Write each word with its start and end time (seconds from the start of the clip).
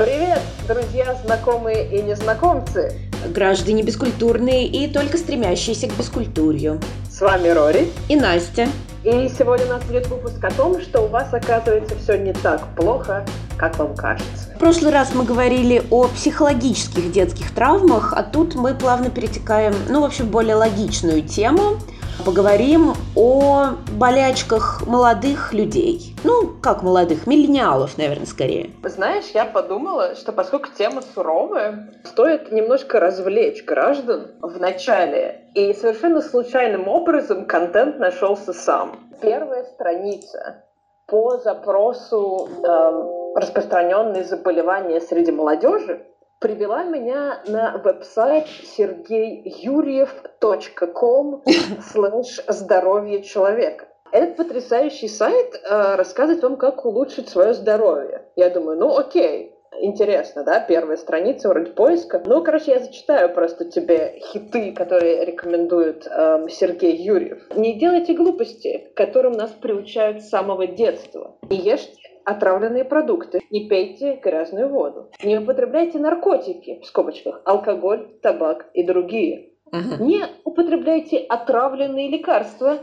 Привет, 0.00 0.40
друзья, 0.66 1.14
знакомые 1.26 1.86
и 1.86 2.00
незнакомцы! 2.00 2.98
Граждане 3.34 3.82
бескультурные 3.82 4.66
и 4.66 4.90
только 4.90 5.18
стремящиеся 5.18 5.88
к 5.88 5.98
бескультурью. 5.98 6.80
С 7.10 7.20
вами 7.20 7.48
Рори 7.48 7.86
и 8.08 8.16
Настя. 8.16 8.66
И 9.04 9.28
сегодня 9.28 9.66
у 9.66 9.68
нас 9.68 9.84
будет 9.84 10.06
выпуск 10.06 10.42
о 10.42 10.50
том, 10.52 10.80
что 10.80 11.02
у 11.02 11.08
вас, 11.08 11.34
оказывается, 11.34 11.96
все 12.02 12.16
не 12.16 12.32
так 12.32 12.66
плохо, 12.76 13.26
как 13.58 13.78
вам 13.78 13.94
кажется. 13.94 14.48
В 14.56 14.58
прошлый 14.58 14.90
раз 14.90 15.10
мы 15.14 15.24
говорили 15.24 15.82
о 15.90 16.08
психологических 16.08 17.12
детских 17.12 17.54
травмах, 17.54 18.14
а 18.16 18.22
тут 18.22 18.54
мы 18.54 18.74
плавно 18.74 19.10
перетекаем, 19.10 19.74
ну, 19.90 20.00
в 20.00 20.04
общем, 20.04 20.28
более 20.28 20.54
логичную 20.54 21.20
тему– 21.20 21.76
Поговорим 22.24 22.92
о 23.16 23.70
болячках 23.98 24.86
молодых 24.86 25.54
людей. 25.54 26.14
Ну, 26.22 26.50
как 26.62 26.82
молодых, 26.82 27.26
миллениалов, 27.26 27.96
наверное, 27.96 28.26
скорее. 28.26 28.70
Знаешь, 28.84 29.26
я 29.32 29.46
подумала, 29.46 30.14
что 30.14 30.32
поскольку 30.32 30.68
тема 30.76 31.02
суровая, 31.14 31.88
стоит 32.04 32.52
немножко 32.52 33.00
развлечь 33.00 33.64
граждан 33.64 34.32
в 34.42 34.60
начале. 34.60 35.46
И 35.54 35.72
совершенно 35.72 36.20
случайным 36.20 36.88
образом 36.88 37.46
контент 37.46 37.98
нашелся 37.98 38.52
сам. 38.52 38.98
Первая 39.22 39.64
страница 39.64 40.64
по 41.06 41.38
запросу 41.38 42.48
э, 42.62 43.38
распространенные 43.40 44.24
заболевания 44.24 45.00
среди 45.00 45.32
молодежи 45.32 46.06
привела 46.40 46.82
меня 46.84 47.42
на 47.46 47.78
веб-сайт 47.78 48.48
сергейюрьев.ком 48.48 51.44
слэш 51.92 52.40
здоровье 52.48 53.22
человека. 53.22 53.86
Этот 54.10 54.36
потрясающий 54.36 55.06
сайт 55.06 55.54
э, 55.54 55.94
рассказывает 55.94 56.42
вам, 56.42 56.56
как 56.56 56.84
улучшить 56.84 57.28
свое 57.28 57.54
здоровье. 57.54 58.24
Я 58.34 58.50
думаю, 58.50 58.76
ну 58.78 58.96
окей, 58.96 59.54
интересно, 59.80 60.42
да, 60.42 60.58
первая 60.58 60.96
страница 60.96 61.48
вроде 61.48 61.70
поиска. 61.72 62.20
Ну, 62.24 62.42
короче, 62.42 62.72
я 62.72 62.80
зачитаю 62.80 63.32
просто 63.32 63.66
тебе 63.66 64.20
хиты, 64.32 64.72
которые 64.72 65.24
рекомендует 65.24 66.06
э, 66.06 66.46
Сергей 66.48 66.96
Юрьев. 66.96 67.46
Не 67.54 67.78
делайте 67.78 68.14
глупости, 68.14 68.90
которым 68.96 69.34
нас 69.34 69.52
приучают 69.52 70.22
с 70.22 70.28
самого 70.28 70.66
детства. 70.66 71.36
Не 71.48 71.58
ешьте 71.58 71.99
отравленные 72.24 72.84
продукты, 72.84 73.40
не 73.50 73.68
пейте 73.68 74.16
грязную 74.16 74.68
воду, 74.68 75.10
не 75.22 75.38
употребляйте 75.38 75.98
наркотики, 75.98 76.80
в 76.80 76.86
скобочках, 76.86 77.42
алкоголь, 77.44 78.08
табак 78.22 78.70
и 78.74 78.82
другие. 78.82 79.50
Uh-huh. 79.72 80.02
Не 80.02 80.24
употребляйте 80.44 81.18
отравленные 81.18 82.08
лекарства 82.08 82.78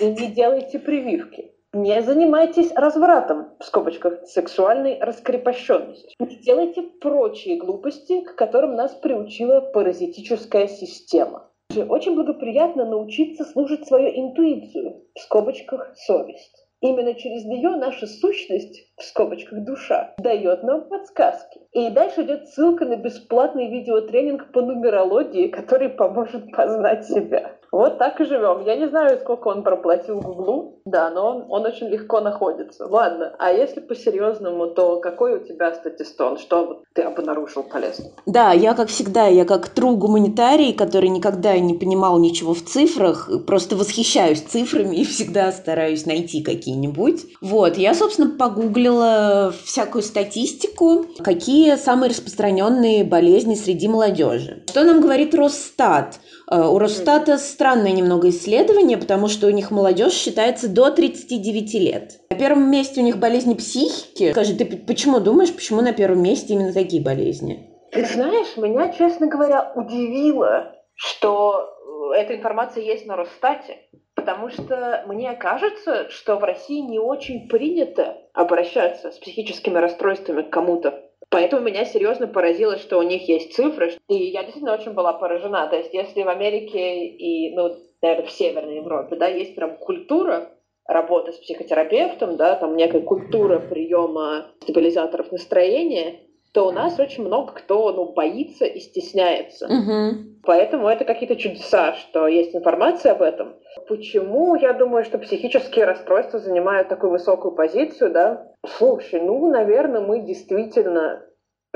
и 0.00 0.06
не 0.06 0.28
делайте 0.28 0.78
прививки. 0.78 1.52
Не 1.72 2.00
занимайтесь 2.02 2.72
развратом, 2.72 3.48
в 3.58 3.64
скобочках, 3.64 4.26
сексуальной 4.26 4.98
раскрепощенностью. 4.98 6.10
Не 6.18 6.36
делайте 6.36 6.82
прочие 6.82 7.58
глупости, 7.58 8.22
к 8.22 8.34
которым 8.34 8.76
нас 8.76 8.94
приучила 8.94 9.60
паразитическая 9.60 10.68
система. 10.68 11.50
Очень 11.88 12.14
благоприятно 12.14 12.86
научиться 12.86 13.44
слушать 13.44 13.86
свою 13.86 14.08
интуицию, 14.08 15.02
в 15.14 15.20
скобочках, 15.20 15.92
совесть. 15.96 16.65
Именно 16.86 17.14
через 17.14 17.44
нее 17.44 17.70
наша 17.70 18.06
сущность, 18.06 18.92
в 18.96 19.02
скобочках 19.02 19.64
душа, 19.64 20.14
дает 20.18 20.62
нам 20.62 20.88
подсказки. 20.88 21.60
И 21.72 21.90
дальше 21.90 22.22
идет 22.22 22.48
ссылка 22.48 22.84
на 22.84 22.94
бесплатный 22.94 23.68
видеотренинг 23.68 24.52
по 24.52 24.62
нумерологии, 24.62 25.48
который 25.48 25.88
поможет 25.88 26.52
познать 26.52 27.04
себя. 27.04 27.56
Вот 27.76 27.98
так 27.98 28.18
и 28.22 28.24
живем. 28.24 28.64
Я 28.64 28.74
не 28.76 28.88
знаю, 28.88 29.18
сколько 29.20 29.48
он 29.48 29.62
проплатил 29.62 30.18
Гуглу, 30.18 30.80
да, 30.86 31.10
но 31.10 31.28
он, 31.28 31.44
он 31.50 31.66
очень 31.66 31.88
легко 31.88 32.20
находится. 32.20 32.86
Ладно, 32.86 33.36
а 33.38 33.52
если 33.52 33.80
по-серьезному, 33.80 34.68
то 34.68 34.98
какой 34.98 35.36
у 35.36 35.44
тебя 35.44 35.74
статистон? 35.74 36.38
Что 36.38 36.84
ты 36.94 37.02
обнаружил 37.02 37.64
полезно? 37.64 38.06
Да, 38.24 38.52
я, 38.52 38.72
как 38.72 38.88
всегда, 38.88 39.26
я 39.26 39.44
как 39.44 39.68
тру 39.68 39.94
гуманитарий, 39.94 40.72
который 40.72 41.10
никогда 41.10 41.58
не 41.58 41.74
понимал 41.74 42.18
ничего 42.18 42.54
в 42.54 42.62
цифрах, 42.64 43.28
просто 43.46 43.76
восхищаюсь 43.76 44.40
цифрами 44.40 44.96
и 44.96 45.04
всегда 45.04 45.52
стараюсь 45.52 46.06
найти 46.06 46.42
какие-нибудь. 46.42 47.26
Вот, 47.42 47.76
я, 47.76 47.92
собственно, 47.92 48.30
погуглила 48.38 49.52
всякую 49.64 50.00
статистику, 50.00 51.04
какие 51.22 51.76
самые 51.76 52.08
распространенные 52.08 53.04
болезни 53.04 53.54
среди 53.54 53.86
молодежи. 53.86 54.64
Что 54.66 54.82
нам 54.84 55.02
говорит 55.02 55.34
Росстат? 55.34 56.20
Э, 56.50 56.66
у 56.66 56.78
Росстата 56.78 57.38
странное 57.38 57.92
немного 57.92 58.28
исследование, 58.28 58.96
потому 58.96 59.28
что 59.28 59.46
у 59.46 59.50
них 59.50 59.70
молодежь 59.70 60.12
считается 60.12 60.68
до 60.68 60.90
39 60.90 61.74
лет. 61.74 62.20
На 62.30 62.36
первом 62.36 62.70
месте 62.70 63.00
у 63.00 63.04
них 63.04 63.18
болезни 63.18 63.54
психики. 63.54 64.32
Скажи, 64.32 64.54
ты 64.54 64.64
почему 64.64 65.20
думаешь, 65.20 65.54
почему 65.54 65.80
на 65.80 65.92
первом 65.92 66.22
месте 66.22 66.54
именно 66.54 66.72
такие 66.72 67.02
болезни? 67.02 67.70
Ты 67.92 68.04
знаешь, 68.04 68.56
меня, 68.56 68.92
честно 68.92 69.26
говоря, 69.26 69.72
удивило, 69.74 70.72
что 70.94 71.68
э, 72.14 72.18
эта 72.18 72.36
информация 72.36 72.82
есть 72.84 73.06
на 73.06 73.16
Росстате. 73.16 73.78
Потому 74.14 74.48
что 74.48 75.04
мне 75.06 75.34
кажется, 75.34 76.08
что 76.08 76.36
в 76.36 76.44
России 76.44 76.80
не 76.80 76.98
очень 76.98 77.48
принято 77.48 78.16
обращаться 78.32 79.12
с 79.12 79.18
психическими 79.18 79.78
расстройствами 79.78 80.42
к 80.42 80.50
кому-то. 80.50 81.05
Поэтому 81.30 81.62
меня 81.62 81.84
серьезно 81.84 82.28
поразило, 82.28 82.78
что 82.78 82.98
у 82.98 83.02
них 83.02 83.28
есть 83.28 83.54
цифры. 83.54 83.92
И 84.08 84.14
я 84.14 84.42
действительно 84.42 84.74
очень 84.74 84.92
была 84.92 85.12
поражена. 85.12 85.66
То 85.68 85.76
есть 85.76 85.92
если 85.92 86.22
в 86.22 86.28
Америке 86.28 87.06
и, 87.06 87.54
ну, 87.54 87.76
наверное, 88.00 88.26
в 88.26 88.30
Северной 88.30 88.76
Европе, 88.76 89.16
да, 89.16 89.26
есть 89.26 89.54
прям 89.54 89.76
культура 89.76 90.52
работы 90.86 91.32
с 91.32 91.38
психотерапевтом, 91.38 92.36
да, 92.36 92.54
там 92.54 92.76
некая 92.76 93.00
культура 93.00 93.58
приема 93.58 94.52
стабилизаторов 94.62 95.32
настроения, 95.32 96.20
то 96.56 96.68
у 96.68 96.72
нас 96.72 96.98
очень 96.98 97.26
много 97.26 97.52
кто 97.52 97.92
ну, 97.92 98.14
боится 98.14 98.64
и 98.64 98.80
стесняется. 98.80 99.66
Угу. 99.66 100.40
Поэтому 100.44 100.88
это 100.88 101.04
какие-то 101.04 101.36
чудеса, 101.36 101.92
что 101.92 102.26
есть 102.26 102.56
информация 102.56 103.12
об 103.12 103.20
этом. 103.20 103.56
Почему 103.88 104.54
я 104.54 104.72
думаю, 104.72 105.04
что 105.04 105.18
психические 105.18 105.84
расстройства 105.84 106.38
занимают 106.38 106.88
такую 106.88 107.10
высокую 107.10 107.54
позицию, 107.54 108.10
да? 108.10 108.52
Слушай, 108.66 109.20
ну, 109.20 109.50
наверное, 109.50 110.00
мы 110.00 110.20
действительно 110.20 111.26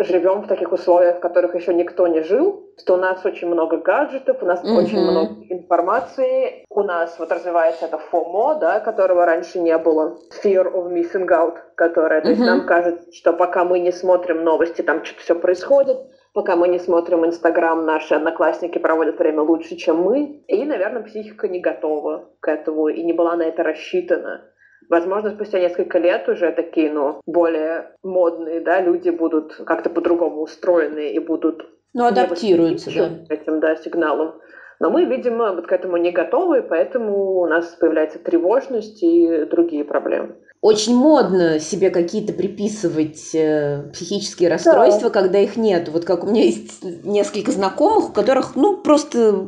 живем 0.05 0.43
в 0.43 0.47
таких 0.47 0.73
условиях, 0.73 1.17
в 1.17 1.21
которых 1.21 1.55
еще 1.55 1.75
никто 1.75 2.07
не 2.07 2.23
жил, 2.23 2.71
что 2.79 2.95
у 2.95 2.97
нас 2.97 3.25
очень 3.25 3.49
много 3.49 3.79
гаджетов, 3.79 4.43
у 4.43 4.47
нас 4.47 4.63
mm-hmm. 4.65 4.77
очень 4.77 5.01
много 5.01 5.35
информации, 5.49 6.65
у 6.69 6.83
нас 6.83 7.19
вот 7.19 7.31
развивается 7.31 7.87
это 7.87 8.01
FOMO, 8.11 8.59
да, 8.59 8.81
которого 8.81 9.27
раньше 9.27 9.61
не 9.61 9.77
было, 9.79 10.19
Fear 10.43 10.73
of 10.73 10.93
Missing 10.93 11.29
Out, 11.29 11.57
которое, 11.75 12.21
mm-hmm. 12.21 12.25
то 12.25 12.29
есть 12.29 12.41
нам 12.41 12.67
кажется, 12.67 13.13
что 13.13 13.33
пока 13.33 13.65
мы 13.65 13.79
не 13.79 13.93
смотрим 13.93 14.45
новости, 14.45 14.83
там 14.83 15.05
что-то 15.05 15.21
все 15.21 15.35
происходит, 15.35 15.99
пока 16.33 16.57
мы 16.57 16.69
не 16.69 16.79
смотрим 16.79 17.27
Инстаграм, 17.27 17.85
наши 17.85 18.15
одноклассники 18.15 18.79
проводят 18.79 19.19
время 19.19 19.43
лучше, 19.43 19.77
чем 19.77 20.03
мы, 20.03 20.43
и, 20.47 20.65
наверное, 20.65 21.03
психика 21.03 21.49
не 21.49 21.61
готова 21.61 22.31
к 22.41 22.49
этому 22.49 22.89
и 22.89 23.03
не 23.03 23.13
была 23.13 23.37
на 23.37 23.43
это 23.43 23.63
рассчитана. 23.63 24.43
Возможно, 24.91 25.31
спустя 25.31 25.61
несколько 25.61 25.99
лет 25.99 26.29
уже 26.29 26.51
такие, 26.51 26.93
ну, 26.93 27.21
более 27.25 27.93
модные, 28.03 28.61
да, 28.61 28.81
люди 28.81 29.11
будут 29.11 29.55
как-то 29.65 29.89
по-другому 29.89 30.43
устроены 30.43 31.13
и 31.13 31.19
будут... 31.21 31.65
Ну, 31.95 32.07
адаптируются, 32.07 32.91
да. 32.95 33.35
Этим, 33.35 33.61
да, 33.61 33.77
сигналом. 33.77 34.41
Но 34.81 34.91
мы, 34.91 35.05
видимо, 35.05 35.53
вот 35.53 35.69
к 35.69 35.73
этому 35.73 35.97
не 35.97 36.11
готовы, 36.11 36.63
поэтому 36.63 37.41
у 37.41 37.47
нас 37.47 37.67
появляется 37.79 38.19
тревожность 38.19 39.01
и 39.03 39.45
другие 39.45 39.85
проблемы 39.85 40.35
очень 40.61 40.95
модно 40.95 41.59
себе 41.59 41.89
какие-то 41.89 42.35
приписывать 42.35 43.35
э, 43.35 43.91
психические 43.95 44.51
расстройства, 44.51 45.09
да. 45.09 45.21
когда 45.21 45.39
их 45.39 45.57
нет. 45.57 45.89
Вот 45.89 46.05
как 46.05 46.23
у 46.23 46.27
меня 46.27 46.45
есть 46.45 46.83
несколько 46.83 47.51
знакомых, 47.51 48.11
у 48.11 48.13
которых, 48.13 48.57
ну, 48.57 48.77
просто, 48.77 49.47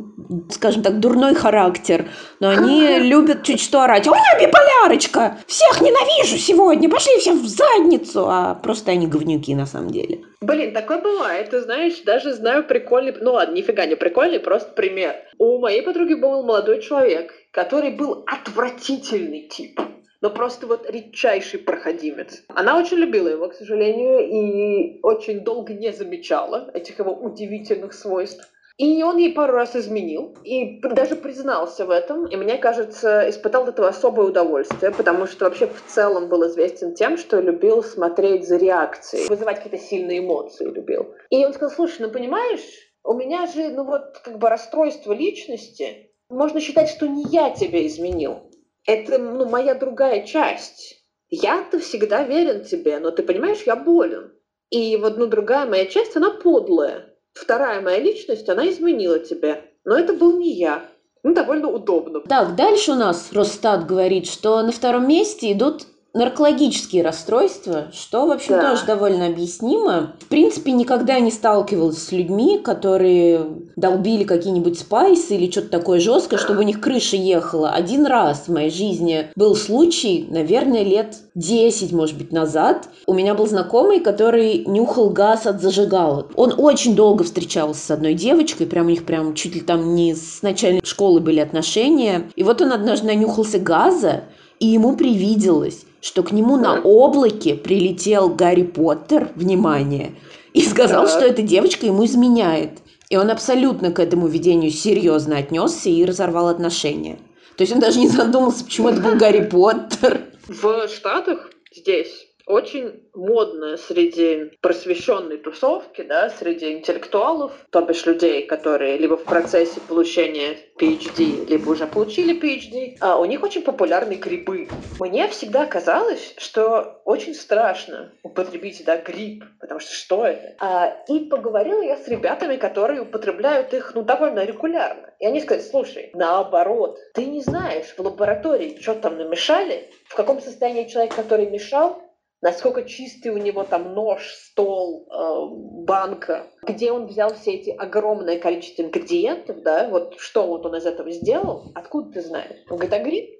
скажем 0.51 0.83
так, 0.83 1.01
дурной 1.01 1.35
характер, 1.35 2.09
но 2.41 2.49
они 2.49 2.99
любят 2.99 3.43
чуть 3.43 3.61
что 3.61 3.83
орать. 3.83 4.09
У 4.09 4.13
меня 4.13 4.47
биполярочка! 4.47 5.37
Всех 5.47 5.83
ненавижу 5.83 6.39
сегодня! 6.39 6.89
Пошли 6.89 7.19
все 7.19 7.35
в 7.35 7.47
задницу! 7.47 8.27
А 8.29 8.55
просто 8.55 8.93
они 8.93 9.07
говнюки 9.07 9.55
на 9.55 9.67
самом 9.67 9.91
деле. 9.91 10.23
Блин, 10.41 10.73
такое 10.73 11.03
бывает. 11.03 11.51
Ты 11.51 11.61
знаешь, 11.61 12.01
даже 12.07 12.33
знаю 12.33 12.67
прикольный... 12.67 13.15
Ну 13.21 13.33
ладно, 13.33 13.55
нифига 13.55 13.85
не 13.85 13.97
прикольный, 13.97 14.41
просто 14.41 14.73
пример. 14.73 15.15
У 15.37 15.59
моей 15.59 15.83
подруги 15.83 16.15
был 16.15 16.43
молодой 16.43 16.81
человек, 16.81 17.33
который 17.51 17.91
был 17.91 18.25
отвратительный 18.27 19.47
тип 19.49 19.79
но 20.23 20.31
просто 20.31 20.67
вот 20.67 20.89
редчайший 20.89 21.59
проходимец. 21.59 22.43
Она 22.49 22.79
очень 22.79 22.97
любила 22.97 23.29
его, 23.29 23.49
к 23.49 23.55
сожалению, 23.55 24.21
и 24.21 25.01
очень 25.03 25.41
долго 25.41 25.75
не 25.75 25.93
замечала 25.93 26.71
этих 26.73 27.01
его 27.01 27.13
удивительных 27.13 27.93
свойств. 27.93 28.49
И 28.79 29.03
он 29.03 29.19
ей 29.19 29.35
пару 29.35 29.53
раз 29.53 29.77
изменил, 29.77 30.35
и 30.45 30.81
даже 30.81 31.15
признался 31.15 31.85
в 31.85 31.91
этом, 31.91 32.27
и 32.27 32.37
мне 32.37 32.57
кажется, 32.57 33.29
испытал 33.29 33.65
от 33.65 33.71
этого 33.71 33.89
особое 33.89 34.29
удовольствие, 34.29 34.93
потому 34.93 35.27
что 35.27 35.45
вообще 35.45 35.67
в 35.67 35.85
целом 35.87 36.29
был 36.29 36.49
известен 36.49 36.95
тем, 36.95 37.19
что 37.19 37.41
любил 37.41 37.83
смотреть 37.83 38.49
за 38.49 38.57
реакцией, 38.57 39.29
вызывать 39.29 39.63
какие-то 39.63 39.85
сильные 39.85 40.21
эмоции 40.21 40.65
любил. 40.65 41.15
И 41.29 41.45
он 41.45 41.53
сказал, 41.53 41.71
слушай, 41.75 42.01
ну 42.01 42.11
понимаешь, 42.11 42.63
у 43.05 43.13
меня 43.13 43.47
же, 43.47 43.69
ну 43.69 43.85
вот, 43.85 44.19
как 44.25 44.39
бы 44.39 44.49
расстройство 44.49 45.13
личности, 45.13 46.11
можно 46.31 46.61
считать, 46.61 46.89
что 46.89 47.07
не 47.07 47.25
я 47.25 47.51
тебя 47.51 47.87
изменил, 47.87 48.52
это 48.87 49.19
ну, 49.19 49.49
моя 49.49 49.75
другая 49.75 50.27
часть. 50.27 51.05
Я-то 51.29 51.79
всегда 51.79 52.25
верен 52.25 52.65
тебе, 52.65 52.99
но 52.99 53.11
ты 53.11 53.23
понимаешь, 53.23 53.63
я 53.65 53.77
болен. 53.77 54.33
И 54.71 54.97
вот, 54.97 55.17
ну, 55.19 55.27
другая 55.27 55.67
моя 55.67 55.87
часть, 55.87 56.17
она 56.17 56.31
подлая. 56.31 57.15
Вторая 57.33 57.81
моя 57.81 57.99
личность, 57.99 58.49
она 58.49 58.69
изменила 58.69 59.19
тебе. 59.19 59.65
Но 59.85 59.97
это 59.97 60.13
был 60.13 60.39
не 60.39 60.53
я. 60.53 60.87
Ну, 61.23 61.35
довольно 61.35 61.69
удобно. 61.69 62.21
Так, 62.21 62.57
дальше 62.57 62.93
у 62.93 62.95
нас 62.97 63.33
Росстат 63.33 63.87
говорит, 63.87 64.27
что 64.27 64.61
на 64.63 64.73
втором 64.73 65.09
месте 65.09 65.53
идут 65.53 65.87
наркологические 66.15 67.03
расстройства, 67.03 67.87
что, 67.93 68.27
в 68.27 68.33
общем, 68.33 68.55
да. 68.55 68.71
тоже 68.71 68.85
довольно 68.85 69.27
объяснимо. 69.27 70.15
В 70.21 70.27
принципе, 70.27 70.73
никогда 70.73 71.19
не 71.21 71.31
сталкивалась 71.31 71.99
с 71.99 72.13
людьми, 72.13 72.59
которые 72.59 73.47
долбили 73.77 74.25
какие-нибудь 74.25 74.79
спайсы 74.79 75.37
или 75.37 75.51
что-то 75.51 75.69
такое 75.69 76.01
жесткое, 76.01 76.39
чтобы 76.39 76.61
у 76.61 76.65
них 76.65 76.81
крыша 76.81 77.17
ехала. 77.17 77.71
Один 77.71 78.05
раз 78.05 78.45
в 78.47 78.53
моей 78.53 78.71
жизни 78.71 79.29
был 79.37 79.57
случай, 79.57 80.27
наверное, 80.29 80.83
лет 80.83 81.17
10, 81.35 81.93
может 81.93 82.19
быть, 82.19 82.31
назад. 82.31 82.89
У 83.07 83.15
меня 83.15 83.35
был 83.35 83.47
знакомый, 83.47 84.01
который 84.01 84.65
нюхал 84.67 85.09
газ 85.11 85.47
от 85.47 85.63
зажигалок. 85.63 86.31
Он 86.37 86.55
очень 86.59 86.95
долго 86.95 87.25
встречался 87.25 87.81
с 87.81 87.91
одной 87.91 88.13
девочкой, 88.15 88.67
прям 88.67 88.87
у 88.87 88.91
них 88.91 89.07
прям 89.07 89.35
чуть 89.35 89.55
ли 89.55 89.61
там 89.61 89.95
не 89.95 90.15
с 90.15 90.43
начальной 90.43 90.83
школы 90.85 91.21
были 91.21 91.41
отношения. 91.41 92.31
И 92.37 92.43
вот 92.43 92.61
он 92.61 92.73
однажды 92.73 93.07
нанюхался 93.07 93.59
газа, 93.59 94.25
и 94.59 94.67
ему 94.67 94.97
привиделось, 94.97 95.87
что 96.03 96.23
к 96.25 96.33
нему 96.33 96.57
на 96.57 96.83
облаке 96.83 97.55
прилетел 97.55 98.29
Гарри 98.29 98.65
Поттер, 98.65 99.31
внимание, 99.37 100.17
и 100.53 100.61
сказал, 100.61 101.07
что 101.07 101.21
эта 101.21 101.41
девочка 101.43 101.87
ему 101.87 102.05
изменяет. 102.05 102.81
И 103.09 103.17
он 103.17 103.31
абсолютно 103.31 103.93
к 103.93 104.01
этому 104.01 104.27
видению 104.27 104.71
серьезно 104.71 105.39
отнесся 105.39 105.89
и 105.89 106.05
разорвал 106.05 106.49
отношения. 106.49 107.19
То 107.57 107.63
есть 107.63 107.73
он 107.73 107.81
даже 107.81 108.01
не 108.01 108.09
задумался, 108.09 108.65
почему 108.65 108.89
это 108.89 109.01
был 109.01 109.15
Гарри 109.15 109.49
Поттер. 109.49 110.23
В 110.49 110.89
Штатах 110.89 111.51
здесь 111.75 112.27
очень 112.47 113.09
модная 113.15 113.77
среди 113.77 114.53
просвещенной 114.61 115.39
тусовки, 115.39 116.03
да, 116.03 116.31
среди 116.31 116.73
интеллектуалов, 116.73 117.53
то 117.71 117.83
бишь 117.83 118.07
людей, 118.07 118.47
которые 118.47 118.99
либо 118.99 119.17
в 119.17 119.25
процессе 119.25 119.81
получения 119.81 120.59
PhD, 120.79 121.47
либо 121.49 121.71
уже 121.71 121.87
получили 121.87 122.39
PhD, 122.39 122.97
а 123.01 123.19
у 123.19 123.25
них 123.25 123.43
очень 123.43 123.63
популярны 123.63 124.15
грибы. 124.15 124.69
Мне 124.99 125.29
всегда 125.29 125.67
казалось, 125.67 126.35
что 126.39 127.01
очень 127.05 127.35
страшно 127.35 128.13
употребить, 128.23 128.83
да, 128.85 128.97
гриб, 128.97 129.45
потому 129.61 129.81
что 129.81 129.93
что 129.93 130.27
это? 130.27 130.55
А, 130.59 130.97
и 131.09 131.21
поговорила 131.21 131.83
я 131.83 131.97
с 131.97 132.09
ребятами, 132.09 132.57
которые 132.57 133.03
употребляют 133.03 133.73
их, 133.75 133.93
ну, 133.95 134.03
довольно 134.03 134.45
регулярно. 134.45 135.13
И 135.19 135.27
они 135.27 135.41
сказали, 135.41 135.63
слушай, 135.63 136.11
наоборот, 136.15 136.99
ты 137.15 137.27
не 137.27 137.43
знаешь 137.43 137.95
в 137.97 138.01
лаборатории, 138.01 138.79
что 138.81 138.95
там 138.95 139.19
намешали, 139.19 139.91
в 140.07 140.15
каком 140.15 140.41
состоянии 140.41 140.89
человек, 140.89 141.15
который 141.15 141.47
мешал, 141.47 142.03
насколько 142.43 142.83
чистый 142.83 143.29
у 143.29 143.39
него 143.39 143.65
там 143.65 143.95
нож, 143.95 144.35
стол, 144.35 145.07
э, 145.09 145.85
банка, 145.85 146.49
где 146.63 146.93
он 146.93 147.07
взял 147.07 147.33
все 147.35 147.53
эти 147.53 147.71
огромное 147.71 148.39
количество 148.39 148.83
ингредиентов, 148.83 149.63
да, 149.63 149.89
вот 149.89 150.17
что 150.19 150.47
вот 150.47 150.67
он 150.67 150.77
из 150.77 150.85
этого 150.85 151.11
сделал, 151.11 151.73
откуда 151.75 152.13
ты 152.13 152.21
знаешь? 152.21 152.59
Он 152.69 152.77
говорит, 152.77 152.93
а 152.93 152.99
гриб? 152.99 153.31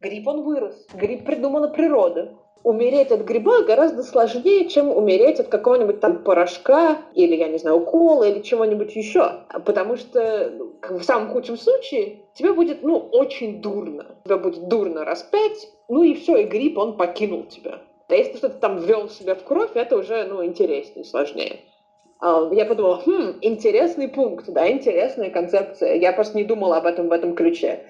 Гриб 0.00 0.28
он 0.28 0.44
вырос, 0.44 0.86
гриб 0.94 1.24
придумала 1.24 1.68
природа. 1.68 2.36
Умереть 2.62 3.10
от 3.10 3.22
гриба 3.22 3.62
гораздо 3.62 4.02
сложнее, 4.02 4.68
чем 4.68 4.94
умереть 4.94 5.40
от 5.40 5.48
какого-нибудь 5.48 6.00
там 6.00 6.22
порошка 6.22 6.98
или, 7.14 7.34
я 7.34 7.48
не 7.48 7.56
знаю, 7.56 7.78
укола 7.78 8.24
или 8.24 8.42
чего-нибудь 8.42 8.94
еще. 8.94 9.46
Потому 9.64 9.96
что 9.96 10.50
ну, 10.50 10.98
в 10.98 11.02
самом 11.02 11.30
худшем 11.30 11.56
случае 11.56 12.26
тебе 12.34 12.52
будет, 12.52 12.82
ну, 12.82 12.98
очень 12.98 13.62
дурно. 13.62 14.18
Тебе 14.26 14.36
будет 14.36 14.68
дурно 14.68 15.06
раз 15.06 15.22
пять, 15.22 15.70
ну 15.88 16.02
и 16.02 16.12
все, 16.12 16.36
и 16.36 16.44
гриб, 16.44 16.76
он 16.76 16.98
покинул 16.98 17.44
тебя. 17.44 17.80
А 18.10 18.14
если 18.14 18.36
что-то 18.36 18.56
там 18.56 18.78
ввел 18.78 19.08
себя 19.08 19.34
в 19.34 19.44
кровь, 19.44 19.70
это 19.74 19.96
уже, 19.96 20.24
ну, 20.24 20.44
интереснее, 20.44 21.04
сложнее. 21.04 21.60
А, 22.20 22.48
я 22.52 22.66
подумала, 22.66 23.02
хм, 23.04 23.38
интересный 23.40 24.08
пункт, 24.08 24.46
да, 24.48 24.70
интересная 24.70 25.30
концепция. 25.30 25.94
Я 25.94 26.12
просто 26.12 26.36
не 26.36 26.44
думала 26.44 26.76
об 26.76 26.86
этом 26.86 27.08
в 27.08 27.12
этом 27.12 27.34
ключе. 27.34 27.84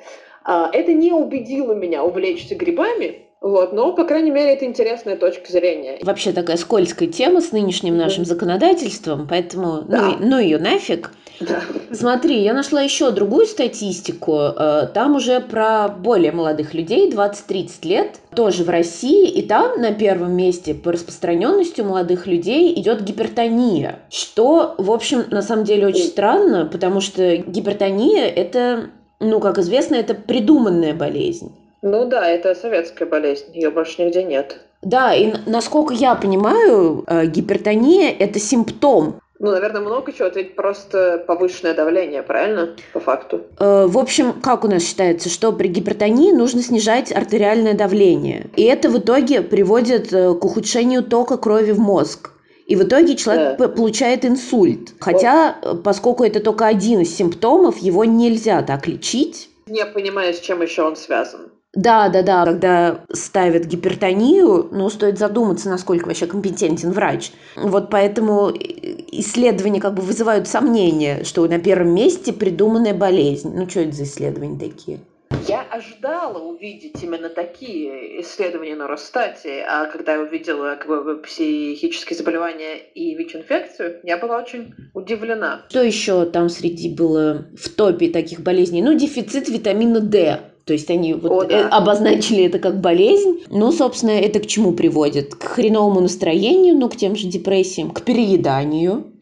А, 0.44 0.70
это 0.72 0.92
не 0.92 1.12
убедило 1.12 1.72
меня 1.74 2.04
увлечься 2.04 2.54
грибами, 2.54 3.26
вот, 3.40 3.72
но, 3.72 3.92
по 3.92 4.04
крайней 4.04 4.30
мере, 4.30 4.52
это 4.52 4.66
интересная 4.66 5.16
точка 5.16 5.50
зрения. 5.50 5.98
Вообще 6.02 6.32
такая 6.32 6.58
скользкая 6.58 7.08
тема 7.08 7.40
с 7.40 7.52
нынешним 7.52 7.96
нашим 7.96 8.26
законодательством, 8.26 9.26
поэтому 9.28 9.82
да. 9.82 10.16
ну, 10.20 10.26
ну 10.26 10.38
ее 10.38 10.58
нафиг. 10.58 11.12
Да. 11.40 11.62
Смотри, 11.92 12.42
я 12.42 12.52
нашла 12.52 12.82
еще 12.82 13.10
другую 13.10 13.46
статистику. 13.46 14.38
Э, 14.38 14.86
там 14.92 15.16
уже 15.16 15.40
про 15.40 15.88
более 15.88 16.32
молодых 16.32 16.74
людей, 16.74 17.10
20-30 17.10 17.70
лет, 17.84 18.16
тоже 18.34 18.62
в 18.62 18.68
России. 18.68 19.28
И 19.28 19.42
там 19.42 19.80
на 19.80 19.92
первом 19.92 20.32
месте 20.32 20.74
по 20.74 20.92
распространенности 20.92 21.80
у 21.80 21.84
молодых 21.84 22.26
людей 22.26 22.78
идет 22.78 23.02
гипертония. 23.02 24.00
Что, 24.10 24.74
в 24.76 24.90
общем, 24.90 25.24
на 25.30 25.42
самом 25.42 25.64
деле 25.64 25.86
очень 25.86 26.04
странно, 26.04 26.68
потому 26.70 27.00
что 27.00 27.36
гипертония 27.36 28.26
это, 28.26 28.90
ну, 29.18 29.40
как 29.40 29.58
известно, 29.58 29.94
это 29.94 30.14
придуманная 30.14 30.94
болезнь. 30.94 31.52
Ну 31.82 32.04
да, 32.04 32.28
это 32.28 32.54
советская 32.54 33.08
болезнь, 33.08 33.46
ее 33.54 33.70
больше 33.70 34.02
нигде 34.04 34.22
нет. 34.22 34.58
Да, 34.82 35.14
и 35.14 35.32
насколько 35.46 35.94
я 35.94 36.14
понимаю, 36.14 37.04
э, 37.06 37.26
гипертония– 37.26 38.14
это 38.18 38.38
симптом 38.38 39.20
ну, 39.40 39.52
наверное, 39.52 39.80
много 39.80 40.12
чего. 40.12 40.28
Это 40.28 40.40
ведь 40.40 40.54
просто 40.54 41.24
повышенное 41.26 41.72
давление, 41.72 42.22
правильно? 42.22 42.76
По 42.92 43.00
факту. 43.00 43.40
Э, 43.58 43.86
в 43.86 43.98
общем, 43.98 44.34
как 44.34 44.64
у 44.64 44.68
нас 44.68 44.82
считается, 44.82 45.30
что 45.30 45.50
при 45.52 45.68
гипертонии 45.68 46.30
нужно 46.32 46.62
снижать 46.62 47.10
артериальное 47.10 47.72
давление. 47.72 48.50
И 48.56 48.62
это 48.64 48.90
в 48.90 48.98
итоге 48.98 49.40
приводит 49.40 50.12
э, 50.12 50.34
к 50.34 50.44
ухудшению 50.44 51.02
тока 51.02 51.38
крови 51.38 51.72
в 51.72 51.80
мозг. 51.80 52.32
И 52.66 52.76
в 52.76 52.82
итоге 52.82 53.16
человек 53.16 53.56
да. 53.58 53.68
получает 53.68 54.26
инсульт. 54.26 54.92
Хотя, 55.00 55.56
вот. 55.62 55.82
поскольку 55.82 56.22
это 56.22 56.40
только 56.40 56.66
один 56.66 57.00
из 57.00 57.16
симптомов, 57.16 57.78
его 57.78 58.04
нельзя 58.04 58.62
так 58.62 58.86
лечить. 58.86 59.48
Не 59.66 59.86
понимаю, 59.86 60.34
с 60.34 60.40
чем 60.40 60.60
еще 60.60 60.82
он 60.82 60.96
связан. 60.96 61.49
Да, 61.72 62.08
да, 62.08 62.22
да, 62.22 62.44
когда 62.44 63.04
ставят 63.12 63.66
гипертонию, 63.66 64.68
ну, 64.72 64.90
стоит 64.90 65.18
задуматься, 65.18 65.68
насколько 65.68 66.06
вообще 66.06 66.26
компетентен 66.26 66.90
врач. 66.90 67.30
Вот 67.56 67.90
поэтому 67.90 68.50
исследования 68.50 69.80
как 69.80 69.94
бы 69.94 70.02
вызывают 70.02 70.48
сомнения, 70.48 71.22
что 71.22 71.46
на 71.46 71.60
первом 71.60 71.94
месте 71.94 72.32
придуманная 72.32 72.94
болезнь. 72.94 73.52
Ну, 73.54 73.68
что 73.68 73.80
это 73.80 73.92
за 73.92 74.02
исследования 74.02 74.58
такие? 74.58 74.98
Я 75.46 75.62
ожидала 75.62 76.38
увидеть 76.38 77.02
именно 77.02 77.28
такие 77.28 78.20
исследования 78.20 78.74
на 78.74 78.88
Росстате, 78.88 79.64
а 79.66 79.86
когда 79.86 80.14
я 80.14 80.20
увидела 80.20 80.76
как 80.76 80.88
бы, 80.88 81.16
психические 81.22 82.16
заболевания 82.16 82.76
и 82.76 83.14
ВИЧ-инфекцию, 83.14 84.00
я 84.02 84.18
была 84.18 84.38
очень 84.38 84.74
удивлена. 84.92 85.62
Что 85.68 85.82
еще 85.82 86.24
там 86.26 86.48
среди 86.48 86.92
было 86.92 87.46
в 87.56 87.68
топе 87.70 88.10
таких 88.10 88.40
болезней? 88.40 88.82
Ну, 88.82 88.94
дефицит 88.94 89.48
витамина 89.48 90.00
D 90.00 90.40
то 90.70 90.74
есть 90.74 90.88
они 90.88 91.14
вот 91.14 91.32
О, 91.32 91.44
да. 91.44 91.62
Э, 91.62 91.68
обозначили 91.68 92.44
это 92.44 92.60
как 92.60 92.80
болезнь. 92.80 93.42
Ну, 93.50 93.72
собственно, 93.72 94.12
это 94.12 94.38
к 94.38 94.46
чему 94.46 94.70
приводит? 94.70 95.34
К 95.34 95.42
хреновому 95.42 95.98
настроению, 95.98 96.76
ну, 96.76 96.88
к 96.88 96.94
тем 96.94 97.16
же 97.16 97.26
депрессиям, 97.26 97.90
к 97.90 98.02
перееданию. 98.02 99.12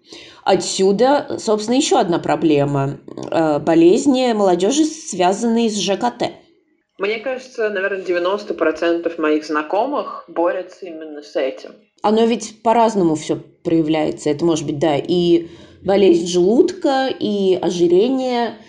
Отсюда, 0.44 1.38
собственно, 1.38 1.76
еще 1.76 1.98
одна 1.98 2.18
проблема. 2.18 2.98
Э, 3.30 3.60
болезни 3.60 4.30
молодежи, 4.34 4.84
связанные 4.84 5.70
с 5.70 5.80
ЖКТ. 5.80 6.32
Мне 6.98 7.18
кажется, 7.18 7.70
наверное, 7.70 8.02
90% 8.02 9.18
моих 9.18 9.46
знакомых 9.46 10.24
борются 10.28 10.84
именно 10.84 11.22
с 11.22 11.34
этим. 11.34 11.70
Оно 12.02 12.26
ведь 12.26 12.62
по-разному 12.62 13.14
все 13.14 13.36
проявляется. 13.64 14.28
Это 14.28 14.44
может 14.44 14.66
быть, 14.66 14.78
да, 14.78 14.96
и 14.98 15.46
болезнь 15.82 16.26
желудка, 16.26 17.08
и 17.08 17.54
ожирение– 17.54 18.58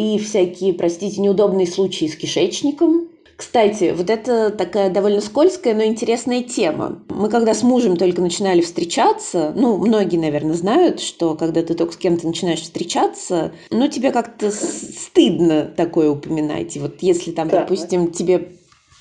и 0.00 0.18
всякие, 0.18 0.72
простите, 0.72 1.20
неудобные 1.20 1.66
случаи 1.66 2.06
с 2.06 2.16
кишечником. 2.16 3.08
Кстати, 3.36 3.94
вот 3.96 4.10
это 4.10 4.50
такая 4.50 4.90
довольно 4.90 5.20
скользкая, 5.20 5.74
но 5.74 5.82
интересная 5.84 6.42
тема. 6.42 7.02
Мы 7.08 7.30
когда 7.30 7.54
с 7.54 7.62
мужем 7.62 7.96
только 7.96 8.20
начинали 8.20 8.60
встречаться, 8.60 9.52
ну, 9.56 9.78
многие, 9.78 10.18
наверное, 10.18 10.54
знают, 10.54 11.00
что 11.00 11.34
когда 11.34 11.62
ты 11.62 11.74
только 11.74 11.94
с 11.94 11.96
кем-то 11.96 12.26
начинаешь 12.26 12.60
встречаться, 12.60 13.52
ну, 13.70 13.88
тебе 13.88 14.10
как-то 14.12 14.50
стыдно 14.50 15.64
такое 15.64 16.10
упоминать. 16.10 16.76
И 16.76 16.80
вот 16.80 16.96
если 17.00 17.32
там, 17.32 17.48
да. 17.48 17.60
допустим, 17.60 18.10
тебе 18.10 18.52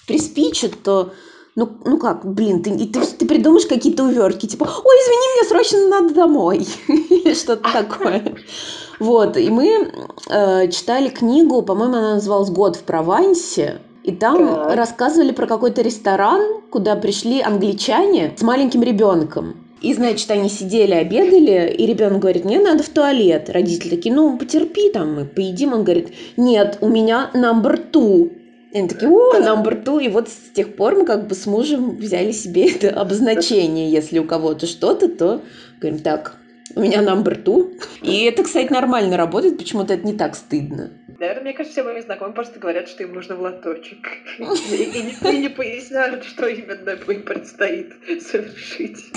приспичит, 0.07 0.83
то 0.83 1.11
ну, 1.55 1.69
ну 1.83 1.97
как, 1.97 2.25
блин, 2.25 2.63
ты, 2.63 2.77
ты, 2.77 3.01
ты 3.01 3.25
придумаешь 3.25 3.65
какие-то 3.65 4.05
увертки, 4.05 4.45
типа, 4.45 4.63
ой, 4.63 4.95
извини, 4.95 5.33
мне 5.35 5.49
срочно 5.49 5.87
надо 5.87 6.13
домой, 6.13 6.65
или 6.87 7.33
что-то 7.33 7.69
такое. 7.73 8.37
Вот, 8.99 9.37
и 9.37 9.49
мы 9.49 9.91
э, 10.29 10.67
читали 10.69 11.09
книгу, 11.09 11.61
по-моему, 11.61 11.95
она 11.95 12.13
называлась 12.15 12.49
«Год 12.49 12.75
в 12.75 12.83
Провансе», 12.83 13.79
и 14.03 14.11
там 14.11 14.47
так. 14.47 14.75
рассказывали 14.75 15.31
про 15.31 15.45
какой-то 15.45 15.81
ресторан, 15.81 16.61
куда 16.71 16.95
пришли 16.95 17.41
англичане 17.41 18.33
с 18.37 18.41
маленьким 18.41 18.81
ребенком. 18.81 19.55
И, 19.81 19.93
значит, 19.93 20.29
они 20.31 20.49
сидели, 20.49 20.93
обедали, 20.93 21.73
и 21.77 21.85
ребенок 21.85 22.19
говорит, 22.19 22.43
мне 22.43 22.59
надо 22.59 22.83
в 22.83 22.89
туалет. 22.89 23.49
Родители 23.49 23.89
такие, 23.89 24.13
ну, 24.13 24.37
потерпи 24.37 24.89
там, 24.91 25.15
мы 25.15 25.25
поедим. 25.25 25.73
Он 25.73 25.83
говорит, 25.83 26.09
нет, 26.35 26.79
у 26.81 26.89
меня 26.89 27.31
number 27.33 27.79
two. 27.91 28.31
И 28.73 28.77
они 28.77 28.89
такие, 28.89 29.09
о, 29.09 29.39
number 29.39 29.81
two. 29.83 30.03
И 30.03 30.09
вот 30.09 30.27
с 30.27 30.53
тех 30.53 30.75
пор 30.75 30.95
мы 30.95 31.05
как 31.05 31.27
бы 31.27 31.35
с 31.35 31.45
мужем 31.45 31.95
взяли 31.97 32.31
себе 32.31 32.71
это 32.71 32.89
обозначение. 32.89 33.89
Если 33.89 34.19
у 34.19 34.25
кого-то 34.25 34.67
что-то, 34.67 35.07
то 35.07 35.41
говорим, 35.79 35.99
так, 35.99 36.38
у 36.75 36.81
меня 36.81 37.01
number 37.03 37.43
two. 37.43 37.79
И 38.01 38.23
это, 38.23 38.43
кстати, 38.43 38.71
нормально 38.71 39.17
работает, 39.17 39.57
почему-то 39.57 39.93
это 39.93 40.05
не 40.05 40.13
так 40.13 40.35
стыдно. 40.35 40.91
Наверное, 41.19 41.43
мне 41.43 41.53
кажется, 41.53 41.81
все 41.81 41.91
мои 41.91 42.01
знакомые 42.01 42.33
просто 42.33 42.59
говорят, 42.59 42.87
что 42.87 43.03
им 43.03 43.13
нужно 43.13 43.35
в 43.35 43.41
лоточек. 43.41 44.07
И 44.39 45.37
не 45.37 45.49
поясняют, 45.49 46.23
что 46.23 46.47
именно 46.47 46.91
им 46.91 47.23
предстоит 47.23 47.93
совершить. 48.21 48.99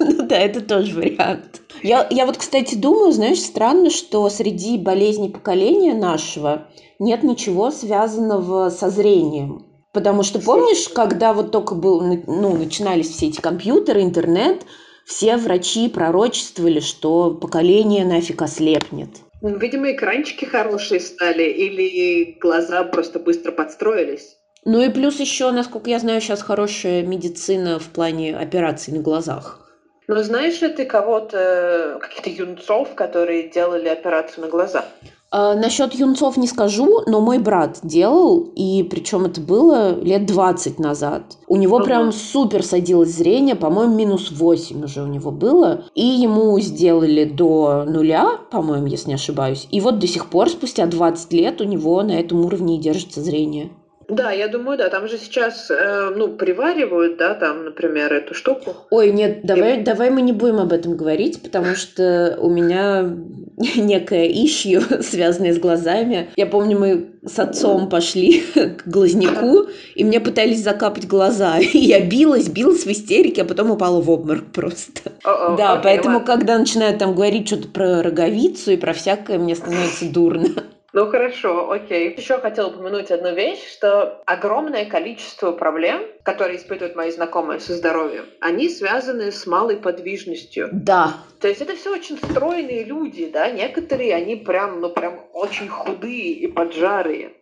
Ну 0.00 0.26
да, 0.26 0.38
это 0.38 0.62
тоже 0.62 0.94
вариант. 0.94 1.60
Я, 1.82 2.06
я 2.10 2.26
вот, 2.26 2.38
кстати, 2.38 2.74
думаю, 2.74 3.12
знаешь, 3.12 3.40
странно, 3.40 3.90
что 3.90 4.28
среди 4.30 4.78
болезней 4.78 5.28
поколения 5.28 5.94
нашего 5.94 6.68
нет 6.98 7.22
ничего 7.22 7.70
связанного 7.70 8.70
со 8.70 8.90
зрением. 8.90 9.66
Потому 9.92 10.22
что 10.22 10.38
помнишь, 10.38 10.88
когда 10.88 11.32
вот 11.32 11.50
только 11.50 11.74
был, 11.74 12.00
ну, 12.26 12.56
начинались 12.56 13.08
все 13.08 13.28
эти 13.28 13.40
компьютеры, 13.40 14.02
интернет, 14.02 14.64
все 15.10 15.36
врачи 15.36 15.88
пророчествовали, 15.88 16.78
что 16.78 17.32
поколение 17.32 18.04
нафиг 18.04 18.40
ослепнет. 18.42 19.08
Ну, 19.42 19.58
видимо, 19.58 19.90
экранчики 19.90 20.44
хорошие 20.44 21.00
стали, 21.00 21.42
или 21.42 22.38
глаза 22.40 22.84
просто 22.84 23.18
быстро 23.18 23.50
подстроились. 23.50 24.36
Ну 24.64 24.80
и 24.80 24.88
плюс 24.88 25.18
еще, 25.18 25.50
насколько 25.50 25.90
я 25.90 25.98
знаю, 25.98 26.20
сейчас 26.20 26.42
хорошая 26.42 27.02
медицина 27.02 27.80
в 27.80 27.88
плане 27.88 28.36
операций 28.36 28.92
на 28.92 29.00
глазах. 29.00 29.68
Ну, 30.06 30.22
знаешь 30.22 30.60
ли 30.60 30.68
ты 30.68 30.84
кого-то, 30.84 31.98
каких-то 32.00 32.30
юнцов, 32.30 32.94
которые 32.94 33.48
делали 33.48 33.88
операцию 33.88 34.44
на 34.44 34.50
глазах? 34.50 34.84
А, 35.32 35.54
насчет 35.54 35.94
юнцов 35.94 36.36
не 36.36 36.48
скажу, 36.48 37.02
но 37.06 37.20
мой 37.20 37.38
брат 37.38 37.78
делал, 37.84 38.50
и 38.56 38.82
причем 38.82 39.26
это 39.26 39.40
было 39.40 39.98
лет 40.00 40.26
20 40.26 40.80
назад. 40.80 41.38
У 41.46 41.56
него 41.56 41.78
uh-huh. 41.78 41.84
прям 41.84 42.12
супер 42.12 42.64
садилось 42.64 43.14
зрение, 43.14 43.54
по-моему, 43.54 43.94
минус 43.94 44.32
8 44.32 44.84
уже 44.84 45.02
у 45.02 45.06
него 45.06 45.30
было. 45.30 45.84
И 45.94 46.04
ему 46.04 46.58
сделали 46.60 47.24
до 47.24 47.84
нуля, 47.86 48.38
по-моему, 48.50 48.86
если 48.86 49.08
не 49.08 49.14
ошибаюсь. 49.14 49.68
И 49.70 49.80
вот 49.80 50.00
до 50.00 50.08
сих 50.08 50.26
пор, 50.26 50.48
спустя 50.48 50.86
20 50.86 51.32
лет, 51.32 51.60
у 51.60 51.64
него 51.64 52.02
на 52.02 52.12
этом 52.12 52.44
уровне 52.44 52.76
и 52.76 52.80
держится 52.80 53.22
зрение. 53.22 53.70
Да, 54.10 54.32
я 54.32 54.48
думаю, 54.48 54.76
да. 54.76 54.88
Там 54.88 55.08
же 55.08 55.18
сейчас, 55.18 55.70
э, 55.70 56.10
ну, 56.14 56.28
приваривают, 56.28 57.16
да, 57.16 57.34
там, 57.34 57.64
например, 57.64 58.12
эту 58.12 58.34
штуку. 58.34 58.74
Ой, 58.90 59.12
нет, 59.12 59.40
давай, 59.44 59.80
И... 59.80 59.82
давай 59.82 60.10
мы 60.10 60.22
не 60.22 60.32
будем 60.32 60.58
об 60.58 60.72
этом 60.72 60.96
говорить, 60.96 61.42
потому 61.42 61.74
что 61.76 62.36
у 62.40 62.50
меня 62.50 63.08
некое 63.76 64.26
ищу, 64.26 64.80
связанное 65.00 65.54
с 65.54 65.58
глазами. 65.58 66.30
Я 66.36 66.46
помню, 66.46 66.78
мы 66.78 67.10
с 67.24 67.38
отцом 67.38 67.88
пошли 67.88 68.40
к 68.54 68.86
глазнику, 68.86 69.68
и 69.94 70.04
мне 70.04 70.20
пытались 70.20 70.62
закапать 70.62 71.06
глаза. 71.06 71.58
И 71.58 71.78
я 71.78 72.00
билась, 72.04 72.48
билась 72.48 72.84
в 72.84 72.90
истерике, 72.90 73.42
а 73.42 73.44
потом 73.44 73.70
упала 73.70 74.00
в 74.00 74.10
обморок 74.10 74.52
просто. 74.52 75.12
Oh, 75.24 75.50
oh, 75.50 75.56
да, 75.56 75.76
okay, 75.76 75.80
поэтому, 75.84 76.18
ладно. 76.18 76.34
когда 76.34 76.58
начинают 76.58 76.98
там 76.98 77.14
говорить 77.14 77.46
что-то 77.46 77.68
про 77.68 78.02
роговицу 78.02 78.72
и 78.72 78.76
про 78.76 78.92
всякое, 78.92 79.38
мне 79.38 79.54
становится 79.54 80.06
дурно. 80.10 80.64
Ну 80.92 81.08
хорошо, 81.08 81.70
окей. 81.70 82.14
Еще 82.16 82.38
хотела 82.38 82.68
упомянуть 82.68 83.10
одну 83.10 83.32
вещь, 83.34 83.60
что 83.72 84.22
огромное 84.26 84.86
количество 84.86 85.52
проблем, 85.52 86.02
которые 86.24 86.58
испытывают 86.58 86.96
мои 86.96 87.10
знакомые 87.10 87.60
со 87.60 87.74
здоровьем, 87.74 88.24
они 88.40 88.68
связаны 88.68 89.30
с 89.30 89.46
малой 89.46 89.76
подвижностью. 89.76 90.68
Да. 90.72 91.14
То 91.40 91.48
есть 91.48 91.60
это 91.60 91.76
все 91.76 91.92
очень 91.92 92.18
стройные 92.18 92.84
люди, 92.84 93.30
да, 93.30 93.50
некоторые 93.50 94.14
они 94.14 94.36
прям, 94.36 94.80
ну 94.80 94.90
прям 94.90 95.20
очень 95.32 95.68
худые 95.68 96.32
и 96.32 96.46
поджарые. 96.48 97.34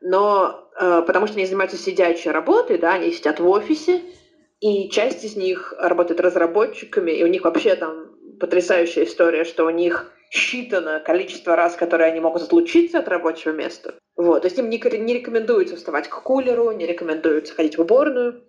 Но 0.00 0.68
э, 0.80 1.02
потому 1.06 1.26
что 1.26 1.36
они 1.36 1.46
занимаются 1.46 1.76
сидячей 1.76 2.30
работой, 2.30 2.78
да, 2.78 2.94
они 2.94 3.12
сидят 3.12 3.40
в 3.40 3.48
офисе, 3.48 4.02
и 4.60 4.90
часть 4.90 5.24
из 5.24 5.36
них 5.36 5.72
работает 5.78 6.20
разработчиками, 6.20 7.12
и 7.12 7.22
у 7.22 7.28
них 7.28 7.44
вообще 7.44 7.76
там 7.76 8.08
потрясающая 8.40 9.04
история, 9.04 9.44
что 9.44 9.64
у 9.64 9.70
них 9.70 10.12
считано 10.30 11.00
количество 11.00 11.56
раз, 11.56 11.74
которые 11.76 12.10
они 12.10 12.20
могут 12.20 12.42
отлучиться 12.42 12.98
от 12.98 13.08
рабочего 13.08 13.52
места. 13.52 13.94
Вот. 14.16 14.42
То 14.42 14.46
есть 14.46 14.58
им 14.58 14.68
не, 14.68 14.78
не 14.98 15.14
рекомендуется 15.14 15.76
вставать 15.76 16.08
к 16.08 16.22
кулеру, 16.22 16.70
не 16.72 16.86
рекомендуется 16.86 17.54
ходить 17.54 17.78
в 17.78 17.82
уборную. 17.82 18.44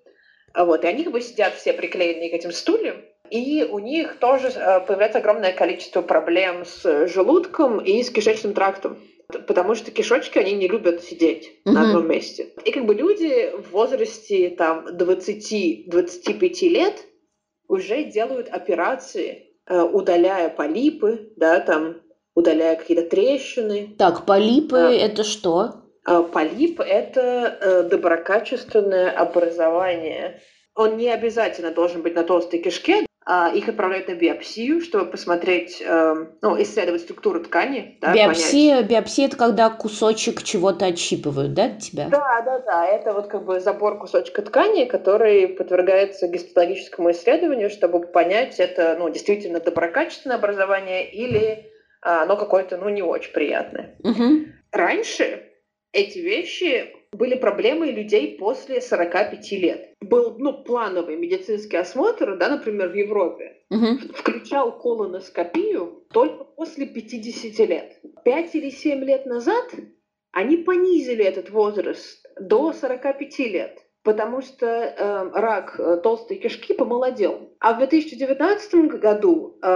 Вот. 0.55 0.83
И 0.83 0.88
они 0.88 1.03
как 1.03 1.13
бы 1.13 1.21
сидят 1.21 1.53
все 1.53 1.74
приклеенные 1.74 2.29
к 2.29 2.33
этим 2.33 2.51
стульям, 2.51 2.98
и 3.29 3.63
у 3.69 3.79
них 3.79 4.17
тоже 4.17 4.48
э, 4.48 4.79
появляется 4.81 5.19
огромное 5.19 5.53
количество 5.53 6.01
проблем 6.01 6.65
с 6.65 7.07
желудком 7.07 7.79
и 7.79 8.01
с 8.01 8.09
кишечным 8.09 8.53
трактом. 8.53 8.98
Потому 9.27 9.75
что 9.75 9.91
кишочки, 9.91 10.39
они 10.39 10.53
не 10.53 10.67
любят 10.67 11.03
сидеть 11.03 11.50
mm-hmm. 11.50 11.71
на 11.71 11.81
одном 11.83 12.07
месте. 12.07 12.48
И 12.65 12.71
как 12.71 12.86
бы 12.86 12.95
люди 12.95 13.51
в 13.55 13.69
возрасте 13.69 14.50
там 14.50 14.88
20-25 14.88 16.67
лет 16.67 16.95
уже 17.67 18.05
делают 18.05 18.50
операции 18.50 19.49
удаляя 19.70 20.50
полипы, 20.50 21.32
да, 21.36 21.60
там, 21.60 21.98
удаляя 22.36 22.76
какие-то 22.76 23.10
трещины. 23.10 23.96
Так, 23.98 24.26
полипы 24.26 24.78
а, 24.78 24.92
это 24.92 25.24
что? 25.24 25.84
А, 26.06 26.24
полип– 26.24 26.80
это 26.80 27.58
э, 27.62 27.84
доброкачественное 27.84 29.12
образование. 29.12 30.42
Он 30.76 30.98
не 30.98 31.10
обязательно 31.10 31.72
должен 31.72 32.02
быть 32.02 32.16
на 32.16 32.24
толстой 32.24 32.60
кишке, 32.60 33.06
их 33.53 33.69
отправляют 33.69 34.07
на 34.07 34.15
биопсию, 34.15 34.81
чтобы 34.81 35.05
посмотреть, 35.05 35.83
э, 35.86 36.25
ну, 36.41 36.62
исследовать 36.62 37.01
структуру 37.01 37.43
ткани. 37.43 38.00
Да, 38.01 38.13
биопсия, 38.13 38.77
понять. 38.77 38.89
биопсия– 38.89 39.25
это 39.27 39.38
когда 39.38 39.69
кусочек 39.69 40.41
чего-то 40.41 40.88
отщипывают, 40.88 41.53
да, 41.53 41.65
от 41.65 41.79
тебя? 41.79 42.07
Да, 42.09 42.41
да, 42.41 42.59
да. 42.59 42.88
Это 42.88 43.13
вот 43.13 43.27
как 43.27 43.45
бы 43.45 43.59
забор 43.59 44.00
кусочка 44.00 44.41
ткани, 44.41 44.86
который 44.86 45.48
подвергается 45.48 46.27
гистологическому 46.27 47.12
исследованию, 47.12 47.69
чтобы 47.69 48.01
понять, 48.07 48.59
это, 48.59 48.95
ну, 48.98 49.09
действительно 49.09 49.59
доброкачественное 49.59 50.38
образование 50.38 51.09
или 51.12 51.69
оно 52.01 52.36
какое-то, 52.38 52.77
ну, 52.77 52.89
не 52.89 53.03
очень 53.03 53.33
приятное. 53.33 53.95
Угу. 54.03 54.45
Раньше 54.71 55.43
эти 55.91 56.19
вещи 56.19 56.91
были 57.12 57.36
проблемы 57.36 57.92
людей 57.92 58.38
после 58.38 58.82
45 58.82 59.51
лет. 59.54 59.94
Был 60.01 60.36
ну, 60.38 60.63
плановый 60.63 61.18
медицинский 61.18 61.78
осмотр, 61.78 62.38
да, 62.38 62.50
например, 62.50 62.89
в 62.89 62.96
Европе. 62.96 63.58
Угу. 63.70 64.13
Включал 64.16 64.78
колоноскопию 64.80 66.06
только 66.12 66.44
после 66.44 66.88
50 66.88 67.68
лет. 67.68 68.00
5 68.24 68.56
или 68.56 68.70
7 68.70 69.04
лет 69.04 69.25
назад 69.25 69.74
они 70.32 70.58
понизили 70.58 71.24
этот 71.25 71.50
возраст 71.50 72.25
до 72.39 72.74
45 72.74 73.39
лет 73.39 73.80
потому 74.01 74.42
что 74.42 74.66
э, 74.66 75.30
рак 75.34 75.78
э, 75.78 75.98
толстой 76.01 76.38
кишки 76.38 76.74
помолодел. 76.74 77.54
А 77.60 77.74
в 77.74 77.80
2019 77.80 78.74
году 78.98 79.60
э, 79.62 79.68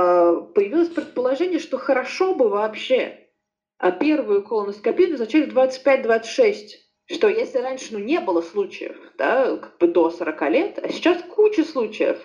появилось 0.55 0.87
предположение, 0.87 1.59
что 1.59 1.77
хорошо 1.77 2.33
бы 2.33 2.47
вообще 2.47 3.23
а 3.83 3.91
первую 3.91 4.45
колоноскопию 4.45 5.09
назначали 5.09 5.49
в 5.49 5.57
25-26 5.57 6.55
что 7.13 7.27
если 7.27 7.59
раньше 7.59 7.87
ну, 7.91 7.99
не 7.99 8.19
было 8.19 8.41
случаев, 8.41 8.95
да, 9.17 9.57
как 9.57 9.77
бы 9.77 9.87
до 9.87 10.09
40 10.09 10.49
лет, 10.49 10.79
а 10.81 10.89
сейчас 10.89 11.21
куча 11.23 11.63
случаев. 11.63 12.17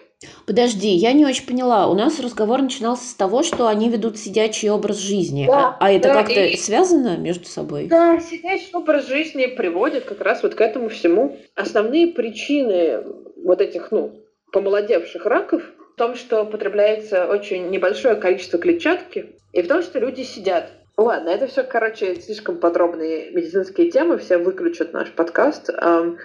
Подожди, 0.47 0.89
я 0.89 1.13
не 1.13 1.25
очень 1.25 1.47
поняла. 1.47 1.89
У 1.89 1.95
нас 1.95 2.19
разговор 2.19 2.61
начинался 2.61 3.09
с 3.09 3.15
того, 3.15 3.45
что 3.45 3.69
они 3.69 3.89
ведут 3.89 4.19
сидячий 4.19 4.69
образ 4.69 4.97
жизни. 4.97 5.47
Да, 5.47 5.69
а, 5.69 5.77
а 5.79 5.93
это 5.93 6.09
да, 6.09 6.15
как-то 6.15 6.45
и... 6.45 6.57
связано 6.57 7.17
между 7.17 7.47
собой? 7.47 7.87
Да, 7.87 8.19
сидячий 8.19 8.71
образ 8.73 9.07
жизни 9.07 9.47
приводит 9.47 10.05
как 10.05 10.21
раз 10.21 10.43
вот 10.43 10.57
к 10.57 10.61
этому 10.61 10.89
всему. 10.89 11.39
Основные 11.55 12.09
причины 12.09 13.05
вот 13.37 13.61
этих, 13.61 13.93
ну, 13.93 14.21
помолодевших 14.53 15.25
раков 15.25 15.63
в 15.95 15.99
том, 15.99 16.17
что 16.17 16.45
потребляется 16.45 17.29
очень 17.29 17.71
небольшое 17.71 18.17
количество 18.17 18.59
клетчатки, 18.59 19.35
и 19.53 19.63
в 19.63 19.69
том, 19.69 19.83
что 19.83 20.01
люди 20.01 20.23
сидят. 20.23 20.71
Ладно, 20.99 21.29
это 21.29 21.47
все, 21.47 21.63
короче, 21.63 22.21
слишком 22.21 22.57
подробные 22.57 23.31
медицинские 23.31 23.89
темы, 23.89 24.19
все 24.19 24.37
выключат 24.37 24.93
наш 24.93 25.13
подкаст. 25.13 25.71
Эм, 25.71 26.19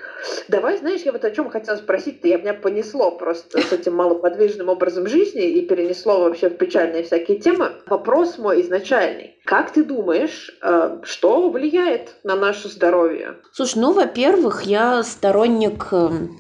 давай, 0.48 0.80
знаешь, 0.80 1.02
я 1.02 1.12
вот 1.12 1.24
о 1.24 1.30
чем 1.30 1.52
хотела 1.52 1.76
спросить, 1.76 2.22
я 2.24 2.40
меня 2.40 2.56
понесло 2.56 3.12
просто 3.12 3.62
с 3.62 3.72
этим 3.72 3.96
малоподвижным 3.96 4.70
образом 4.70 5.06
жизни 5.06 5.44
и 5.44 5.62
перенесло 5.68 6.22
вообще 6.22 6.50
в 6.50 6.58
печальные 6.58 7.04
всякие 7.04 7.38
темы. 7.38 7.74
Вопрос 7.86 8.40
мой 8.40 8.62
изначальный. 8.62 9.38
Как 9.46 9.70
ты 9.70 9.84
думаешь, 9.84 10.58
э, 10.64 11.02
что 11.04 11.52
влияет 11.52 12.16
на 12.24 12.36
наше 12.36 12.68
здоровье? 12.68 13.36
Слушай, 13.52 13.78
ну, 13.78 13.94
во-первых, 13.94 14.64
я 14.64 15.04
сторонник 15.04 15.90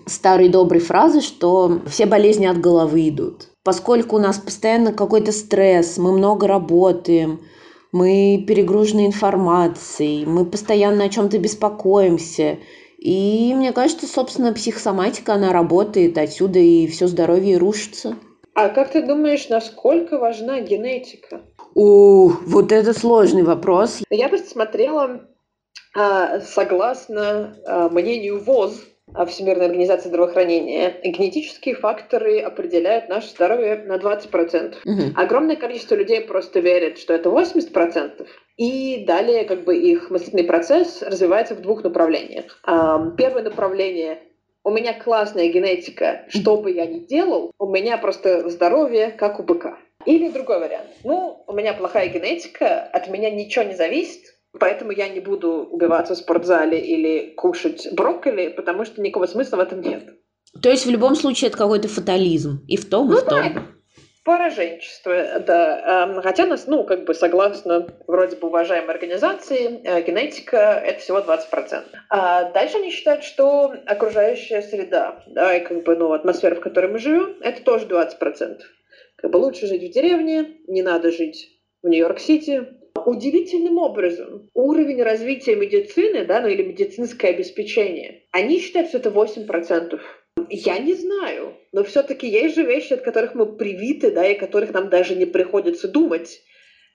старой 0.07 0.49
доброй 0.49 0.81
фразы, 0.81 1.21
что 1.21 1.81
все 1.85 2.07
болезни 2.07 2.47
от 2.47 2.59
головы 2.59 3.09
идут. 3.09 3.49
Поскольку 3.63 4.15
у 4.15 4.19
нас 4.19 4.39
постоянно 4.39 4.91
какой-то 4.91 5.31
стресс, 5.31 5.99
мы 5.99 6.13
много 6.13 6.47
работаем, 6.47 7.39
мы 7.93 8.43
перегружены 8.45 9.05
информацией, 9.05 10.25
мы 10.25 10.45
постоянно 10.45 11.05
о 11.05 11.09
чем-то 11.09 11.37
беспокоимся. 11.37 12.57
И 12.97 13.53
мне 13.55 13.71
кажется, 13.71 14.07
собственно, 14.07 14.51
психосоматика, 14.53 15.35
она 15.35 15.53
работает, 15.53 16.17
отсюда 16.17 16.59
и 16.59 16.87
все 16.87 17.07
здоровье 17.07 17.57
рушится. 17.57 18.17
А 18.55 18.69
как 18.69 18.91
ты 18.91 19.01
думаешь, 19.05 19.47
насколько 19.49 20.17
важна 20.17 20.59
генетика? 20.59 21.41
О, 21.75 22.27
вот 22.45 22.71
это 22.71 22.93
сложный 22.93 23.43
вопрос. 23.43 24.01
Я 24.09 24.27
бы 24.27 24.37
смотрела 24.37 25.21
А, 25.95 26.41
согласно 26.41 27.55
а, 27.65 27.89
мнению 27.89 28.43
ВОЗ, 28.43 28.83
Всемирной 29.27 29.65
организации 29.67 30.09
здравоохранения, 30.09 30.99
генетические 31.03 31.75
факторы 31.75 32.39
определяют 32.39 33.09
наше 33.09 33.29
здоровье 33.29 33.83
на 33.85 33.97
20%. 33.97 34.75
Угу. 34.85 35.01
Огромное 35.15 35.55
количество 35.55 35.95
людей 35.95 36.21
просто 36.21 36.59
верит, 36.59 36.97
что 36.97 37.13
это 37.13 37.29
80%. 37.29 38.27
И 38.57 39.03
далее 39.05 39.45
как 39.45 39.63
бы 39.63 39.75
их 39.75 40.09
мыслительный 40.09 40.43
процесс 40.43 41.01
развивается 41.01 41.55
в 41.55 41.61
двух 41.61 41.83
направлениях. 41.83 42.61
Первое 43.17 43.43
направление 43.43 44.19
у 44.63 44.71
меня 44.71 44.93
классная 44.93 45.49
генетика, 45.49 46.25
что 46.29 46.57
бы 46.57 46.71
я 46.71 46.85
ни 46.85 46.99
делал, 46.99 47.51
у 47.59 47.67
меня 47.67 47.97
просто 47.97 48.49
здоровье, 48.49 49.09
как 49.09 49.39
у 49.39 49.43
быка. 49.43 49.77
Или 50.05 50.29
другой 50.29 50.59
вариант. 50.59 50.87
Ну, 51.03 51.43
у 51.47 51.53
меня 51.53 51.73
плохая 51.73 52.07
генетика, 52.07 52.81
от 52.81 53.09
меня 53.09 53.29
ничего 53.29 53.65
не 53.65 53.75
зависит, 53.75 54.21
поэтому 54.59 54.91
я 54.91 55.09
не 55.09 55.19
буду 55.19 55.67
убиваться 55.69 56.15
в 56.15 56.17
спортзале 56.17 56.79
или 56.79 57.33
кушать 57.35 57.87
брокколи, 57.91 58.49
потому 58.49 58.85
что 58.85 59.01
никакого 59.01 59.25
смысла 59.25 59.57
в 59.57 59.59
этом 59.59 59.81
нет. 59.81 60.03
То 60.61 60.69
есть 60.69 60.85
в 60.85 60.89
любом 60.89 61.15
случае 61.15 61.49
это 61.49 61.57
какой-то 61.57 61.87
фатализм. 61.87 62.63
И 62.67 62.77
в 62.77 62.89
том, 62.89 63.09
и 63.09 63.15
ну, 63.15 63.19
в 63.19 63.23
том. 63.23 63.53
Да, 63.53 63.61
Пораженчество, 64.23 65.39
да. 65.39 66.05
Эм, 66.05 66.21
хотя 66.21 66.45
нас, 66.45 66.65
ну, 66.65 66.85
как 66.85 67.03
бы 67.03 67.13
согласно 67.13 67.89
вроде 68.07 68.37
бы 68.37 68.47
уважаемой 68.47 68.91
организации, 68.91 69.81
э, 69.83 70.01
генетика— 70.01 70.81
это 70.85 71.01
всего 71.01 71.19
20%. 71.19 71.83
А 72.09 72.49
дальше 72.51 72.77
они 72.77 72.89
считают, 72.89 73.25
что 73.25 73.73
окружающая 73.85 74.61
среда, 74.61 75.21
да, 75.27 75.57
и 75.57 75.65
как 75.65 75.83
бы, 75.83 75.97
ну, 75.97 76.13
атмосфера, 76.13 76.55
в 76.55 76.61
которой 76.61 76.89
мы 76.89 76.99
живем, 76.99 77.35
это 77.41 77.63
тоже 77.63 77.85
20%. 77.85 78.61
Как 79.17 79.29
бы 79.29 79.37
лучше 79.37 79.67
жить 79.67 79.89
в 79.89 79.93
деревне, 79.93 80.57
не 80.67 80.83
надо 80.83 81.11
жить 81.11 81.49
в 81.81 81.89
Нью-Йорк-Сити. 81.89 82.82
Удивительным 82.95 83.79
образом 83.79 84.49
уровень 84.53 85.01
развития 85.01 85.55
медицины, 85.55 86.25
да, 86.25 86.41
ну 86.41 86.47
или 86.47 86.63
медицинское 86.63 87.29
обеспечение, 87.29 88.23
они 88.31 88.59
считают, 88.59 88.89
что 88.89 88.99
это 88.99 89.09
8%. 89.09 89.99
Я 90.49 90.77
не 90.77 90.93
знаю, 90.93 91.53
но 91.71 91.83
все-таки 91.83 92.27
есть 92.27 92.55
же 92.55 92.63
вещи, 92.63 92.93
от 92.93 93.01
которых 93.01 93.33
мы 93.33 93.45
привиты, 93.45 94.11
да, 94.11 94.27
и 94.27 94.37
которых 94.37 94.73
нам 94.73 94.89
даже 94.89 95.15
не 95.15 95.25
приходится 95.25 95.87
думать. 95.87 96.41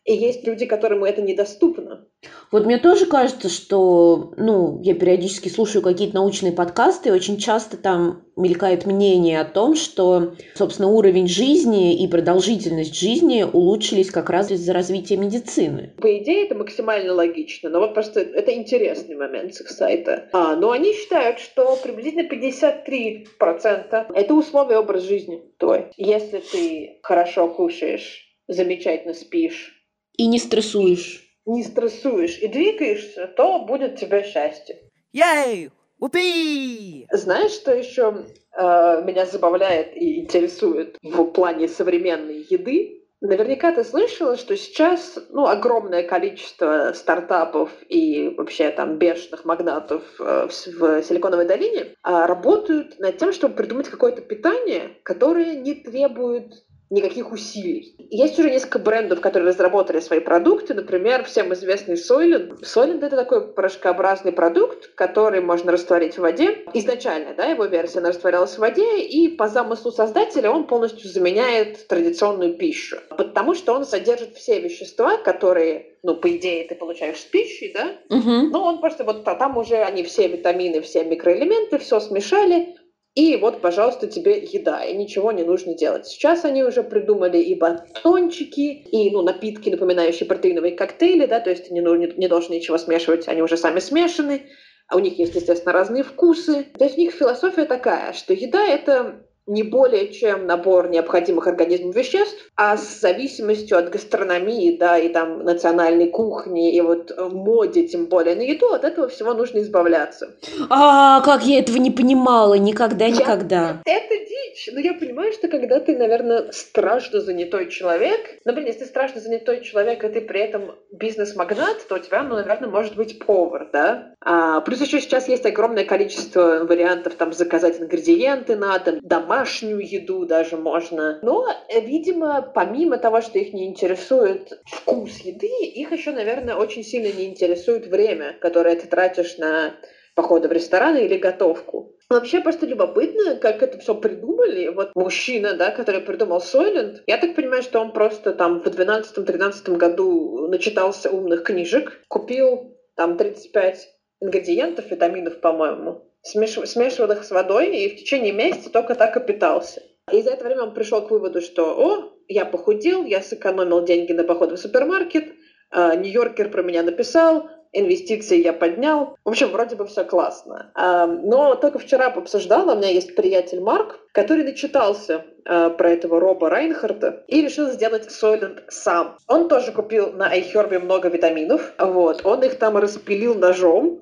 И 0.08 0.14
есть 0.14 0.46
люди, 0.46 0.64
которым 0.64 1.04
это 1.04 1.20
недоступно. 1.20 2.06
Вот 2.50 2.64
мне 2.64 2.78
тоже 2.78 3.04
кажется, 3.04 3.50
что, 3.50 4.32
ну, 4.38 4.80
я 4.82 4.94
периодически 4.94 5.50
слушаю 5.50 5.82
какие-то 5.82 6.14
научные 6.14 6.50
подкасты, 6.50 7.10
и 7.10 7.12
очень 7.12 7.36
часто 7.36 7.76
там 7.76 8.22
мелькает 8.34 8.86
мнение 8.86 9.38
о 9.38 9.44
том, 9.44 9.74
что, 9.74 10.32
собственно, 10.54 10.88
уровень 10.88 11.28
жизни 11.28 12.02
и 12.02 12.08
продолжительность 12.08 12.98
жизни 12.98 13.42
улучшились 13.42 14.10
как 14.10 14.30
раз 14.30 14.50
из-за 14.50 14.72
развития 14.72 15.18
медицины. 15.18 15.92
По 16.00 16.16
идее, 16.16 16.46
это 16.46 16.54
максимально 16.54 17.12
логично, 17.12 17.68
но 17.68 17.80
вот 17.80 17.92
просто 17.92 18.20
это 18.20 18.54
интересный 18.54 19.14
момент 19.14 19.54
с 19.54 19.60
их 19.60 19.68
сайта. 19.68 20.30
А, 20.32 20.56
но 20.56 20.70
они 20.70 20.94
считают, 20.94 21.38
что 21.38 21.76
приблизительно 21.76 22.26
53% 22.26 24.06
это 24.14 24.34
условия 24.34 24.78
образ 24.78 25.02
жизни 25.02 25.42
твой. 25.58 25.88
Если 25.98 26.38
ты 26.38 26.98
хорошо 27.02 27.48
кушаешь, 27.48 28.24
замечательно 28.48 29.12
спишь, 29.12 29.77
и 30.18 30.26
не 30.26 30.38
стрессуешь. 30.38 31.24
Не 31.46 31.64
стрессуешь 31.64 32.38
и 32.38 32.48
двигаешься, 32.48 33.26
то 33.28 33.60
будет 33.60 33.96
тебе 33.96 34.22
счастье. 34.24 34.76
Ей! 35.12 35.70
Упи! 35.98 37.06
Знаешь, 37.10 37.52
что 37.52 37.74
еще 37.74 38.26
э, 38.52 39.02
меня 39.04 39.24
забавляет 39.24 39.96
и 39.96 40.20
интересует 40.20 40.98
в 41.02 41.24
плане 41.24 41.66
современной 41.68 42.46
еды? 42.50 42.98
Наверняка 43.20 43.72
ты 43.72 43.82
слышала, 43.82 44.36
что 44.36 44.56
сейчас 44.56 45.18
ну, 45.30 45.46
огромное 45.46 46.04
количество 46.04 46.92
стартапов 46.94 47.70
и 47.88 48.28
вообще 48.36 48.70
там 48.70 48.98
бешеных 48.98 49.44
магнатов 49.44 50.02
э, 50.20 50.48
в, 50.48 50.66
в 50.78 51.02
Силиконовой 51.02 51.46
долине 51.46 51.80
э, 51.80 51.86
работают 52.04 52.98
над 53.00 53.16
тем, 53.18 53.32
чтобы 53.32 53.56
придумать 53.56 53.88
какое-то 53.88 54.20
питание, 54.20 54.98
которое 55.02 55.56
не 55.56 55.74
требует 55.74 56.52
никаких 56.90 57.32
усилий. 57.32 57.94
Есть 58.10 58.38
уже 58.38 58.50
несколько 58.50 58.78
брендов, 58.78 59.20
которые 59.20 59.50
разработали 59.50 60.00
свои 60.00 60.20
продукты. 60.20 60.74
Например, 60.74 61.24
всем 61.24 61.52
известный 61.52 61.96
Soylent. 61.96 62.62
Soylent— 62.62 63.04
это 63.06 63.16
такой 63.16 63.52
порошкообразный 63.52 64.32
продукт, 64.32 64.94
который 64.94 65.40
можно 65.40 65.72
растворить 65.72 66.14
в 66.14 66.20
воде. 66.20 66.64
Изначально, 66.72 67.34
да, 67.34 67.46
его 67.46 67.66
версия, 67.66 67.98
она 67.98 68.08
растворялась 68.08 68.54
в 68.54 68.58
воде, 68.58 69.00
и 69.00 69.28
по 69.28 69.48
замыслу 69.48 69.92
создателя 69.92 70.50
он 70.50 70.66
полностью 70.66 71.10
заменяет 71.10 71.86
традиционную 71.88 72.56
пищу. 72.56 72.98
Потому 73.10 73.54
что 73.54 73.74
он 73.74 73.84
содержит 73.84 74.34
все 74.34 74.60
вещества, 74.60 75.18
которые 75.18 75.94
ну, 76.02 76.14
по 76.14 76.34
идее, 76.36 76.64
ты 76.68 76.76
получаешь 76.76 77.18
с 77.18 77.24
пищей, 77.24 77.72
да? 77.74 77.90
Угу. 78.08 78.50
Ну, 78.50 78.60
он 78.60 78.80
просто 78.80 79.04
вот 79.04 79.26
а 79.26 79.34
там 79.34 79.58
уже 79.58 79.76
они 79.76 80.04
все 80.04 80.28
витамины, 80.28 80.80
все 80.80 81.02
микроэлементы, 81.04 81.78
все 81.78 81.98
смешали, 82.00 82.76
и 83.18 83.34
вот, 83.34 83.60
пожалуйста, 83.60 84.06
тебе 84.06 84.38
еда, 84.38 84.84
и 84.84 84.96
ничего 84.96 85.32
не 85.32 85.42
нужно 85.42 85.74
делать. 85.74 86.06
Сейчас 86.06 86.44
они 86.44 86.62
уже 86.62 86.84
придумали 86.84 87.38
и 87.38 87.56
батончики, 87.56 88.60
и 88.60 89.10
ну, 89.10 89.22
напитки, 89.22 89.70
напоминающие 89.70 90.24
протеиновые 90.24 90.76
коктейли, 90.76 91.26
да, 91.26 91.40
то 91.40 91.50
есть 91.50 91.68
не, 91.72 91.80
ну, 91.80 91.96
не, 91.96 92.06
не 92.16 92.28
должны 92.28 92.54
ничего 92.54 92.78
смешивать, 92.78 93.26
они 93.26 93.42
уже 93.42 93.56
сами 93.56 93.80
смешаны, 93.80 94.42
а 94.86 94.94
у 94.94 95.00
них 95.00 95.18
есть, 95.18 95.34
естественно, 95.34 95.72
разные 95.72 96.04
вкусы. 96.04 96.66
То 96.78 96.84
есть 96.84 96.96
у 96.96 97.00
них 97.00 97.12
философия 97.12 97.64
такая, 97.64 98.12
что 98.12 98.34
еда— 98.34 98.64
это 98.68 99.26
не 99.48 99.62
более 99.62 100.12
чем 100.12 100.46
набор 100.46 100.90
необходимых 100.90 101.46
организму 101.46 101.90
веществ, 101.92 102.36
а 102.54 102.76
с 102.76 103.00
зависимостью 103.00 103.78
от 103.78 103.90
гастрономии, 103.90 104.76
да, 104.76 104.98
и 104.98 105.08
там 105.08 105.42
национальной 105.42 106.08
кухни, 106.08 106.74
и 106.74 106.80
вот 106.80 107.12
моде, 107.32 107.88
тем 107.88 108.06
более 108.06 108.36
на 108.36 108.42
еду, 108.42 108.72
от 108.72 108.84
этого 108.84 109.08
всего 109.08 109.32
нужно 109.32 109.60
избавляться. 109.60 110.36
А, 110.68 111.20
как 111.22 111.44
я 111.44 111.58
этого 111.60 111.78
не 111.78 111.90
понимала, 111.90 112.54
никогда, 112.54 113.08
никогда. 113.08 113.80
Я, 113.86 113.96
это 113.96 114.14
дичь, 114.18 114.68
но 114.72 114.80
я 114.80 114.92
понимаю, 114.92 115.32
что 115.32 115.48
когда 115.48 115.80
ты, 115.80 115.96
наверное, 115.96 116.52
страшно 116.52 117.20
занятой 117.20 117.70
человек, 117.70 118.20
например, 118.44 118.68
если 118.68 118.84
ты 118.84 118.86
страшно 118.86 119.20
занятой 119.20 119.62
человек, 119.62 120.04
и 120.04 120.08
ты 120.08 120.20
при 120.20 120.40
этом 120.40 120.74
бизнес-магнат, 120.92 121.88
то 121.88 121.94
у 121.94 121.98
тебя, 121.98 122.22
ну, 122.22 122.34
наверное, 122.34 122.68
может 122.68 122.96
быть 122.96 123.18
повар, 123.18 123.68
да? 123.72 124.14
А, 124.20 124.60
плюс 124.60 124.80
еще 124.80 125.00
сейчас 125.00 125.28
есть 125.28 125.46
огромное 125.46 125.84
количество 125.84 126.64
вариантов, 126.64 127.14
там, 127.14 127.32
заказать 127.32 127.80
ингредиенты 127.80 128.56
надо, 128.56 128.98
дома 129.00 129.37
домашнюю 129.38 129.80
еду 129.80 130.26
даже 130.26 130.56
можно. 130.56 131.18
Но, 131.22 131.46
э, 131.68 131.80
видимо, 131.80 132.42
помимо 132.54 132.98
того, 132.98 133.20
что 133.20 133.38
их 133.38 133.52
не 133.52 133.66
интересует 133.66 134.60
вкус 134.66 135.18
еды, 135.18 135.46
их 135.46 135.92
еще, 135.92 136.10
наверное, 136.10 136.56
очень 136.56 136.82
сильно 136.82 137.14
не 137.16 137.26
интересует 137.26 137.86
время, 137.86 138.36
которое 138.40 138.76
ты 138.76 138.86
тратишь 138.88 139.38
на 139.38 139.74
походы 140.14 140.48
в 140.48 140.52
рестораны 140.52 141.04
или 141.04 141.16
готовку. 141.16 141.94
Вообще 142.10 142.40
просто 142.40 142.66
любопытно, 142.66 143.36
как 143.36 143.62
это 143.62 143.78
все 143.78 143.94
придумали. 143.94 144.68
Вот 144.68 144.90
мужчина, 144.96 145.54
да, 145.54 145.70
который 145.70 146.00
придумал 146.00 146.40
Сойлент, 146.40 147.02
я 147.06 147.18
так 147.18 147.36
понимаю, 147.36 147.62
что 147.62 147.80
он 147.80 147.92
просто 147.92 148.32
там 148.32 148.60
в 148.60 148.66
12-13 148.66 149.76
году 149.76 150.48
начитался 150.48 151.10
умных 151.10 151.44
книжек, 151.44 152.00
купил 152.08 152.76
там 152.96 153.16
35 153.16 153.88
ингредиентов, 154.20 154.90
витаминов, 154.90 155.40
по-моему, 155.40 156.07
смеш... 156.22 156.68
смешивал 156.68 157.12
их 157.12 157.24
с 157.24 157.30
водой 157.30 157.76
и 157.76 157.88
в 157.88 157.98
течение 157.98 158.32
месяца 158.32 158.70
только 158.70 158.94
так 158.94 159.16
и 159.16 159.20
питался. 159.20 159.82
И 160.12 160.22
за 160.22 160.30
это 160.30 160.44
время 160.44 160.64
он 160.64 160.74
пришел 160.74 161.06
к 161.06 161.10
выводу, 161.10 161.40
что 161.40 161.74
«О, 161.76 162.12
я 162.28 162.44
похудел, 162.44 163.04
я 163.04 163.20
сэкономил 163.20 163.84
деньги 163.84 164.12
на 164.12 164.24
поход 164.24 164.52
в 164.52 164.56
супермаркет, 164.56 165.34
а, 165.70 165.94
Нью-Йоркер 165.94 166.50
про 166.50 166.62
меня 166.62 166.82
написал, 166.82 167.50
инвестиции 167.72 168.42
я 168.42 168.52
поднял. 168.52 169.16
В 169.24 169.28
общем, 169.30 169.50
вроде 169.50 169.76
бы 169.76 169.86
все 169.86 170.04
классно. 170.04 170.70
А, 170.74 171.06
но 171.06 171.54
только 171.54 171.78
вчера 171.78 172.06
обсуждала, 172.06 172.74
у 172.74 172.76
меня 172.76 172.90
есть 172.90 173.14
приятель 173.14 173.60
Марк, 173.60 173.98
который 174.12 174.44
начитался 174.44 175.24
а, 175.44 175.70
про 175.70 175.90
этого 175.90 176.20
Роба 176.20 176.50
Райнхарта 176.50 177.24
и 177.28 177.42
решил 177.42 177.70
сделать 177.70 178.08
Soylent 178.08 178.64
сам. 178.68 179.16
Он 179.26 179.48
тоже 179.48 179.72
купил 179.72 180.12
на 180.12 180.34
iHerb 180.36 180.78
много 180.78 181.08
витаминов. 181.08 181.74
Вот. 181.78 182.24
Он 182.24 182.42
их 182.42 182.58
там 182.58 182.76
распилил 182.76 183.34
ножом, 183.34 184.00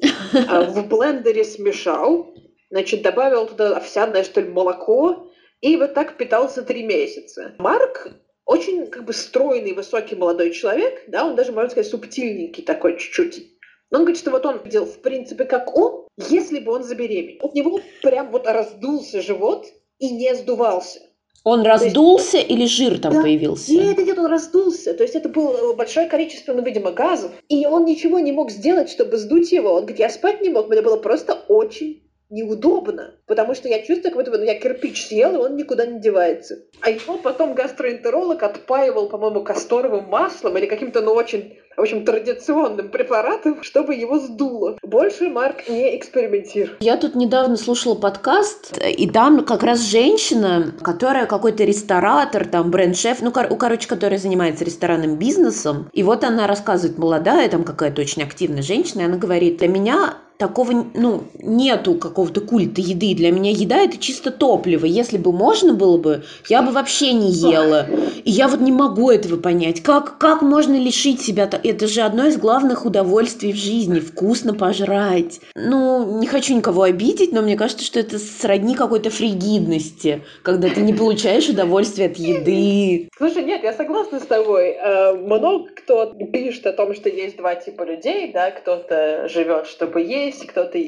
а, 0.49 0.63
в 0.71 0.89
блендере 0.89 1.45
смешал, 1.45 2.35
значит, 2.71 3.03
добавил 3.03 3.47
туда 3.47 3.77
овсяное, 3.77 4.25
что 4.25 4.41
ли, 4.41 4.49
молоко, 4.49 5.31
и 5.61 5.77
вот 5.77 5.95
так 5.95 6.17
питался 6.17 6.63
три 6.63 6.83
месяца. 6.83 7.55
Марк 7.59 8.09
очень 8.47 8.87
как 8.87 9.05
бы 9.05 9.13
стройный, 9.13 9.73
высокий 9.73 10.15
молодой 10.15 10.53
человек, 10.53 11.03
да, 11.09 11.27
он 11.27 11.35
даже, 11.35 11.53
можно 11.53 11.71
сказать, 11.71 11.91
субтильненький 11.91 12.63
такой 12.63 12.97
чуть-чуть. 12.97 13.56
Он 13.93 14.01
говорит, 14.01 14.19
что 14.19 14.31
вот 14.31 14.45
он 14.45 14.63
делал 14.65 14.87
в 14.87 14.99
принципе 15.01 15.45
как 15.45 15.77
он, 15.77 16.07
если 16.17 16.59
бы 16.59 16.73
он 16.73 16.83
забеременел. 16.83 17.39
У 17.43 17.57
него 17.57 17.81
прям 18.03 18.31
вот 18.31 18.47
раздулся 18.47 19.23
живот 19.23 19.67
и 19.99 20.11
не 20.11 20.35
сдувался. 20.35 21.01
Он 21.45 21.63
раздулся 21.63 22.39
есть, 22.39 22.51
или 22.51 22.67
жир 22.67 22.99
там 22.99 23.13
да, 23.13 23.23
появился? 23.23 23.71
Нет, 23.71 23.99
нет, 23.99 24.19
он 24.19 24.27
раздулся. 24.27 24.95
То 24.95 25.05
есть 25.05 25.15
это 25.15 25.29
было 25.29 25.75
большое 25.75 26.09
количество, 26.09 26.53
ну, 26.53 26.63
видимо, 26.63 26.91
газов. 26.91 27.31
И 27.49 27.65
он 27.67 27.85
ничего 27.85 28.19
не 28.19 28.33
мог 28.33 28.51
сделать, 28.51 28.91
чтобы 28.91 29.17
сдуть 29.17 29.53
его. 29.53 29.71
Он 29.71 29.83
говорит, 29.83 30.01
я 30.01 30.11
спать 30.11 30.43
не 30.43 30.49
мог, 30.49 30.69
мне 30.69 30.83
было 30.83 30.97
просто 30.97 31.35
очень 31.47 32.03
неудобно, 32.31 33.15
потому 33.27 33.55
что 33.55 33.69
я 33.69 33.79
чувствую, 33.79 34.13
как 34.13 34.15
будто 34.15 34.37
ну, 34.37 34.45
я 34.45 34.59
кирпич 34.59 35.07
съел, 35.07 35.35
и 35.35 35.39
он 35.39 35.57
никуда 35.57 35.87
не 35.87 36.01
девается. 36.01 36.65
А 36.81 36.91
его 36.91 37.19
потом 37.19 37.55
гастроэнтеролог 37.55 38.43
отпаивал, 38.43 39.09
по-моему, 39.09 39.45
касторовым 39.45 40.07
маслом 40.07 40.59
или 40.59 40.67
каким-то, 40.67 41.03
ну, 41.03 41.13
очень 41.13 41.59
в 41.77 41.81
общем, 41.81 42.05
традиционным 42.05 42.89
препаратом, 42.89 43.63
чтобы 43.63 43.95
его 43.95 44.19
сдуло. 44.19 44.79
Больше 44.83 45.29
Марк 45.29 45.69
не 45.69 45.97
экспериментирует. 45.97 46.83
Я 46.83 46.97
тут 46.97 47.15
недавно 47.15 47.57
слушала 47.57 47.95
подкаст, 47.95 48.79
и 48.79 49.09
там 49.09 49.45
как 49.45 49.63
раз 49.63 49.81
женщина, 49.81 50.73
которая 50.83 51.27
какой-то 51.27 51.65
ресторатор, 51.65 52.47
там 52.47 52.71
бренд-шеф, 52.71 53.19
ну, 53.21 53.31
кор- 53.31 53.55
короче, 53.57 53.89
которая 53.89 54.19
занимается 54.19 54.65
ресторанным 54.65 55.17
бизнесом. 55.17 55.89
И 55.93 56.03
вот 56.03 56.25
она 56.25 56.47
рассказывает, 56.47 56.99
молодая, 56.99 57.49
там 57.49 57.65
какая-то 57.65 58.01
очень 58.01 58.23
активная 58.23 58.63
женщина, 58.63 59.03
и 59.03 59.05
она 59.05 59.17
говорит, 59.17 59.59
для 59.59 59.69
меня 59.69 60.15
такого, 60.39 60.87
ну, 60.95 61.25
нету 61.39 61.95
какого-то 61.95 62.41
культа 62.41 62.81
еды. 62.81 63.15
Для 63.15 63.33
меня 63.33 63.51
еда 63.51 63.77
это 63.79 63.97
чисто 63.97 64.31
топливо. 64.31 64.85
Если 64.85 65.17
бы 65.17 65.33
можно 65.33 65.73
было 65.73 65.97
бы, 65.97 66.25
я 66.49 66.63
бы 66.63 66.73
вообще 66.73 67.13
не 67.13 67.31
ела. 67.31 67.87
И 68.25 68.31
я 68.31 68.49
вот 68.49 68.61
не 68.61 68.73
могу 68.73 69.11
этого 69.11 69.41
понять. 69.41 69.83
Как, 69.83 70.19
как 70.19 70.43
можно 70.43 70.75
лишить 70.75 71.23
себя? 71.23 71.49
Это 71.69 71.89
же 71.89 72.03
одно 72.03 72.27
из 72.27 72.37
главных 72.37 72.87
удовольствий 72.87 73.53
в 73.53 73.57
жизни. 73.57 74.01
Вкусно 74.01 74.55
пожрать. 74.55 75.41
Ну, 75.55 76.19
не 76.21 76.27
хочу 76.27 76.55
никого 76.55 76.83
обидеть, 76.83 77.33
но 77.33 77.43
мне 77.43 77.57
кажется, 77.57 77.85
что 77.85 77.99
это 77.99 78.19
сродни 78.19 78.75
какой-то 78.75 79.11
фригидности, 79.11 80.23
когда 80.43 80.69
ты 80.69 80.81
не 80.81 80.93
получаешь 80.93 81.49
удовольствие 81.49 82.09
от 82.09 82.17
еды. 82.17 83.09
Слушай, 83.17 83.45
нет, 83.45 83.63
я 83.65 83.73
согласна 83.73 84.21
с 84.21 84.27
тобой. 84.27 84.77
Э, 84.79 85.15
много 85.15 85.71
кто 85.75 86.15
пишет 86.33 86.67
о 86.67 86.73
том, 86.73 86.95
что 86.95 87.09
есть 87.09 87.37
два 87.37 87.55
типа 87.57 87.83
людей, 87.83 88.33
да, 88.33 88.51
кто-то 88.51 89.29
живет, 89.29 89.67
чтобы 89.67 90.03
есть, 90.03 90.47
кто-то 90.47 90.79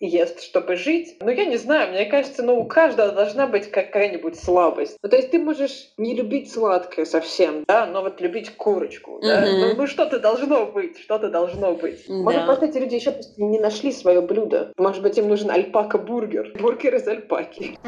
ест, 0.00 0.42
чтобы 0.42 0.76
жить. 0.76 1.16
Но 1.20 1.30
я 1.30 1.44
не 1.44 1.56
знаю, 1.56 1.92
мне 1.92 2.04
кажется, 2.06 2.42
ну, 2.42 2.58
у 2.60 2.64
каждого 2.64 3.12
должна 3.12 3.46
быть 3.46 3.70
какая-нибудь 3.70 4.38
слабость. 4.38 4.98
Ну, 5.02 5.08
то 5.08 5.16
есть 5.16 5.30
ты 5.30 5.38
можешь 5.38 5.90
не 5.96 6.14
любить 6.14 6.52
сладкое 6.52 7.04
совсем, 7.04 7.64
да, 7.66 7.86
но 7.86 8.02
вот 8.02 8.20
любить 8.20 8.56
курочку, 8.56 9.18
да. 9.22 9.44
Mm-hmm. 9.44 9.60
Ну, 9.60 9.74
ну, 9.76 9.86
что-то 9.86 10.18
должно 10.18 10.66
быть, 10.66 10.98
что-то 10.98 11.28
должно 11.28 11.74
быть. 11.74 12.04
Да. 12.06 12.14
Может, 12.14 12.46
просто 12.46 12.66
эти 12.66 12.78
люди 12.78 12.94
еще 12.94 13.14
не 13.36 13.58
нашли 13.58 13.92
свое 13.92 14.20
блюдо. 14.20 14.72
Может 14.76 15.02
быть, 15.02 15.18
им 15.18 15.28
нужен 15.28 15.50
альпака-бургер. 15.50 16.58
Бургер 16.60 16.96
из 16.96 17.06
альпаки. 17.06 17.78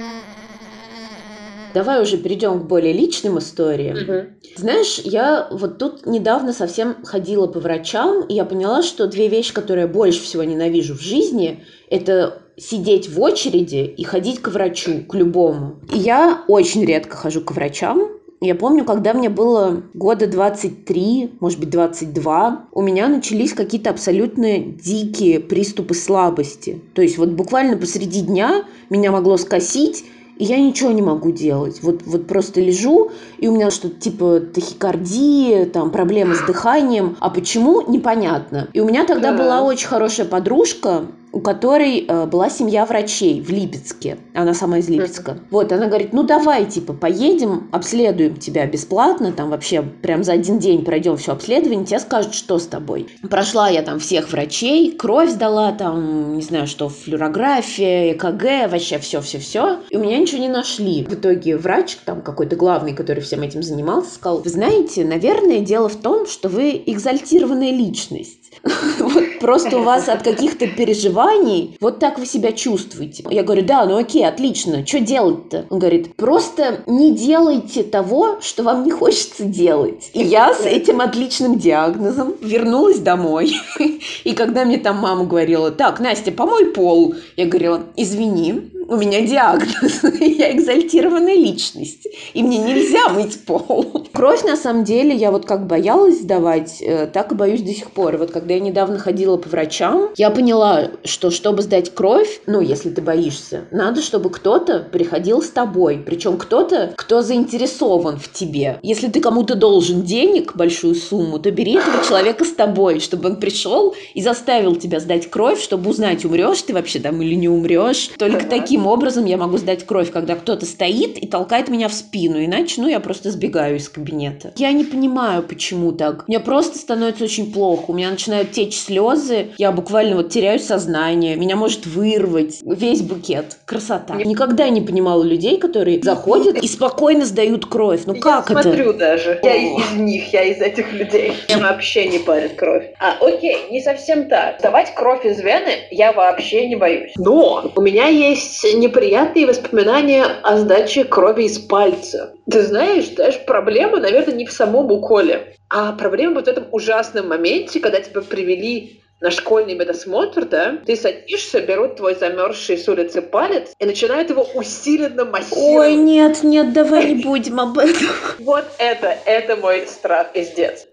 Давай 1.75 2.03
уже 2.03 2.17
перейдем 2.17 2.61
к 2.61 2.67
более 2.67 2.93
личным 2.93 3.39
историям. 3.39 3.97
Угу. 3.97 4.29
Знаешь, 4.57 4.99
я 5.05 5.49
вот 5.51 5.79
тут 5.79 6.07
недавно 6.07 6.53
совсем 6.53 7.05
ходила 7.05 7.47
по 7.47 7.61
врачам, 7.61 8.23
и 8.23 8.35
я 8.35 8.45
поняла, 8.45 8.83
что 8.83 9.07
две 9.07 9.29
вещи, 9.29 9.53
которые 9.53 9.83
я 9.83 9.89
больше 9.89 10.23
всего 10.23 10.45
ненавижу 10.45 10.95
в 10.95 11.01
жизни, 11.01 11.65
это 11.91 12.43
сидеть 12.57 13.09
в 13.09 13.21
очереди 13.21 13.93
и 13.97 14.05
ходить 14.05 14.41
к 14.41 14.49
врачу, 14.49 15.05
к 15.09 15.15
любому. 15.15 15.77
И 15.93 15.99
я 15.99 16.45
очень 16.49 16.85
редко 16.85 17.17
хожу 17.17 17.41
к 17.41 17.53
врачам, 17.53 18.09
я 18.41 18.55
помню, 18.55 18.85
когда 18.85 19.15
мне 19.15 19.29
было 19.29 19.83
года 19.95 20.29
23, 20.29 21.39
может 21.41 21.59
быть, 21.59 21.71
22, 21.71 22.67
у 22.73 22.83
меня 22.83 23.09
начались 23.09 23.53
какие-то 23.53 23.91
абсолютно 23.91 24.61
дикие 24.61 25.41
приступы 25.41 25.95
слабости. 25.95 26.81
То 26.95 27.03
есть 27.03 27.19
вот 27.19 27.31
буквально 27.31 27.77
посреди 27.77 28.21
дня 28.21 28.65
меня 28.91 29.11
могло 29.11 29.39
скосить, 29.39 30.05
и 30.37 30.45
я 30.45 30.57
ничего 30.57 30.93
не 30.93 31.03
могу 31.03 31.33
делать. 31.33 31.83
Вот, 31.83 32.03
вот 32.07 32.29
просто 32.29 32.61
лежу, 32.61 33.11
и 33.39 33.49
у 33.49 33.57
меня 33.57 33.73
что-то 33.73 33.97
типа 33.97 34.39
тахикардия, 34.39 35.67
там 35.67 35.91
проблемы 35.91 36.37
с 36.37 36.43
дыханием. 36.43 37.17
А 37.19 37.31
почему? 37.31 37.83
Непонятно. 37.91 38.69
И 38.73 38.79
у 38.79 38.87
меня 38.87 39.05
тогда 39.05 39.33
да. 39.33 39.39
была 39.39 39.63
очень 39.63 39.89
хорошая 39.89 40.27
подружка, 40.27 41.07
у 41.39 41.41
которой 41.41 42.05
э, 42.05 42.27
была 42.27 42.51
семья 42.51 42.85
врачей 42.85 43.41
в 43.41 43.49
Липецке. 43.49 44.19
Она 44.35 44.55
сама 44.55 44.79
из 44.79 44.89
Липецка. 44.89 45.33
Uh-huh. 45.33 45.43
Вот, 45.51 45.71
она 45.71 45.87
говорит, 45.87 46.13
ну 46.13 46.25
давай, 46.25 46.67
типа, 46.67 46.95
поедем, 46.95 47.69
обследуем 47.71 48.39
тебя 48.39 48.67
бесплатно, 48.67 49.31
там 49.31 49.51
вообще 49.51 49.83
прям 49.83 50.25
за 50.25 50.33
один 50.33 50.59
день 50.59 50.85
пройдем 50.85 51.17
все 51.17 51.31
обследование, 51.31 51.87
тебе 51.87 52.01
скажут, 52.01 52.35
что 52.35 52.59
с 52.59 52.67
тобой. 52.67 53.07
Прошла 53.31 53.69
я 53.69 53.83
там 53.83 54.01
всех 54.01 54.33
врачей, 54.33 54.91
кровь 54.91 55.31
сдала, 55.31 55.71
там, 55.71 56.35
не 56.35 56.43
знаю, 56.43 56.67
что, 56.67 56.89
флюорография, 56.89 58.15
ЭКГ, 58.15 58.73
вообще 58.73 58.99
все-все-все. 58.99 59.79
И 59.91 59.97
у 59.97 60.01
меня 60.01 60.19
ничего 60.19 60.41
не 60.41 60.49
нашли. 60.49 61.05
В 61.05 61.15
итоге 61.15 61.57
врач, 61.57 61.99
там 62.05 62.21
какой-то 62.21 62.57
главный, 62.57 62.95
который 62.95 63.23
всем 63.23 63.43
этим 63.43 63.63
занимался, 63.63 64.13
сказал, 64.13 64.39
вы 64.43 64.51
знаете, 64.51 65.05
наверное, 65.05 65.61
дело 65.61 65.89
в 65.89 65.95
том, 65.95 66.27
что 66.27 66.49
вы 66.49 66.83
экзальтированная 66.85 67.71
личность. 67.71 68.48
Вот 68.99 69.39
просто 69.41 69.79
у 69.79 69.83
вас 69.83 70.09
от 70.09 70.23
каких-то 70.23 70.67
переживаний 70.67 71.77
вот 71.81 71.99
так 71.99 72.19
вы 72.19 72.27
себя 72.27 72.53
чувствуете. 72.53 73.25
Я 73.31 73.43
говорю, 73.43 73.63
да, 73.63 73.85
ну 73.87 73.97
окей, 73.97 74.27
отлично, 74.27 74.87
что 74.87 75.01
делать-то? 75.01 75.67
Он 75.71 75.79
говорит, 75.79 76.15
просто 76.17 76.83
не 76.87 77.13
делайте 77.15 77.83
того, 77.83 78.39
что 78.41 78.63
вам 78.63 78.85
не 78.85 78.91
хочется 78.91 79.45
делать. 79.45 80.11
И 80.13 80.23
я 80.23 80.55
с 80.55 80.65
этим 80.65 81.01
отличным 81.01 81.59
диагнозом 81.59 82.35
вернулась 82.41 82.99
домой. 82.99 83.55
И 84.25 84.33
когда 84.35 84.65
мне 84.65 84.79
там 84.79 84.99
мама 84.99 85.25
говорила, 85.25 85.71
так, 85.71 86.01
Настя, 86.01 86.33
помой 86.33 86.67
пол, 86.67 87.15
я 87.37 87.47
говорила, 87.47 87.83
извини, 87.97 88.71
у 88.89 88.97
меня 88.97 89.21
диагноз, 89.21 90.01
я 90.21 90.53
экзальтированная 90.53 91.35
личность, 91.35 92.09
и 92.33 92.43
мне 92.43 92.59
нельзя 92.59 93.09
мыть 93.11 93.45
пол. 93.45 94.07
Кровь, 94.13 94.43
на 94.45 94.57
самом 94.57 94.85
деле, 94.85 95.15
я 95.15 95.31
вот 95.31 95.45
как 95.45 95.67
боялась 95.67 96.21
сдавать, 96.21 96.79
э, 96.81 97.07
так 97.07 97.33
и 97.33 97.35
боюсь 97.35 97.63
до 97.63 97.73
сих 97.73 97.91
пор. 97.91 98.17
Вот 98.17 98.31
когда 98.31 98.55
я 98.55 98.61
недавно 98.61 98.99
ходила 98.99 99.37
по 99.37 99.49
врачам, 99.49 100.11
я 100.17 100.31
поняла, 100.31 100.89
что 101.05 101.31
чтобы 101.31 101.63
сдать 101.63 101.95
кровь, 101.95 102.41
ну, 102.47 102.61
если 102.61 102.89
ты 102.91 103.03
боишься, 103.03 103.65
надо, 103.71 104.01
чтобы 104.01 104.31
кто-то 104.31 104.81
приходил 104.91 105.43
с 105.43 105.51
тобой, 105.51 106.03
причем 106.05 106.39
кто-то, 106.39 106.95
кто 106.97 107.21
заинтересован 107.21 108.19
в 108.19 108.33
тебе. 108.33 108.79
Если 108.83 109.09
ты 109.09 109.21
кому-то 109.21 109.55
должен 109.55 110.03
денег, 110.03 110.57
большую 110.57 110.95
сумму, 110.95 111.39
то 111.39 111.51
бери 111.51 111.75
этого 111.75 112.05
человека 112.05 112.45
с 112.45 112.53
тобой, 112.53 113.01
чтобы 113.01 113.29
он 113.29 113.37
пришел 113.37 113.95
и 114.15 114.23
заставил 114.23 114.77
тебя 114.77 114.99
сдать 115.01 115.29
кровь, 115.31 115.63
чтобы 115.63 115.91
узнать, 115.91 116.25
умрешь 116.25 116.63
ты 116.63 116.73
вообще 116.73 116.99
там 116.99 117.21
или 117.21 117.35
не 117.35 117.49
умрешь. 117.49 118.11
Только 118.19 118.47
таким 118.47 118.78
каким 118.79 118.93
образом 118.93 119.25
я 119.25 119.37
могу 119.37 119.57
сдать 119.57 119.85
кровь, 119.85 120.13
когда 120.13 120.37
кто-то 120.37 120.65
стоит 120.65 121.19
и 121.19 121.27
толкает 121.27 121.69
меня 121.69 121.89
в 121.89 121.93
спину, 121.93 122.45
иначе, 122.45 122.81
ну, 122.81 122.87
я 122.87 123.01
просто 123.01 123.33
сбегаю 123.33 123.77
из 123.77 123.89
кабинета. 123.89 124.53
Я 124.55 124.71
не 124.71 124.85
понимаю, 124.85 125.43
почему 125.43 125.91
так. 125.91 126.29
Мне 126.29 126.39
просто 126.39 126.79
становится 126.79 127.25
очень 127.25 127.53
плохо, 127.53 127.87
у 127.89 127.93
меня 127.93 128.09
начинают 128.11 128.53
течь 128.53 128.77
слезы, 128.79 129.49
я 129.59 129.73
буквально 129.73 130.15
вот 130.15 130.31
теряю 130.31 130.61
сознание, 130.61 131.35
меня 131.35 131.57
может 131.57 131.87
вырвать 131.87 132.61
весь 132.63 133.03
букет. 133.03 133.59
Красота. 133.65 134.17
Я 134.17 134.25
никогда 134.25 134.69
не 134.69 134.81
понимала 134.81 135.25
людей, 135.25 135.59
которые 135.59 136.01
заходят 136.01 136.63
и 136.63 136.69
спокойно 136.69 137.25
сдают 137.25 137.67
кровь. 137.67 138.03
Ну 138.07 138.15
как 138.15 138.49
я 138.49 138.61
это? 138.61 138.69
Я 138.69 138.75
смотрю 138.75 138.93
даже. 138.93 139.41
Я 139.43 139.57
из 139.57 139.99
них, 139.99 140.33
я 140.33 140.45
из 140.45 140.61
этих 140.61 140.93
людей. 140.93 141.33
Я 141.49 141.59
вообще 141.59 142.07
не 142.07 142.21
парит 142.21 142.55
кровь. 142.55 142.93
А, 143.01 143.17
окей, 143.21 143.57
не 143.73 143.81
совсем 143.81 144.29
так. 144.29 144.61
Сдавать 144.61 144.95
кровь 144.95 145.27
из 145.27 145.41
вены 145.41 145.73
я 145.91 146.13
вообще 146.13 146.69
не 146.69 146.77
боюсь. 146.77 147.11
Но 147.17 147.73
у 147.75 147.81
меня 147.81 148.07
есть 148.07 148.61
неприятные 148.75 149.47
воспоминания 149.47 150.25
о 150.25 150.59
сдаче 150.59 151.05
крови 151.05 151.45
из 151.45 151.59
пальца. 151.59 152.35
Ты 152.51 152.63
знаешь, 152.63 153.15
знаешь, 153.15 153.45
проблема, 153.47 153.99
наверное, 153.99 154.35
не 154.35 154.47
в 154.47 154.53
самом 154.53 154.91
уколе, 154.91 155.57
а 155.71 155.93
проблема 155.93 156.37
вот 156.37 156.47
в 156.47 156.49
этом 156.49 156.67
ужасном 156.73 157.29
моменте, 157.29 157.81
когда 157.81 158.01
тебя 158.01 158.21
привели 158.23 159.01
на 159.21 159.31
школьный 159.31 159.75
медосмотр, 159.75 160.45
да, 160.45 160.79
ты 160.87 160.97
садишься, 160.97 161.61
берут 161.61 161.97
твой 161.97 162.15
замерзший 162.15 162.79
с 162.79 162.89
улицы 162.89 163.23
палец 163.23 163.73
и 163.79 163.85
начинают 163.85 164.31
его 164.31 164.47
усиленно 164.55 165.25
массировать. 165.25 165.89
Ой, 165.91 165.95
нет, 165.95 166.43
нет, 166.43 166.73
давай 166.73 167.15
не 167.15 167.23
будем 167.23 167.61
об 167.61 167.79
этом. 167.79 168.09
Вот 168.39 168.65
это, 168.79 169.17
это 169.25 169.57
мой 169.57 169.87
страх 169.87 170.29
из 170.35 170.51
детства. 170.51 170.91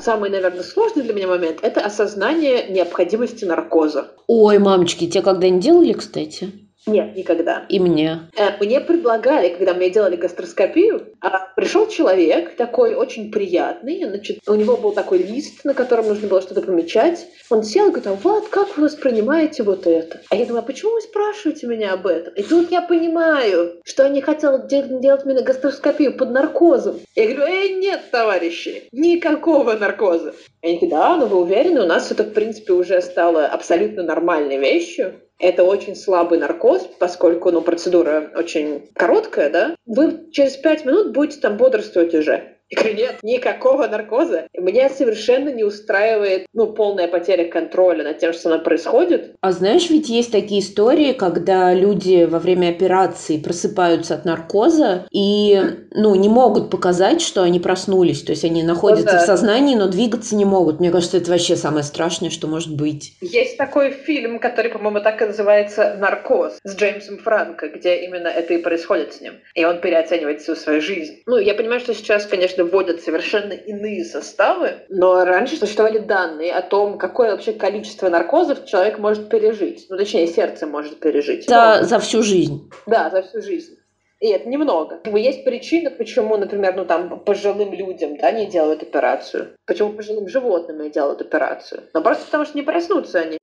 Самый, 0.00 0.30
наверное, 0.30 0.62
сложный 0.62 1.02
для 1.02 1.12
меня 1.12 1.26
момент– 1.26 1.58
это 1.62 1.80
осознание 1.80 2.68
необходимости 2.68 3.44
наркоза. 3.44 4.08
Ой, 4.26 4.58
мамочки, 4.58 5.08
тебя 5.08 5.22
когда-нибудь 5.22 5.64
делали, 5.64 5.92
кстати? 5.92 6.67
Нет, 6.88 7.16
никогда. 7.16 7.66
И 7.68 7.78
мне. 7.78 8.30
Э, 8.36 8.52
мне 8.60 8.80
предлагали, 8.80 9.50
когда 9.50 9.74
мне 9.74 9.90
делали 9.90 10.16
гастроскопию, 10.16 11.12
а, 11.20 11.48
пришел 11.54 11.86
человек 11.88 12.56
такой 12.56 12.94
очень 12.94 13.30
приятный, 13.30 14.04
значит, 14.04 14.38
у 14.46 14.54
него 14.54 14.76
был 14.76 14.92
такой 14.92 15.18
лист, 15.18 15.64
на 15.64 15.74
котором 15.74 16.08
нужно 16.08 16.28
было 16.28 16.40
что-то 16.40 16.62
помечать. 16.62 17.26
Он 17.50 17.62
сел 17.62 17.88
и 17.88 17.90
говорит, 17.90 18.20
вот 18.22 18.48
как 18.48 18.76
вы 18.76 18.84
воспринимаете 18.84 19.62
вот 19.62 19.86
это? 19.86 20.20
А 20.30 20.36
я 20.36 20.46
думаю, 20.46 20.60
а 20.60 20.66
почему 20.66 20.92
вы 20.92 21.00
спрашиваете 21.02 21.66
меня 21.66 21.92
об 21.92 22.06
этом? 22.06 22.34
И 22.34 22.42
тут 22.42 22.70
я 22.70 22.80
понимаю, 22.80 23.80
что 23.84 24.06
они 24.06 24.22
хотели 24.22 24.98
делать 25.00 25.24
мне 25.24 25.42
гастроскопию 25.42 26.16
под 26.16 26.30
наркозом. 26.30 27.00
Я 27.14 27.26
говорю, 27.26 27.52
эй, 27.52 27.74
нет, 27.74 28.10
товарищи, 28.10 28.84
никакого 28.92 29.74
наркоза. 29.74 30.34
Они 30.62 30.78
говорят, 30.78 30.90
да, 30.90 31.16
но 31.16 31.26
вы 31.26 31.40
уверены, 31.40 31.82
у 31.82 31.86
нас 31.86 32.10
это, 32.10 32.24
в 32.24 32.32
принципе, 32.32 32.72
уже 32.72 33.00
стало 33.02 33.46
абсолютно 33.46 34.02
нормальной 34.02 34.58
вещью. 34.58 35.14
Это 35.38 35.62
очень 35.62 35.94
слабый 35.94 36.38
наркоз, 36.38 36.88
поскольку 36.98 37.52
ну, 37.52 37.62
процедура 37.62 38.32
очень 38.34 38.90
короткая, 38.94 39.50
да, 39.50 39.76
вы 39.86 40.30
через 40.32 40.56
пять 40.56 40.84
минут 40.84 41.12
будете 41.12 41.40
там 41.40 41.56
бодрствовать 41.56 42.14
уже. 42.14 42.57
Говорю, 42.70 42.96
нет, 42.96 43.18
никакого 43.22 43.86
наркоза. 43.86 44.48
Меня 44.56 44.90
совершенно 44.90 45.48
не 45.48 45.64
устраивает, 45.64 46.46
ну, 46.52 46.66
полная 46.66 47.08
потеря 47.08 47.48
контроля 47.48 48.04
над 48.04 48.18
тем, 48.18 48.32
что 48.32 48.48
мной 48.48 48.60
происходит. 48.60 49.36
А 49.40 49.52
знаешь, 49.52 49.88
ведь 49.88 50.08
есть 50.08 50.32
такие 50.32 50.60
истории, 50.60 51.12
когда 51.12 51.72
люди 51.72 52.24
во 52.24 52.38
время 52.38 52.68
операции 52.68 53.38
просыпаются 53.38 54.14
от 54.14 54.24
наркоза 54.24 55.06
и, 55.10 55.60
ну, 55.92 56.14
не 56.14 56.28
могут 56.28 56.70
показать, 56.70 57.22
что 57.22 57.42
они 57.42 57.58
проснулись. 57.58 58.22
То 58.22 58.32
есть 58.32 58.44
они 58.44 58.62
находятся 58.62 59.06
ну, 59.06 59.12
да. 59.12 59.22
в 59.22 59.26
сознании, 59.26 59.74
но 59.74 59.88
двигаться 59.88 60.36
не 60.36 60.44
могут. 60.44 60.80
Мне 60.80 60.90
кажется, 60.90 61.16
это 61.16 61.30
вообще 61.30 61.56
самое 61.56 61.84
страшное, 61.84 62.30
что 62.30 62.48
может 62.48 62.74
быть. 62.74 63.14
Есть 63.20 63.56
такой 63.56 63.92
фильм, 63.92 64.38
который, 64.38 64.70
по-моему, 64.70 65.00
так 65.00 65.22
и 65.22 65.26
называется 65.26 65.96
«Наркоз» 65.98 66.58
с 66.64 66.76
Джеймсом 66.76 67.18
Франко, 67.18 67.68
где 67.68 68.04
именно 68.04 68.28
это 68.28 68.54
и 68.54 68.58
происходит 68.58 69.14
с 69.14 69.20
ним. 69.20 69.34
И 69.54 69.64
он 69.64 69.80
переоценивает 69.80 70.42
всю 70.42 70.54
свою 70.54 70.82
жизнь. 70.82 71.22
Ну, 71.26 71.38
я 71.38 71.54
понимаю, 71.54 71.80
что 71.80 71.94
сейчас, 71.94 72.26
конечно, 72.26 72.57
вводят 72.64 73.00
совершенно 73.00 73.52
иные 73.52 74.04
составы, 74.04 74.86
но 74.88 75.24
раньше 75.24 75.56
существовали 75.56 75.98
данные 75.98 76.54
о 76.54 76.62
том, 76.62 76.98
какое 76.98 77.32
вообще 77.32 77.52
количество 77.52 78.08
наркозов 78.08 78.66
человек 78.66 78.98
может 78.98 79.28
пережить. 79.28 79.86
Ну, 79.88 79.96
точнее, 79.96 80.26
сердце 80.26 80.66
может 80.66 81.00
пережить. 81.00 81.48
За, 81.48 81.82
за 81.82 81.98
всю 81.98 82.22
жизнь. 82.22 82.70
Да, 82.86 83.10
за 83.10 83.22
всю 83.22 83.42
жизнь. 83.42 83.78
И 84.20 84.28
это 84.28 84.48
немного. 84.48 85.00
Есть 85.04 85.44
причины, 85.44 85.90
почему, 85.90 86.36
например, 86.36 86.74
ну 86.74 86.84
там 86.84 87.20
пожилым 87.20 87.72
людям 87.72 88.16
да, 88.16 88.32
не 88.32 88.46
делают 88.46 88.82
операцию. 88.82 89.56
Почему 89.64 89.92
пожилым 89.92 90.28
животным 90.28 90.82
не 90.82 90.90
делают 90.90 91.20
операцию. 91.20 91.84
Но 91.94 92.02
просто 92.02 92.24
потому 92.24 92.44
что 92.44 92.56
не 92.56 92.62
проснутся 92.62 93.20
они. 93.20 93.38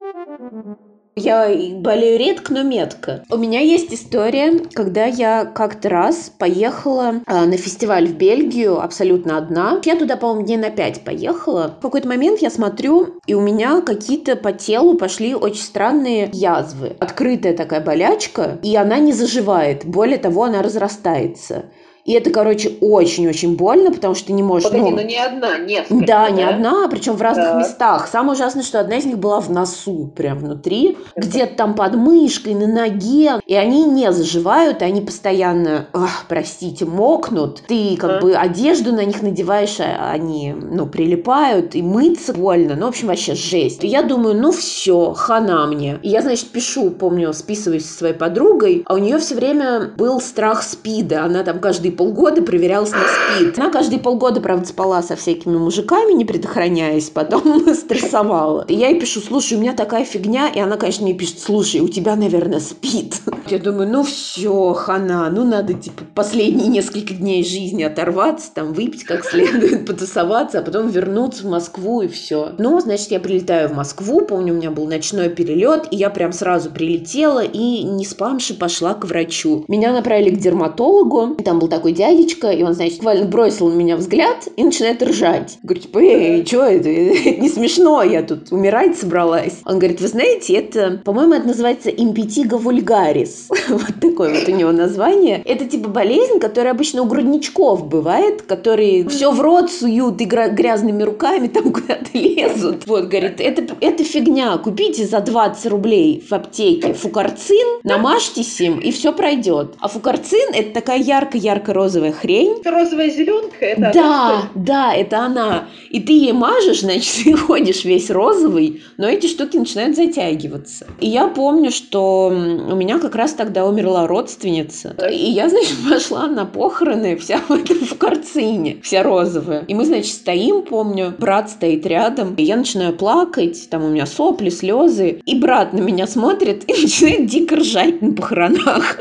Я 1.17 1.47
болею 1.75 2.19
редко, 2.19 2.54
но 2.54 2.62
метко. 2.63 3.23
У 3.32 3.38
меня 3.38 3.62
есть 3.62 3.93
история, 3.93 4.60
когда 4.73 5.06
я 5.06 5.45
как-то 5.45 5.88
раз 5.88 6.30
поехала 6.38 7.21
э, 7.25 7.45
на 7.45 7.56
фестиваль 7.56 8.08
в 8.08 8.15
Бельгию 8.15 8.82
абсолютно 8.82 9.38
одна. 9.38 9.80
Я 9.86 9.95
туда, 9.95 10.17
по-моему, 10.17 10.45
дней 10.45 10.58
на 10.58 10.71
пять 10.71 11.06
поехала. 11.06 11.75
В 11.80 11.82
какой-то 11.82 12.10
момент 12.10 12.39
я 12.41 12.49
смотрю, 12.49 13.21
и 13.25 13.34
у 13.34 13.39
меня 13.39 13.80
какие-то 13.80 14.36
по 14.36 14.51
телу 14.51 14.97
пошли 14.97 15.36
очень 15.36 15.63
странные 15.63 16.30
язвы. 16.34 16.97
Открытая 16.99 17.56
такая 17.56 17.80
болячка, 17.80 18.60
и 18.62 18.75
она 18.75 18.97
не 18.99 19.13
заживает. 19.13 19.86
Более 19.86 20.17
того, 20.17 20.43
она 20.43 20.62
разрастается. 20.62 21.63
И 22.06 22.13
это, 22.13 22.30
короче, 22.30 22.72
очень-очень 22.82 23.56
больно, 23.56 23.91
потому 23.91 24.13
что 24.13 24.28
ты 24.28 24.34
не 24.34 24.44
можешь... 24.44 24.70
Погоди, 24.70 24.91
ну, 24.91 24.98
ну 24.98 25.02
не 25.02 25.18
одна, 25.18 25.58
несколько. 25.58 26.06
Да, 26.06 26.26
да? 26.26 26.30
не 26.30 26.44
одна, 26.44 26.88
причем 26.88 27.13
в 27.13 27.22
разных 27.22 27.48
да. 27.48 27.60
местах. 27.60 28.08
Самое 28.12 28.34
ужасное, 28.34 28.63
что 28.63 28.80
одна 28.80 28.98
из 28.98 29.06
них 29.06 29.18
была 29.18 29.39
в 29.41 29.50
носу, 29.50 30.12
прям 30.15 30.38
внутри, 30.38 31.00
где-то 31.15 31.56
там 31.56 31.74
под 31.74 31.96
мышкой, 31.96 32.54
на 32.54 32.68
ноге. 32.68 33.41
И 33.48 33.56
они 33.56 33.86
не 33.86 34.12
заживают, 34.12 34.84
и 34.84 34.86
они 34.86 35.02
постоянно, 35.02 35.88
ах, 35.94 36.26
простите, 36.30 36.86
мокнут. 36.86 37.63
Ты 37.68 37.98
как 37.98 38.18
а? 38.18 38.22
бы 38.22 38.36
одежду 38.36 38.94
на 38.94 39.04
них 39.04 39.24
надеваешь, 39.24 39.80
а 39.80 40.12
они, 40.12 40.54
ну, 40.54 40.86
прилипают, 40.86 41.74
и 41.74 41.82
мыться 41.82 42.34
больно. 42.34 42.76
Ну, 42.76 42.86
в 42.86 42.89
общем, 42.89 43.08
вообще 43.08 43.34
жесть. 43.34 43.84
И 43.84 43.88
я 43.88 44.04
думаю, 44.04 44.39
ну 44.39 44.52
все, 44.52 45.13
хана 45.13 45.65
мне. 45.65 45.98
И 46.04 46.10
я, 46.10 46.22
значит, 46.22 46.50
пишу, 46.50 46.91
помню, 46.91 47.34
списываюсь 47.34 47.86
со 47.86 47.98
своей 47.98 48.13
подругой, 48.13 48.84
а 48.86 48.94
у 48.94 48.98
нее 49.00 49.18
все 49.18 49.34
время 49.34 49.91
был 49.98 50.22
страх 50.22 50.62
спида. 50.62 51.24
Она 51.24 51.44
там 51.44 51.60
каждый 51.60 51.94
полгода 51.95 52.41
проверялась 52.41 52.91
на 52.91 52.99
спид. 52.99 53.58
Она 53.58 53.69
каждые 53.71 53.99
полгода, 53.99 54.41
правда, 54.41 54.67
спала 54.67 55.01
со 55.01 55.15
всякими 55.15 55.58
мужиками, 55.58 56.13
не 56.13 56.25
предохраняясь, 56.25 57.10
потом 57.10 57.73
стрессовала. 57.75 58.65
И 58.67 58.75
я 58.75 58.89
ей 58.89 58.99
пишу, 58.99 59.21
слушай, 59.21 59.58
у 59.58 59.62
меня 59.62 59.73
такая 59.73 60.05
фигня, 60.05 60.49
и 60.49 60.60
она, 60.60 60.77
конечно, 60.77 61.03
мне 61.03 61.13
пишет, 61.13 61.39
слушай, 61.39 61.81
у 61.81 61.88
тебя, 61.88 62.15
наверное, 62.15 62.60
спид. 62.60 63.15
Я 63.49 63.60
думаю, 63.60 63.88
ну 63.88 64.03
все, 64.03 64.73
хана, 64.73 65.29
ну 65.29 65.43
надо, 65.43 65.73
типа, 65.73 66.03
последние 66.15 66.67
несколько 66.67 67.13
дней 67.13 67.43
жизни 67.43 67.84
оторваться, 67.84 68.51
там, 68.53 68.73
выпить 68.73 69.03
как 69.03 69.23
следует, 69.23 69.86
потусоваться, 69.88 70.60
а 70.60 70.62
потом 70.63 70.89
вернуться 70.89 71.43
в 71.43 71.49
Москву 71.49 72.01
и 72.01 72.08
все. 72.08 72.53
Ну, 72.58 72.79
значит, 72.79 73.12
я 73.12 73.19
прилетаю 73.19 73.69
в 73.69 73.73
Москву, 73.73 74.21
помню, 74.21 74.53
у 74.53 74.58
меня 74.58 74.71
был 74.71 74.88
ночной 74.88 75.29
перелет, 75.29 75.88
и 75.91 75.95
я 75.95 76.10
прям 76.10 76.34
сразу 76.34 76.71
прилетела 76.71 77.43
и 77.43 77.84
не 77.84 78.05
спамши 78.05 78.55
пошла 78.55 78.93
к 78.93 79.05
врачу. 79.05 79.65
Меня 79.67 79.93
направили 79.93 80.31
к 80.31 80.39
дерматологу, 80.39 81.36
там 81.43 81.60
был 81.60 81.67
такой 81.67 81.85
такой 81.86 81.93
дядечка, 81.93 82.50
и 82.50 82.63
он, 82.63 82.74
значит, 82.74 82.98
буквально 82.98 83.26
бросил 83.26 83.67
на 83.67 83.76
меня 83.76 83.95
взгляд 83.95 84.48
и 84.56 84.63
начинает 84.63 85.04
ржать. 85.04 85.60
Говорит, 85.62 85.84
типа, 85.84 86.00
эй, 86.00 86.43
что 86.43 86.63
это? 86.63 86.89
Это 86.89 87.41
не 87.41 87.48
смешно, 87.48 88.02
я 88.02 88.24
тут 88.24 88.52
умирать 88.52 88.98
собралась. 88.98 89.60
Он 89.65 89.78
говорит, 89.78 90.02
вы 90.02 90.08
знаете, 90.08 90.56
это, 90.56 91.02
по-моему, 91.06 91.36
это 91.36 91.45
называется 91.45 91.91
импетиго 91.91 92.56
вульгарис. 92.56 93.50
вот 93.69 93.93
такое 94.02 94.39
вот 94.39 94.50
у 94.50 94.52
него 94.52 94.71
название. 94.71 95.43
Это 95.45 95.65
типа 95.65 95.89
болезнь, 95.89 96.39
которая 96.39 96.74
обычно 96.74 97.04
у 97.04 97.06
грудничков 97.06 97.88
бывает, 97.88 98.41
которые 98.41 99.08
все 99.08 99.30
в 99.30 99.39
рот 99.39 99.71
суют 99.71 100.19
и 100.21 100.26
грязными 100.26 101.04
руками 101.04 101.50
там 101.50 101.71
куда-то 101.71 102.10
лезут. 102.13 102.88
Вот, 102.88 103.10
говорит, 103.10 103.39
это, 103.39 103.76
это 103.80 104.04
фигня. 104.04 104.58
Купите 104.58 105.06
за 105.06 105.19
20 105.19 105.67
рублей 105.67 106.24
в 106.28 106.34
аптеке 106.34 106.93
фукарцин, 106.93 107.82
намажьтесь 107.84 108.60
им, 108.60 108.80
и 108.80 108.91
все 108.91 109.13
пройдет. 109.13 109.76
А 109.80 109.88
фукарцин 109.88 110.50
это 110.52 110.74
такая 110.74 110.98
ярко-ярко 110.98 111.74
розовая 111.75 112.11
хрень. 112.11 112.57
Это 112.59 112.71
розовая 112.71 113.09
зеленка, 113.09 113.65
это 113.65 113.91
Да, 113.93 114.29
она, 114.29 114.49
да, 114.55 114.93
это 114.95 115.19
она. 115.19 115.67
И 115.89 115.99
ты 115.99 116.13
ей 116.13 116.33
мажешь, 116.33 116.81
значит, 116.81 117.13
ты 117.23 117.33
ходишь 117.35 117.85
весь 117.85 118.09
розовый, 118.09 118.81
но 118.97 119.07
эти 119.07 119.27
штуки 119.27 119.57
начинают 119.57 119.95
затягиваться. 119.95 120.88
И 120.99 121.07
я 121.07 121.27
помню, 121.27 121.71
что 121.71 122.27
у 122.27 122.75
меня 122.75 122.99
как 122.99 123.15
раз 123.15 123.33
тогда 123.33 123.65
умерла 123.65 124.07
родственница. 124.07 124.95
И 125.11 125.31
я, 125.31 125.49
значит, 125.55 125.75
пошла 125.88 126.27
на 126.27 126.45
похороны 126.45 127.15
вся 127.17 127.39
в 127.47 127.51
этом 127.51 127.77
в 127.77 127.97
карцине, 127.97 128.77
вся 128.81 129.03
розовая. 129.03 129.65
И 129.67 129.73
мы, 129.75 129.85
значит, 129.85 130.13
стоим, 130.13 130.63
помню, 130.63 131.13
брат 131.17 131.49
стоит 131.49 131.85
рядом, 131.85 132.35
и 132.35 132.43
я 132.43 132.55
начинаю 132.55 132.93
плакать, 132.93 133.69
там 133.69 133.83
у 133.83 133.89
меня 133.89 134.05
сопли, 134.05 134.49
слезы, 134.49 135.21
и 135.25 135.39
брат 135.39 135.73
на 135.73 135.79
меня 135.79 136.07
смотрит 136.07 136.63
и 136.67 136.73
начинает 136.81 137.25
дико 137.27 137.57
ржать 137.57 138.01
на 138.01 138.13
похоронах. 138.13 138.97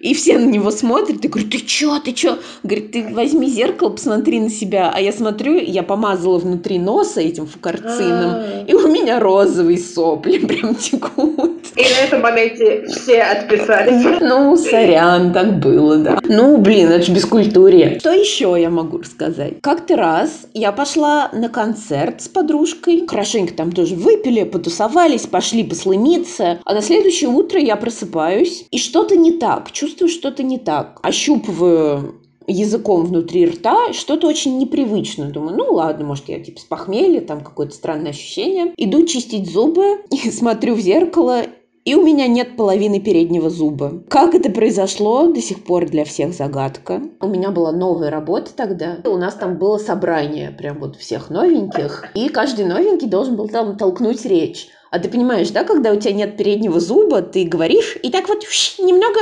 И 0.00 0.14
все 0.14 0.38
на 0.38 0.44
него 0.46 0.70
смотрят 0.70 1.24
и 1.24 1.28
говорят, 1.28 1.50
ты 1.50 1.58
чё, 1.58 1.98
ты 1.98 2.12
чё? 2.12 2.38
Говорит, 2.62 2.92
ты 2.92 3.08
возьми 3.12 3.48
зеркало, 3.48 3.90
посмотри 3.90 4.40
на 4.40 4.50
себя. 4.50 4.92
А 4.94 5.00
я 5.00 5.12
смотрю, 5.12 5.58
я 5.58 5.82
помазала 5.82 6.38
внутри 6.38 6.78
носа 6.78 7.20
этим 7.20 7.46
фукарцином, 7.46 8.30
А-а-а. 8.30 8.64
и 8.66 8.74
у 8.74 8.86
меня 8.88 9.18
розовые 9.20 9.78
сопли 9.78 10.38
прям 10.46 10.74
текут. 10.74 11.47
И 11.78 11.82
на 11.82 12.06
этом 12.06 12.22
моменте 12.22 12.84
все 12.88 13.22
отписались. 13.22 14.20
Ну, 14.20 14.56
сорян, 14.56 15.32
так 15.32 15.60
было, 15.60 15.96
да. 15.98 16.18
Ну, 16.24 16.56
блин, 16.56 16.88
это 16.88 17.04
же 17.04 17.12
бескультурье. 17.12 18.00
Что 18.00 18.10
еще 18.10 18.56
я 18.58 18.68
могу 18.68 18.98
рассказать? 18.98 19.60
Как-то 19.62 19.96
раз 19.96 20.48
я 20.54 20.72
пошла 20.72 21.30
на 21.32 21.48
концерт 21.48 22.20
с 22.22 22.28
подружкой. 22.28 23.06
Хорошенько 23.06 23.54
там 23.54 23.70
тоже 23.70 23.94
выпили, 23.94 24.42
потусовались, 24.42 25.26
пошли 25.26 25.62
послымиться. 25.62 26.58
А 26.64 26.74
на 26.74 26.82
следующее 26.82 27.30
утро 27.30 27.60
я 27.60 27.76
просыпаюсь, 27.76 28.66
и 28.72 28.78
что-то 28.78 29.16
не 29.16 29.32
так. 29.32 29.70
Чувствую, 29.70 30.08
что-то 30.08 30.42
не 30.42 30.58
так. 30.58 30.98
Ощупываю 31.04 32.16
языком 32.48 33.04
внутри 33.04 33.46
рта, 33.46 33.92
что-то 33.92 34.26
очень 34.26 34.58
непривычное. 34.58 35.30
Думаю, 35.30 35.56
ну 35.56 35.74
ладно, 35.74 36.06
может, 36.06 36.28
я 36.28 36.40
типа 36.40 36.58
с 36.58 36.64
похмелья, 36.64 37.20
там 37.20 37.42
какое-то 37.42 37.74
странное 37.74 38.10
ощущение. 38.10 38.72
Иду 38.76 39.06
чистить 39.06 39.50
зубы, 39.50 40.00
и 40.10 40.30
смотрю 40.30 40.74
в 40.74 40.80
зеркало, 40.80 41.42
и 41.88 41.94
у 41.94 42.04
меня 42.04 42.26
нет 42.26 42.54
половины 42.54 43.00
переднего 43.00 43.48
зуба. 43.48 44.02
Как 44.10 44.34
это 44.34 44.50
произошло, 44.50 45.32
до 45.32 45.40
сих 45.40 45.64
пор 45.64 45.86
для 45.86 46.04
всех 46.04 46.34
загадка. 46.34 47.00
У 47.22 47.28
меня 47.28 47.50
была 47.50 47.72
новая 47.72 48.10
работа 48.10 48.50
тогда. 48.54 48.98
У 49.06 49.16
нас 49.16 49.32
там 49.32 49.56
было 49.56 49.78
собрание 49.78 50.50
прям 50.50 50.80
вот 50.80 50.96
всех 50.96 51.30
новеньких. 51.30 52.10
И 52.14 52.28
каждый 52.28 52.66
новенький 52.66 53.08
должен 53.08 53.36
был 53.36 53.48
там 53.48 53.78
толкнуть 53.78 54.26
речь. 54.26 54.68
А 54.90 54.98
ты 54.98 55.08
понимаешь, 55.08 55.48
да, 55.48 55.64
когда 55.64 55.92
у 55.92 55.96
тебя 55.96 56.12
нет 56.12 56.36
переднего 56.36 56.78
зуба, 56.78 57.22
ты 57.22 57.44
говоришь 57.44 57.96
и 58.02 58.10
так 58.10 58.28
вот 58.28 58.42
немного 58.78 59.20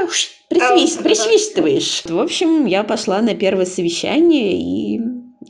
присвист, 0.49 1.05
присвистываешь. 1.05 2.03
В 2.05 2.19
общем, 2.19 2.67
я 2.67 2.83
пошла 2.83 3.23
на 3.23 3.37
первое 3.37 3.67
совещание 3.67 4.59
и 4.59 5.01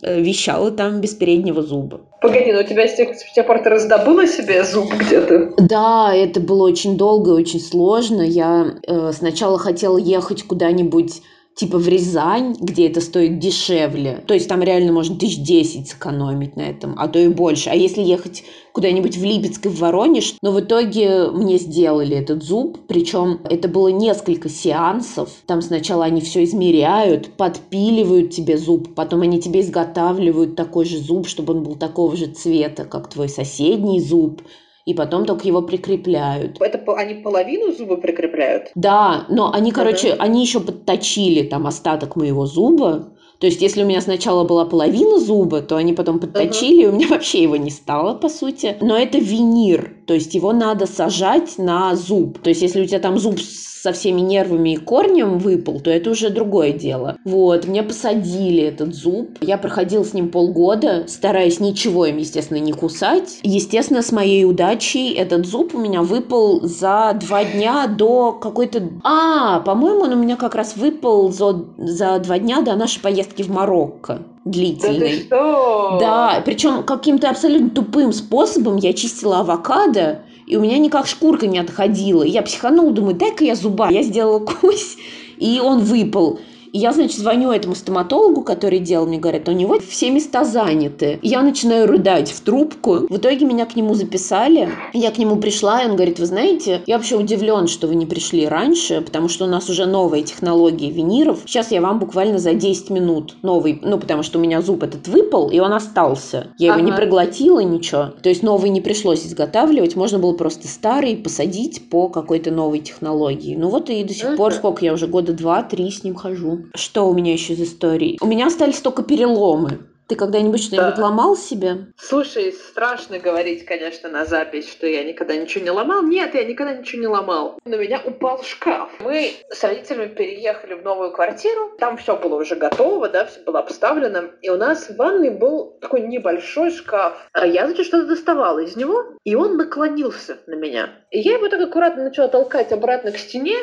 э, 0.03 0.21
вещала 0.21 0.71
там 0.71 1.01
без 1.01 1.15
переднего 1.15 1.63
зуба. 1.63 2.03
Погоди, 2.27 2.53
но 2.53 2.59
у 2.59 2.65
тебя 2.65 2.89
с 2.89 2.97
тех, 2.97 3.15
с 3.15 3.33
тех 3.33 3.47
пор 3.47 3.61
ты 3.61 3.71
раздобыла 3.71 4.27
себе 4.27 4.65
зуб 4.65 4.93
где-то? 4.93 5.53
Да, 5.59 6.13
это 6.13 6.41
было 6.41 6.67
очень 6.67 6.97
долго 6.97 7.31
и 7.31 7.35
очень 7.35 7.61
сложно. 7.61 8.21
Я 8.21 8.75
э, 8.85 9.13
сначала 9.13 9.61
хотела 9.61 9.97
ехать 9.97 10.43
куда-нибудь 10.43 11.23
типа 11.57 11.79
в 11.79 11.89
Рязань, 11.89 12.55
где 12.61 12.87
это 12.87 13.01
стоит 13.01 13.39
дешевле. 13.39 14.23
То 14.27 14.35
есть 14.35 14.47
там 14.47 14.63
реально 14.63 14.93
можно 14.93 15.17
тысяч 15.17 15.39
десять 15.39 15.89
сэкономить 15.89 16.55
на 16.55 16.61
этом, 16.61 16.95
а 16.99 17.09
то 17.09 17.19
и 17.19 17.29
больше. 17.29 17.71
А 17.71 17.75
если 17.75 18.03
ехать 18.03 18.45
куда-нибудь 18.73 19.17
в 19.17 19.25
Липецк 19.25 19.65
и 19.65 19.71
в 19.71 19.79
Воронеж, 19.79 20.35
но 20.43 20.53
в 20.53 20.61
итоге 20.61 21.31
мне 21.31 21.57
сделали 21.57 22.15
этот 22.15 22.43
зуб, 22.43 22.79
причем 22.87 23.41
это 23.49 23.69
было 23.69 23.89
несколько 23.89 24.51
сеансов. 24.51 25.31
Там 25.47 25.63
сначала 25.63 26.05
они 26.05 26.21
все 26.21 26.45
измеряют, 26.45 27.33
подпиливают 27.39 28.33
тебе 28.33 28.59
зуб, 28.59 28.95
потом 28.95 29.23
они 29.23 29.41
тебе 29.41 29.61
изготавливают 29.61 30.57
такой 30.57 30.85
же 30.85 30.99
зуб, 30.99 31.27
чтобы 31.27 31.55
он 31.55 31.63
был 31.63 31.77
такого 31.77 32.15
же 32.17 32.27
цвета, 32.27 32.85
как 32.85 33.09
твой 33.09 33.31
соседний 33.31 34.01
зуб 34.01 34.43
и 34.87 34.95
потом 34.95 35.27
только 35.27 35.47
его 35.47 35.63
прикрепляют. 35.63 36.59
Это 36.61 36.81
они 36.93 37.15
половину 37.15 37.73
зуба 37.73 37.97
прикрепляют? 37.97 38.71
Да, 38.77 39.27
но 39.29 39.53
они, 39.53 39.73
короче, 39.73 40.11
uh-huh. 40.11 40.17
они 40.19 40.43
еще 40.43 40.61
подточили 40.61 41.43
там 41.43 41.67
остаток 41.67 42.17
моего 42.17 42.47
зуба, 42.47 43.13
То 43.39 43.47
есть, 43.47 43.61
если 43.61 43.83
у 43.83 43.87
меня 43.87 44.01
сначала 44.01 44.45
была 44.45 44.65
половина 44.65 45.19
зуба, 45.19 45.61
то 45.61 45.77
они 45.77 45.93
потом 45.93 46.21
подточили, 46.21 46.85
uh-huh. 46.85 46.85
и 46.85 46.87
у 46.87 46.93
меня 46.93 47.09
вообще 47.11 47.43
его 47.43 47.57
не 47.57 47.71
стало, 47.71 48.15
по 48.15 48.29
сути. 48.29 48.77
Но 48.81 48.97
это 48.97 49.19
винир, 49.19 49.96
то 50.07 50.15
есть 50.15 50.35
его 50.35 50.53
надо 50.53 50.87
сажать 50.87 51.59
на 51.59 51.95
зуб. 51.97 52.39
То 52.39 52.51
есть, 52.51 52.63
если 52.63 52.83
у 52.83 52.87
тебя 52.87 53.01
там 53.01 53.19
зуб 53.19 53.39
со 53.41 53.93
всеми 53.93 54.21
нервами 54.21 54.71
и 54.71 54.77
корнем 54.77 55.39
выпал, 55.39 55.81
то 55.81 55.91
это 55.91 56.11
уже 56.11 56.31
другое 56.31 56.73
дело. 56.73 57.19
Вот, 57.25 57.67
мне 57.67 57.83
посадили 57.83 58.63
этот 58.63 58.95
зуб. 58.95 59.39
Я 59.41 59.59
проходила 59.59 60.05
с 60.05 60.13
ним 60.13 60.31
полгода, 60.31 61.05
стараясь 61.07 61.61
ничего 61.61 62.07
им, 62.07 62.17
естественно, 62.17 62.59
не 62.59 62.73
кусать. 62.73 63.39
Естественно, 63.43 64.03
с 64.03 64.11
моей 64.11 64.45
удачей 64.45 65.13
этот 65.13 65.47
зуб 65.47 65.75
у 65.75 65.79
меня 65.79 66.03
выпал 66.03 66.63
за 66.63 67.17
два 67.21 67.45
дня 67.45 67.87
до 67.87 68.33
какой-то... 68.33 68.83
А, 69.05 69.61
по-моему, 69.61 70.01
он 70.01 70.13
у 70.15 70.17
меня 70.17 70.37
как 70.37 70.55
раз 70.55 70.77
выпал 70.77 71.31
за, 71.31 71.67
за 71.79 72.19
два 72.19 72.39
дня 72.39 72.63
до 72.63 72.75
нашей 72.75 73.01
поездки 73.01 73.43
в 73.43 73.51
Марокко 73.51 74.23
длительный. 74.47 74.99
Да, 74.99 75.07
ты 75.07 75.21
что? 75.23 75.99
да 76.01 76.43
причем 76.45 76.83
каким-то 76.85 77.29
абсолютно 77.29 77.69
тупым 77.71 78.13
способом 78.13 78.77
я 78.77 78.93
чистила 78.93 79.41
авокадо, 79.41 80.23
и 80.47 80.57
у 80.57 80.61
меня 80.61 80.79
никак 80.79 81.07
шкурка 81.07 81.47
не 81.47 81.59
отходила. 81.59 82.23
Я 82.23 82.43
психанула, 82.43 82.93
думаю, 82.93 83.17
дай-ка 83.17 83.45
я 83.45 83.57
зуба. 83.57 83.91
Я 83.91 84.03
сделала 84.03 84.39
кусь, 84.61 84.97
и 85.37 85.61
он 85.61 85.81
выпал. 85.81 86.39
И 86.77 86.79
я, 86.79 86.93
значит, 86.93 87.19
звоню 87.19 87.53
этому 87.53 87.75
стоматологу, 87.75 88.43
который 88.43 88.81
делал, 88.81 89.07
мне 89.07 89.17
говорят, 89.17 89.49
у 89.49 89.53
него 89.53 89.79
все 89.81 90.11
места 90.11 90.45
заняты. 90.45 91.19
Я 91.23 91.41
начинаю 91.41 91.87
рыдать 91.87 92.31
в 92.31 92.43
трубку. 92.43 93.07
В 93.09 93.17
итоге 93.17 93.47
меня 93.47 93.65
к 93.65 93.77
нему 93.77 93.95
записали. 93.95 94.69
Я 94.93 95.11
к 95.11 95.17
нему 95.17 95.37
пришла, 95.37 95.83
и 95.83 95.87
он 95.87 95.97
говорит, 95.97 96.19
вы 96.19 96.27
знаете, 96.27 96.83
я 96.85 96.99
вообще 96.99 97.17
удивлен, 97.17 97.67
что 97.67 97.87
вы 97.87 97.95
не 97.95 98.05
пришли 98.05 98.47
раньше, 98.47 99.01
потому 99.01 99.31
что 99.31 99.47
у 99.47 99.49
нас 99.49 99.71
уже 99.71 99.87
новые 99.87 100.23
технологии 100.23 100.91
виниров. 100.91 101.39
Сейчас 101.47 101.71
я 101.71 101.81
вам 101.81 101.99
буквально 101.99 102.39
за 102.39 102.53
10 102.53 102.91
минут 102.91 103.37
новый, 103.41 103.81
ну, 103.83 103.97
потому 103.97 104.23
что 104.23 104.39
у 104.39 104.43
меня 104.43 104.61
зуб 104.61 104.83
этот 104.83 105.09
выпал, 105.09 105.49
и 105.49 105.59
он 105.61 105.73
остался. 105.73 106.49
Я 106.59 106.73
ага. 106.73 106.83
его 106.83 106.91
не 106.91 106.95
проглотила, 106.95 107.61
ничего. 107.61 108.13
То 108.23 108.29
есть 108.29 108.43
новый 108.43 108.69
не 108.69 108.83
пришлось 108.83 109.25
изготавливать, 109.25 109.97
можно 109.97 110.19
было 110.19 110.35
просто 110.35 110.69
старый 110.69 111.17
посадить 111.17 111.89
по 111.89 112.11
какой-то 112.11 112.51
новой 112.51 112.81
технологии. 112.81 113.57
Ну 113.57 113.71
вот 113.71 113.89
и 113.89 114.05
до 114.05 114.13
сих 114.13 114.37
пор, 114.37 114.53
сколько 114.53 114.85
я 114.85 114.93
уже 114.93 115.07
года 115.07 115.33
два-три 115.33 115.91
с 115.91 116.05
ним 116.05 116.15
хожу. 116.15 116.66
Что 116.75 117.09
у 117.09 117.15
меня 117.15 117.33
еще 117.33 117.55
из 117.55 117.63
истории? 117.63 118.19
У 118.21 118.27
меня 118.27 118.47
остались 118.47 118.81
только 118.81 119.03
переломы. 119.03 119.79
Ты 120.09 120.15
когда-нибудь 120.15 120.63
что-нибудь 120.63 120.95
да. 120.95 121.03
ломал 121.03 121.37
себе? 121.37 121.87
Слушай, 121.97 122.53
страшно 122.53 123.19
говорить, 123.19 123.65
конечно, 123.65 124.09
на 124.09 124.25
запись, 124.25 124.71
что 124.71 124.87
я 124.87 125.03
никогда 125.03 125.37
ничего 125.37 125.65
не 125.65 125.71
ломал. 125.71 126.03
Нет, 126.05 126.35
я 126.35 126.45
никогда 126.45 126.75
ничего 126.75 127.01
не 127.01 127.09
ломал. 127.09 127.59
На 127.65 127.75
меня 127.75 128.01
упал 128.05 128.43
шкаф. 128.45 128.89
Мы 129.01 129.33
с 129.51 129.65
родителями 129.65 130.07
переехали 130.15 130.75
в 130.75 130.85
новую 130.85 131.11
квартиру. 131.11 131.73
Там 131.79 131.97
все 131.97 132.17
было 132.17 132.37
уже 132.37 132.55
готово, 132.55 133.09
да, 133.09 133.27
все 133.27 133.41
было 133.41 133.59
обставлено. 133.59 134.31
И 134.43 134.49
у 134.49 134.57
нас 134.57 134.89
в 134.89 134.97
ванной 134.97 135.31
был 135.31 135.77
такой 135.81 136.03
небольшой 136.03 136.71
шкаф. 136.71 137.29
А 137.33 137.45
я, 137.45 137.67
значит, 137.67 137.87
что-то 137.87 138.07
доставала 138.07 138.61
из 138.61 138.77
него, 138.77 139.05
и 139.25 139.35
он 139.35 139.57
наклонился 139.57 140.39
на 140.47 140.55
меня. 140.55 140.91
И 141.11 141.19
я 141.19 141.35
его 141.35 141.49
так 141.49 141.61
аккуратно 141.61 142.05
начала 142.05 142.29
толкать 142.29 142.71
обратно 142.71 143.11
к 143.11 143.19
стене, 143.19 143.57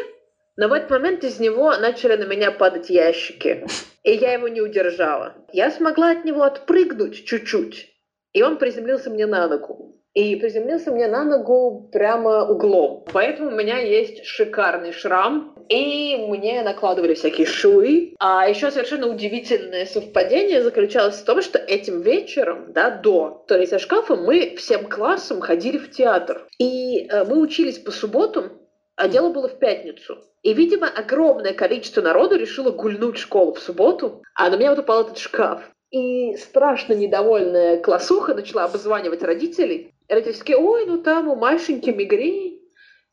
но 0.55 0.67
в 0.67 0.73
этот 0.73 0.89
момент 0.89 1.23
из 1.23 1.39
него 1.39 1.75
начали 1.77 2.15
на 2.15 2.25
меня 2.25 2.51
падать 2.51 2.89
ящики, 2.89 3.65
и 4.03 4.13
я 4.13 4.33
его 4.33 4.47
не 4.47 4.61
удержала. 4.61 5.35
Я 5.51 5.71
смогла 5.71 6.11
от 6.11 6.25
него 6.25 6.43
отпрыгнуть 6.43 7.25
чуть-чуть, 7.25 7.89
и 8.33 8.43
он 8.43 8.57
приземлился 8.57 9.09
мне 9.09 9.25
на 9.25 9.47
ногу. 9.47 9.99
И 10.13 10.35
приземлился 10.35 10.91
мне 10.91 11.07
на 11.07 11.23
ногу 11.23 11.89
прямо 11.91 12.47
углом. 12.47 13.03
Поэтому 13.11 13.49
у 13.49 13.55
меня 13.55 13.79
есть 13.79 14.25
шикарный 14.25 14.91
шрам, 14.91 15.55
и 15.69 16.17
мне 16.29 16.61
накладывали 16.61 17.15
всякие 17.15 17.47
швы. 17.47 18.13
А 18.19 18.47
еще 18.47 18.69
совершенно 18.69 19.07
удивительное 19.07 19.87
совпадение 19.87 20.61
заключалось 20.61 21.15
в 21.15 21.25
том, 21.25 21.41
что 21.41 21.57
этим 21.57 22.01
вечером, 22.01 22.73
да, 22.73 22.91
до 22.91 23.43
туалета 23.47 23.79
шкафа, 23.79 24.15
мы 24.15 24.55
всем 24.55 24.85
классом 24.85 25.41
ходили 25.41 25.79
в 25.79 25.89
театр. 25.89 26.47
И 26.59 27.07
э, 27.07 27.23
мы 27.23 27.39
учились 27.39 27.79
по 27.79 27.89
субботам, 27.89 28.51
а 28.95 29.07
дело 29.07 29.29
было 29.29 29.47
в 29.47 29.59
пятницу. 29.59 30.23
И, 30.41 30.53
видимо, 30.53 30.87
огромное 30.87 31.53
количество 31.53 32.01
народу 32.01 32.35
решило 32.35 32.71
гульнуть 32.71 33.17
школу 33.17 33.53
в 33.53 33.59
субботу, 33.59 34.21
а 34.35 34.49
на 34.49 34.55
меня 34.55 34.71
вот 34.71 34.79
упал 34.79 35.01
этот 35.03 35.17
шкаф. 35.17 35.61
И 35.91 36.35
страшно 36.37 36.93
недовольная 36.93 37.79
классуха 37.79 38.33
начала 38.33 38.65
обзванивать 38.65 39.23
родителей. 39.23 39.93
И 40.07 40.13
родители 40.13 40.39
такие, 40.39 40.57
ой, 40.57 40.85
ну 40.85 40.97
там 40.97 41.29
у 41.29 41.35
Машеньки 41.35 41.91
мигрень, 41.91 42.63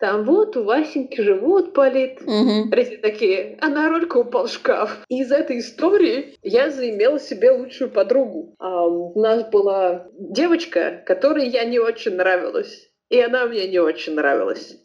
там 0.01 0.25
вот 0.25 0.57
у 0.57 0.65
Васеньки 0.65 1.21
живот 1.21 1.75
болит. 1.75 2.23
Угу. 2.23 2.73
Родители 2.73 2.97
такие, 2.97 3.59
а 3.61 3.69
на 3.69 3.91
рольку 3.91 4.21
упал 4.21 4.49
шкаф. 4.49 5.05
И 5.09 5.21
из 5.21 5.31
этой 5.31 5.59
истории 5.59 6.39
я 6.43 6.71
заимела 6.71 7.21
себе 7.21 7.51
лучшую 7.51 7.91
подругу. 7.91 8.55
А 8.59 8.87
у 8.87 9.21
нас 9.21 9.45
была 9.51 10.07
девочка, 10.19 11.03
которой 11.05 11.49
я 11.49 11.65
не 11.67 11.79
очень 11.79 12.17
нравилась. 12.17 12.91
И 13.11 13.21
она 13.21 13.45
мне 13.45 13.69
не 13.69 13.79
очень 13.79 14.15
нравилась. 14.15 14.80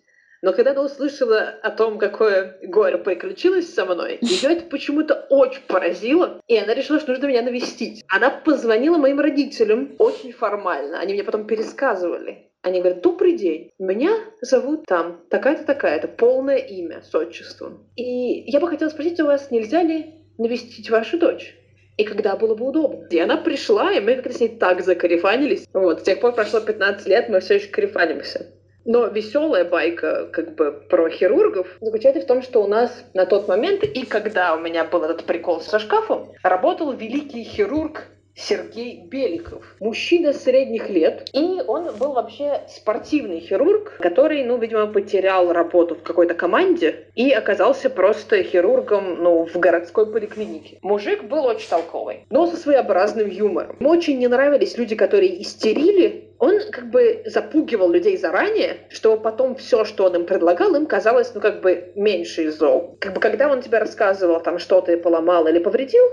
Но 0.46 0.54
когда 0.54 0.72
она 0.74 0.84
услышала 0.84 1.56
о 1.64 1.72
том, 1.72 1.98
какое 1.98 2.60
горе 2.62 3.00
приключилось 3.00 3.74
со 3.74 3.84
мной, 3.84 4.20
ее 4.22 4.52
это 4.52 4.66
почему-то 4.66 5.26
очень 5.32 5.64
поразило, 5.68 6.40
и 6.48 6.56
она 6.56 6.76
решила, 6.76 7.00
что 7.00 7.14
нужно 7.14 7.26
меня 7.26 7.42
навестить. 7.42 8.04
Она 8.08 8.30
позвонила 8.30 9.00
моим 9.00 9.20
родителям 9.20 9.96
очень 9.98 10.34
формально. 10.34 11.00
Они 11.00 11.14
мне 11.14 11.24
потом 11.24 11.48
пересказывали. 11.48 12.52
Они 12.62 12.80
говорят, 12.80 13.02
добрый 13.02 13.34
день, 13.34 13.72
меня 13.80 14.20
зовут 14.40 14.86
там 14.86 15.20
такая-то 15.32 15.64
такая-то, 15.64 16.10
полное 16.10 16.58
имя 16.58 17.02
с 17.02 17.16
отчеством. 17.16 17.80
И 17.96 18.44
я 18.46 18.60
бы 18.60 18.68
хотела 18.68 18.90
спросить 18.90 19.20
у 19.20 19.26
вас, 19.26 19.50
нельзя 19.50 19.82
ли 19.82 20.14
навестить 20.38 20.92
вашу 20.92 21.18
дочь? 21.18 21.56
и 21.98 22.04
когда 22.04 22.36
было 22.36 22.56
бы 22.56 22.68
удобно. 22.68 23.08
И 23.10 23.18
она 23.18 23.38
пришла, 23.38 23.94
и 23.94 24.02
мы 24.02 24.16
как-то 24.16 24.34
с 24.34 24.42
ней 24.42 24.50
так 24.50 24.84
закарифанились. 24.84 25.66
Вот, 25.72 26.02
с 26.02 26.04
тех 26.04 26.20
пор 26.20 26.34
прошло 26.34 26.60
15 26.60 27.08
лет, 27.08 27.30
мы 27.30 27.40
все 27.40 27.56
еще 27.56 27.70
карифанимся. 27.70 28.48
Но 28.86 29.08
веселая 29.08 29.66
байка 29.66 30.28
как 30.32 30.54
бы 30.56 30.72
про 30.72 31.10
хирургов 31.10 31.68
заключается 31.82 32.22
в 32.22 32.28
том, 32.28 32.44
что 32.44 32.64
у 32.64 32.68
нас 32.68 33.04
на 33.16 33.26
тот 33.26 33.48
момент, 33.48 33.84
и 33.84 34.06
когда 34.06 34.56
у 34.56 34.60
меня 34.60 34.84
был 34.84 35.04
этот 35.04 35.26
прикол 35.26 35.60
со 35.60 35.80
шкафом, 35.80 36.32
работал 36.44 36.94
великий 36.94 37.44
хирург 37.44 38.04
Сергей 38.36 39.02
Беликов. 39.06 39.64
Мужчина 39.80 40.34
средних 40.34 40.90
лет. 40.90 41.30
И 41.32 41.62
он 41.66 41.96
был 41.98 42.14
вообще 42.14 42.62
спортивный 42.68 43.40
хирург, 43.40 43.98
который, 44.00 44.44
ну, 44.44 44.58
видимо, 44.58 44.88
потерял 44.88 45.54
работу 45.54 45.96
в 45.96 46.04
какой-то 46.04 46.34
команде 46.34 47.08
и 47.16 47.32
оказался 47.32 47.90
просто 47.90 48.44
хирургом, 48.44 49.24
ну, 49.24 49.46
в 49.46 49.56
городской 49.56 50.12
поликлинике. 50.12 50.80
Мужик 50.82 51.24
был 51.24 51.46
очень 51.46 51.70
толковый, 51.70 52.26
но 52.30 52.46
со 52.48 52.58
своеобразным 52.58 53.30
юмором. 53.30 53.78
Ему 53.80 53.90
очень 53.90 54.20
не 54.20 54.28
нравились 54.28 54.78
люди, 54.78 54.96
которые 54.96 55.42
истерили. 55.42 56.30
Он 56.38 56.60
как 56.70 56.90
бы 56.90 57.24
запугивал 57.26 57.90
людей 57.90 58.18
заранее, 58.18 58.78
что 58.90 59.16
потом 59.16 59.56
все, 59.56 59.86
что 59.86 60.06
он 60.06 60.16
им 60.16 60.26
предлагал, 60.26 60.76
им 60.76 60.86
казалось, 60.86 61.32
ну, 61.34 61.40
как 61.40 61.62
бы 61.62 61.94
меньше 61.96 62.44
из 62.44 62.58
зол. 62.58 62.98
Как 63.00 63.14
бы 63.14 63.22
когда 63.22 63.50
он 63.50 63.62
тебе 63.62 63.78
рассказывал, 63.78 64.42
там, 64.42 64.60
что 64.60 64.82
ты 64.82 64.98
поломал 64.98 65.48
или 65.48 65.60
повредил, 65.60 66.04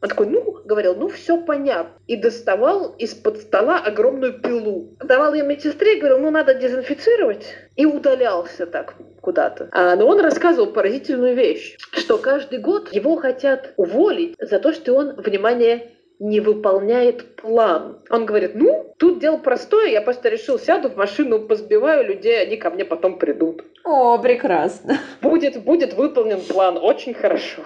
он 0.00 0.08
такой, 0.08 0.26
ну, 0.26 0.60
говорил, 0.64 0.94
ну, 0.94 1.08
все 1.08 1.38
понятно. 1.38 1.92
И 2.06 2.16
доставал 2.16 2.94
из-под 2.98 3.38
стола 3.38 3.78
огромную 3.78 4.40
пилу. 4.40 4.96
Давал 5.02 5.34
ее 5.34 5.44
медсестре, 5.44 5.96
говорил, 5.96 6.18
ну, 6.18 6.30
надо 6.30 6.54
дезинфицировать. 6.54 7.46
И 7.74 7.84
удалялся 7.84 8.66
так 8.66 8.94
куда-то. 9.20 9.68
А, 9.72 9.96
но 9.96 10.06
он 10.06 10.20
рассказывал 10.20 10.72
поразительную 10.72 11.34
вещь, 11.34 11.76
что 11.92 12.18
каждый 12.18 12.60
год 12.60 12.92
его 12.92 13.16
хотят 13.16 13.74
уволить 13.76 14.36
за 14.40 14.60
то, 14.60 14.72
что 14.72 14.94
он, 14.94 15.16
внимание, 15.16 15.90
не 16.18 16.40
выполняет 16.40 17.36
план. 17.36 17.98
Он 18.10 18.26
говорит, 18.26 18.52
ну, 18.54 18.92
тут 18.96 19.20
дело 19.20 19.36
простое, 19.36 19.88
я 19.90 20.00
просто 20.00 20.28
решил, 20.28 20.58
сяду 20.58 20.90
в 20.90 20.96
машину, 20.96 21.40
позбиваю 21.40 22.06
людей, 22.06 22.42
они 22.42 22.56
ко 22.56 22.70
мне 22.70 22.84
потом 22.84 23.18
придут. 23.18 23.64
О, 23.84 24.18
прекрасно. 24.18 24.98
Будет, 25.22 25.62
будет 25.62 25.94
выполнен 25.94 26.40
план, 26.40 26.76
очень 26.76 27.14
хорошо. 27.14 27.62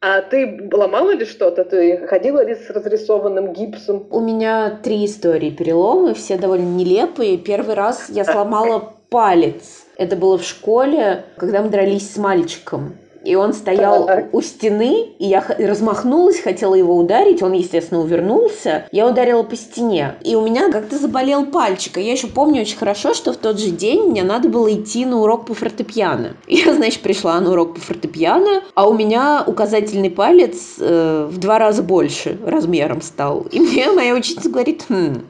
А 0.00 0.22
ты 0.22 0.68
ломала 0.72 1.10
ли 1.10 1.24
что-то? 1.24 1.64
Ты 1.64 2.06
ходила 2.06 2.44
ли 2.44 2.54
с 2.54 2.70
разрисованным 2.70 3.52
гипсом? 3.52 4.06
У 4.10 4.20
меня 4.20 4.78
три 4.82 5.04
истории 5.04 5.50
переломы, 5.50 6.14
все 6.14 6.38
довольно 6.38 6.76
нелепые. 6.76 7.38
Первый 7.38 7.74
раз 7.74 8.08
я 8.08 8.24
сломала 8.24 8.94
палец. 9.10 9.84
Это 9.96 10.16
было 10.16 10.38
в 10.38 10.44
школе, 10.44 11.24
когда 11.36 11.62
мы 11.62 11.70
дрались 11.70 12.12
с 12.12 12.16
мальчиком. 12.16 12.96
И 13.26 13.34
он 13.34 13.52
стоял 13.52 14.08
у 14.32 14.40
стены, 14.40 15.08
и 15.18 15.26
я 15.26 15.44
размахнулась, 15.58 16.40
хотела 16.40 16.74
его 16.74 16.96
ударить. 16.96 17.42
Он, 17.42 17.52
естественно, 17.52 18.00
увернулся. 18.00 18.86
Я 18.92 19.08
ударила 19.08 19.42
по 19.42 19.56
стене. 19.56 20.14
И 20.22 20.36
у 20.36 20.42
меня 20.42 20.70
как-то 20.70 20.96
заболел 20.98 21.46
пальчик. 21.46 21.98
И 21.98 22.02
я 22.02 22.12
еще 22.12 22.28
помню 22.28 22.62
очень 22.62 22.76
хорошо, 22.78 23.14
что 23.14 23.32
в 23.32 23.36
тот 23.36 23.58
же 23.58 23.70
день 23.70 24.04
мне 24.10 24.22
надо 24.22 24.48
было 24.48 24.72
идти 24.72 25.04
на 25.04 25.20
урок 25.20 25.46
по 25.46 25.54
фортепиано. 25.54 26.36
Я, 26.46 26.74
значит, 26.74 27.00
пришла 27.00 27.40
на 27.40 27.50
урок 27.50 27.74
по 27.74 27.80
фортепиано, 27.80 28.62
а 28.74 28.88
у 28.88 28.94
меня 28.94 29.42
указательный 29.46 30.10
палец 30.10 30.76
э, 30.78 31.28
в 31.30 31.38
два 31.38 31.58
раза 31.58 31.82
больше 31.82 32.38
размером 32.44 33.02
стал. 33.02 33.46
И 33.50 33.58
мне 33.60 33.90
моя 33.90 34.14
учительница 34.14 34.50
говорит, 34.50 34.84
хм, 34.88 35.24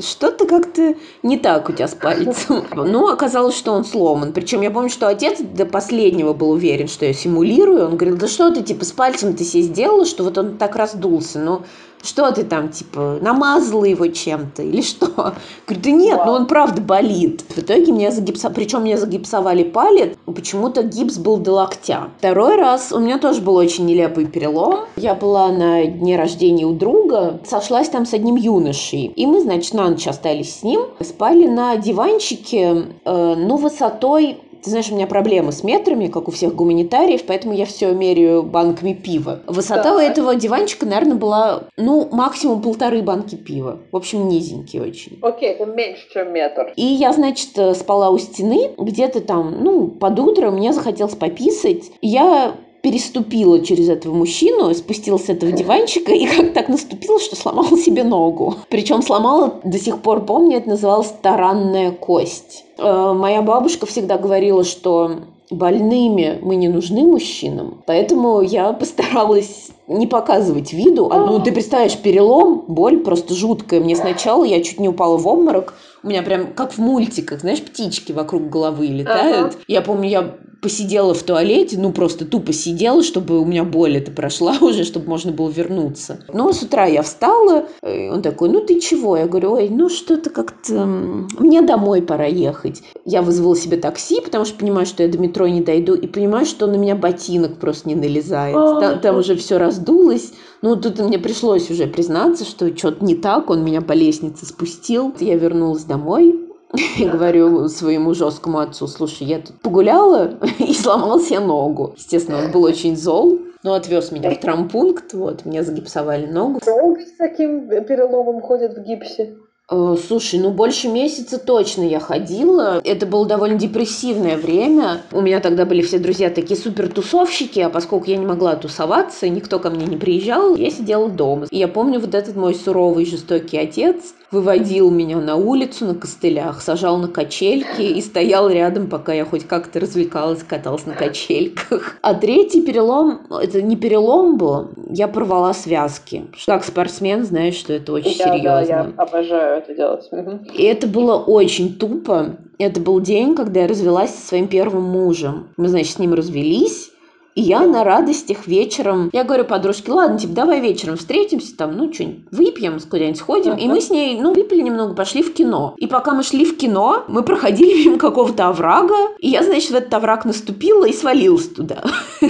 что-то 0.00 0.46
как-то 0.46 0.94
не 1.22 1.38
так 1.38 1.68
у 1.68 1.72
тебя 1.72 1.88
с 1.88 1.94
пальцем. 1.94 2.64
Ну, 2.74 3.08
оказалось, 3.08 3.56
что 3.56 3.72
он 3.72 3.84
сломан. 3.84 4.32
Причем 4.32 4.62
я 4.62 4.70
помню, 4.70 4.90
что 4.90 5.08
отец 5.08 5.40
до 5.40 5.66
последнего 5.66 6.32
был 6.32 6.50
уверен, 6.50 6.88
что 6.88 7.04
я 7.04 7.12
симулирую. 7.12 7.84
Он 7.86 7.96
говорил, 7.96 8.16
да 8.16 8.26
что 8.26 8.50
ты, 8.50 8.62
типа, 8.62 8.84
с 8.84 8.92
пальцем 8.92 9.34
ты 9.34 9.44
себе 9.44 9.62
сделала, 9.62 10.06
что 10.06 10.24
вот 10.24 10.38
он 10.38 10.56
так 10.56 10.76
раздулся. 10.76 11.38
Ну, 11.38 11.62
что 12.02 12.30
ты 12.32 12.44
там, 12.44 12.70
типа, 12.70 13.18
намазала 13.20 13.84
его 13.84 14.06
чем-то 14.06 14.62
или 14.62 14.82
что? 14.82 15.34
Говорю, 15.66 15.82
да 15.82 15.90
нет, 15.90 16.20
ну 16.24 16.32
он 16.32 16.46
правда 16.46 16.80
болит. 16.80 17.44
В 17.48 17.58
итоге 17.58 17.92
мне 17.92 18.10
загипсовали, 18.10 18.54
причем 18.54 18.80
мне 18.82 18.96
загипсовали 18.96 19.62
палец, 19.62 20.16
почему-то 20.26 20.82
гипс 20.82 21.18
был 21.18 21.36
до 21.36 21.52
локтя. 21.52 22.08
Второй 22.18 22.56
раз 22.56 22.92
у 22.92 22.98
меня 22.98 23.18
тоже 23.18 23.40
был 23.40 23.56
очень 23.56 23.86
нелепый 23.86 24.26
перелом. 24.26 24.86
Я 24.96 25.14
была 25.14 25.48
на 25.48 25.84
дне 25.84 26.16
рождения 26.16 26.66
у 26.66 26.72
друга, 26.72 27.40
сошлась 27.46 27.88
там 27.88 28.06
с 28.06 28.14
одним 28.14 28.36
юношей. 28.36 29.12
И 29.16 29.26
мы, 29.26 29.40
значит, 29.40 29.74
на 29.74 29.88
ночь 29.88 30.06
остались 30.06 30.60
с 30.60 30.62
ним, 30.62 30.82
спали 31.00 31.46
на 31.46 31.76
диванчике, 31.76 32.86
э, 33.04 33.34
ну, 33.36 33.56
высотой 33.56 34.38
ты 34.62 34.70
знаешь, 34.70 34.90
у 34.90 34.94
меня 34.94 35.06
проблемы 35.06 35.52
с 35.52 35.64
метрами, 35.64 36.08
как 36.08 36.28
у 36.28 36.30
всех 36.30 36.54
гуманитариев, 36.54 37.24
поэтому 37.26 37.54
я 37.54 37.66
все 37.66 37.92
меряю 37.92 38.42
банками 38.42 38.92
пива. 38.92 39.40
Высота 39.46 39.82
да. 39.82 39.96
у 39.96 39.98
этого 39.98 40.34
диванчика, 40.34 40.86
наверное, 40.86 41.16
была, 41.16 41.64
ну, 41.76 42.08
максимум 42.12 42.62
полторы 42.62 43.02
банки 43.02 43.34
пива. 43.34 43.80
В 43.92 43.96
общем, 43.96 44.28
низенький 44.28 44.80
очень. 44.80 45.18
Окей, 45.22 45.50
это 45.50 45.66
меньше, 45.66 46.02
чем 46.12 46.32
метр. 46.32 46.72
И 46.76 46.84
я, 46.84 47.12
значит, 47.12 47.50
спала 47.76 48.10
у 48.10 48.18
стены, 48.18 48.70
где-то 48.76 49.20
там, 49.20 49.62
ну, 49.62 49.88
под 49.88 50.18
утро 50.18 50.50
мне 50.50 50.72
захотелось 50.72 51.14
пописать. 51.14 51.90
Я 52.00 52.54
переступила 52.82 53.60
через 53.64 53.88
этого 53.88 54.14
мужчину, 54.14 54.72
спустилась 54.74 55.26
с 55.26 55.28
этого 55.28 55.52
диванчика 55.52 56.12
и 56.12 56.26
как 56.26 56.52
так 56.52 56.68
наступила, 56.68 57.20
что 57.20 57.36
сломала 57.36 57.76
себе 57.76 58.04
ногу. 58.04 58.56
Причем 58.68 59.02
сломала, 59.02 59.60
до 59.64 59.78
сих 59.78 60.00
пор 60.02 60.24
помню, 60.24 60.58
это 60.58 60.70
называлось 60.70 61.12
таранная 61.22 61.90
кость. 61.92 62.64
Э, 62.78 63.12
моя 63.14 63.42
бабушка 63.42 63.86
всегда 63.86 64.18
говорила, 64.18 64.64
что 64.64 65.12
больными 65.50 66.38
мы 66.42 66.54
не 66.56 66.68
нужны 66.68 67.02
мужчинам, 67.02 67.82
поэтому 67.86 68.40
я 68.40 68.72
постаралась 68.72 69.70
не 69.88 70.06
показывать 70.06 70.72
виду. 70.72 71.08
А, 71.10 71.26
ну, 71.26 71.40
ты 71.40 71.50
представляешь, 71.50 71.96
перелом, 71.98 72.64
боль 72.68 72.98
просто 72.98 73.34
жуткая. 73.34 73.80
Мне 73.80 73.96
сначала 73.96 74.44
я 74.44 74.62
чуть 74.62 74.78
не 74.78 74.88
упала 74.88 75.16
в 75.18 75.26
обморок. 75.26 75.74
У 76.04 76.06
меня 76.06 76.22
прям 76.22 76.52
как 76.54 76.72
в 76.72 76.78
мультиках, 76.78 77.40
знаешь, 77.40 77.60
птички 77.60 78.12
вокруг 78.12 78.48
головы 78.48 78.86
летают. 78.86 79.54
Ага. 79.54 79.64
Я 79.66 79.82
помню, 79.82 80.08
я 80.08 80.34
посидела 80.60 81.14
в 81.14 81.22
туалете, 81.22 81.78
ну 81.78 81.92
просто 81.92 82.24
тупо 82.24 82.52
сидела, 82.52 83.02
чтобы 83.02 83.38
у 83.38 83.44
меня 83.44 83.64
боль 83.64 83.96
это 83.96 84.10
прошла 84.10 84.56
уже, 84.60 84.84
чтобы 84.84 85.08
можно 85.08 85.32
было 85.32 85.50
вернуться. 85.50 86.20
Но 86.32 86.52
с 86.52 86.62
утра 86.62 86.86
я 86.86 87.02
встала, 87.02 87.66
и 87.82 88.08
он 88.08 88.22
такой, 88.22 88.48
ну 88.48 88.60
ты 88.60 88.80
чего? 88.80 89.16
Я 89.16 89.26
говорю, 89.26 89.52
ой, 89.52 89.68
ну 89.68 89.88
что-то 89.88 90.30
как-то... 90.30 90.84
Мне 90.84 91.62
домой 91.62 92.02
пора 92.02 92.26
ехать. 92.26 92.82
Я 93.04 93.22
вызвала 93.22 93.56
себе 93.56 93.76
такси, 93.76 94.20
потому 94.20 94.44
что 94.44 94.58
понимаю, 94.58 94.86
что 94.86 95.02
я 95.02 95.08
до 95.08 95.18
метро 95.18 95.48
не 95.48 95.60
дойду, 95.60 95.94
и 95.94 96.06
понимаю, 96.06 96.46
что 96.46 96.66
на 96.66 96.76
меня 96.76 96.94
ботинок 96.94 97.58
просто 97.58 97.88
не 97.88 97.94
налезает. 97.94 98.54
Там, 98.54 99.00
там 99.00 99.16
уже 99.16 99.36
все 99.36 99.58
раздулось. 99.58 100.32
Ну, 100.62 100.76
тут 100.76 100.98
мне 100.98 101.18
пришлось 101.18 101.70
уже 101.70 101.86
признаться, 101.86 102.44
что 102.44 102.76
что-то 102.76 103.04
не 103.04 103.14
так, 103.14 103.50
он 103.50 103.64
меня 103.64 103.80
по 103.80 103.92
лестнице 103.92 104.44
спустил. 104.46 105.14
Я 105.18 105.36
вернулась 105.36 105.84
домой, 105.84 106.49
и 106.98 107.04
говорю 107.08 107.68
своему 107.68 108.14
жесткому 108.14 108.58
отцу, 108.58 108.86
слушай, 108.86 109.26
я 109.26 109.38
тут 109.40 109.60
погуляла 109.60 110.38
и 110.58 110.72
сломал 110.72 111.20
себе 111.20 111.40
ногу. 111.40 111.94
Естественно, 111.96 112.38
он 112.44 112.50
был 112.50 112.62
очень 112.64 112.96
зол, 112.96 113.40
но 113.62 113.74
отвез 113.74 114.12
меня 114.12 114.30
в 114.30 114.40
травмпункт, 114.40 115.12
вот, 115.12 115.44
мне 115.44 115.62
загипсовали 115.62 116.26
ногу. 116.26 116.60
Долго 116.64 117.00
с 117.00 117.12
таким 117.18 117.68
переломом 117.68 118.40
ходят 118.40 118.76
в 118.76 118.82
гипсе? 118.82 119.36
Э, 119.70 119.96
слушай, 120.06 120.40
ну 120.40 120.50
больше 120.50 120.88
месяца 120.88 121.38
точно 121.38 121.82
я 121.82 122.00
ходила. 122.00 122.80
Это 122.84 123.06
было 123.06 123.24
довольно 123.24 123.56
депрессивное 123.56 124.36
время. 124.36 125.02
У 125.12 125.20
меня 125.20 125.40
тогда 125.40 125.64
были 125.64 125.82
все 125.82 125.98
друзья 125.98 126.28
такие 126.30 126.58
супер 126.58 126.88
тусовщики, 126.88 127.60
а 127.60 127.70
поскольку 127.70 128.10
я 128.10 128.16
не 128.16 128.26
могла 128.26 128.56
тусоваться, 128.56 129.28
никто 129.28 129.58
ко 129.58 129.70
мне 129.70 129.86
не 129.86 129.96
приезжал, 129.96 130.56
я 130.56 130.70
сидела 130.70 131.08
дома. 131.08 131.46
И 131.50 131.58
я 131.58 131.68
помню 131.68 132.00
вот 132.00 132.14
этот 132.14 132.34
мой 132.34 132.54
суровый 132.54 133.06
жестокий 133.06 133.58
отец, 133.58 134.14
выводил 134.30 134.90
меня 134.90 135.18
на 135.18 135.36
улицу 135.36 135.86
на 135.86 135.94
костылях, 135.94 136.62
сажал 136.62 136.98
на 136.98 137.08
качельки 137.08 137.82
и 137.82 138.00
стоял 138.00 138.48
рядом, 138.48 138.88
пока 138.88 139.12
я 139.12 139.24
хоть 139.24 139.46
как-то 139.46 139.80
развлекалась, 139.80 140.42
каталась 140.42 140.86
на 140.86 140.94
качельках. 140.94 141.96
А 142.02 142.14
третий 142.14 142.62
перелом, 142.62 143.20
это 143.30 143.62
не 143.62 143.76
перелом 143.76 144.36
был, 144.36 144.70
я 144.88 145.06
порвала 145.06 145.52
связки. 145.52 146.26
Как 146.46 146.64
спортсмен, 146.64 147.24
знаешь, 147.24 147.54
что 147.54 147.72
это 147.72 147.92
очень 147.92 148.16
да, 148.18 148.24
серьезно. 148.24 148.42
Да, 148.42 148.62
я 148.62 148.92
обожаю 148.96 149.59
это 149.60 149.74
делать. 149.74 150.08
И 150.54 150.62
это 150.64 150.86
было 150.86 151.16
очень 151.16 151.76
тупо. 151.76 152.36
Это 152.58 152.80
был 152.80 153.00
день, 153.00 153.34
когда 153.34 153.60
я 153.60 153.68
развелась 153.68 154.14
со 154.14 154.28
своим 154.28 154.48
первым 154.48 154.82
мужем. 154.82 155.48
Мы, 155.56 155.68
значит, 155.68 155.94
с 155.94 155.98
ним 155.98 156.14
развелись. 156.14 156.90
И 157.36 157.42
я 157.42 157.60
на 157.60 157.84
радостях 157.84 158.46
вечером, 158.46 159.08
я 159.12 159.22
говорю 159.22 159.44
подружке, 159.44 159.92
ладно, 159.92 160.18
типа, 160.18 160.34
давай 160.34 160.60
вечером 160.60 160.96
встретимся, 160.96 161.56
там, 161.56 161.76
ну, 161.76 161.92
что-нибудь 161.92 162.24
выпьем, 162.32 162.78
куда-нибудь 162.80 163.18
сходим. 163.18 163.56
И 163.56 163.68
мы 163.68 163.80
с 163.80 163.88
ней, 163.88 164.20
ну, 164.20 164.34
выпили 164.34 164.62
немного, 164.62 164.94
пошли 164.94 165.22
в 165.22 165.32
кино. 165.32 165.74
И 165.78 165.86
пока 165.86 166.12
мы 166.12 166.24
шли 166.24 166.44
в 166.44 166.56
кино, 166.56 167.04
мы 167.08 167.22
проходили 167.22 167.84
мимо 167.86 167.98
какого-то 167.98 168.48
оврага, 168.48 168.96
и 169.20 169.28
я, 169.28 169.44
значит, 169.44 169.70
в 169.70 169.74
этот 169.76 169.94
овраг 169.94 170.24
наступила 170.24 170.84
и 170.84 170.92
свалилась 170.92 171.48
туда. 171.48 171.84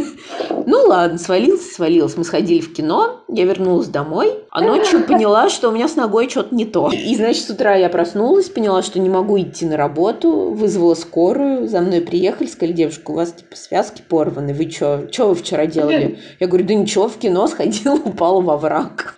Ну 0.66 0.84
ладно, 0.86 1.18
свалился, 1.18 1.74
свалился. 1.74 2.18
Мы 2.18 2.24
сходили 2.24 2.60
в 2.60 2.72
кино, 2.72 3.20
я 3.28 3.44
вернулась 3.44 3.88
домой, 3.88 4.34
а 4.50 4.60
ночью 4.60 5.04
поняла, 5.06 5.48
что 5.48 5.68
у 5.68 5.72
меня 5.72 5.88
с 5.88 5.96
ногой 5.96 6.28
что-то 6.28 6.54
не 6.54 6.64
то. 6.64 6.90
И, 6.92 7.14
значит, 7.16 7.44
с 7.44 7.50
утра 7.50 7.74
я 7.74 7.88
проснулась, 7.88 8.48
поняла, 8.48 8.82
что 8.82 8.98
не 8.98 9.08
могу 9.08 9.40
идти 9.40 9.66
на 9.66 9.76
работу, 9.76 10.50
вызвала 10.50 10.94
скорую, 10.94 11.68
за 11.68 11.80
мной 11.80 12.00
приехали, 12.00 12.46
сказали, 12.46 12.72
девушка, 12.72 13.10
у 13.10 13.14
вас, 13.14 13.32
типа, 13.32 13.56
связки 13.56 14.02
порваны, 14.06 14.54
вы 14.54 14.70
что, 14.70 15.08
что 15.10 15.28
вы 15.28 15.34
вчера 15.34 15.66
делали? 15.66 16.18
Я 16.38 16.46
говорю, 16.46 16.66
да 16.66 16.74
ничего, 16.74 17.08
в 17.08 17.16
кино 17.16 17.46
сходила, 17.46 17.94
упала 18.04 18.40
во 18.40 18.56
враг. 18.56 19.16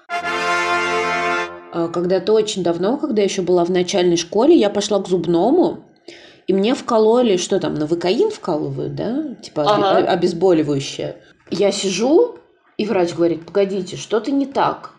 А 1.75 1.89
когда-то 1.89 2.35
очень 2.35 2.63
давно, 2.63 2.99
когда 2.99 3.23
я 3.23 3.29
еще 3.29 3.41
была 3.41 3.65
в 3.65 3.71
начальной 3.71 4.17
школе, 4.17 4.55
я 4.55 4.69
пошла 4.69 5.01
к 5.01 5.09
зубному, 5.09 5.85
и 6.47 6.53
мне 6.53 6.75
вкололи, 6.75 7.37
что 7.37 7.61
там, 7.61 7.75
навыкаин 7.75 8.31
вкалывают, 8.31 8.95
да? 8.95 9.35
Типа 9.43 9.63
ага. 9.63 9.99
обезболивающее. 10.11 11.17
Я 11.51 11.71
сижу, 11.71 12.37
и 12.79 12.87
врач 12.87 13.15
говорит, 13.15 13.47
погодите, 13.47 13.97
что-то 13.97 14.31
не 14.31 14.47
так. 14.47 14.93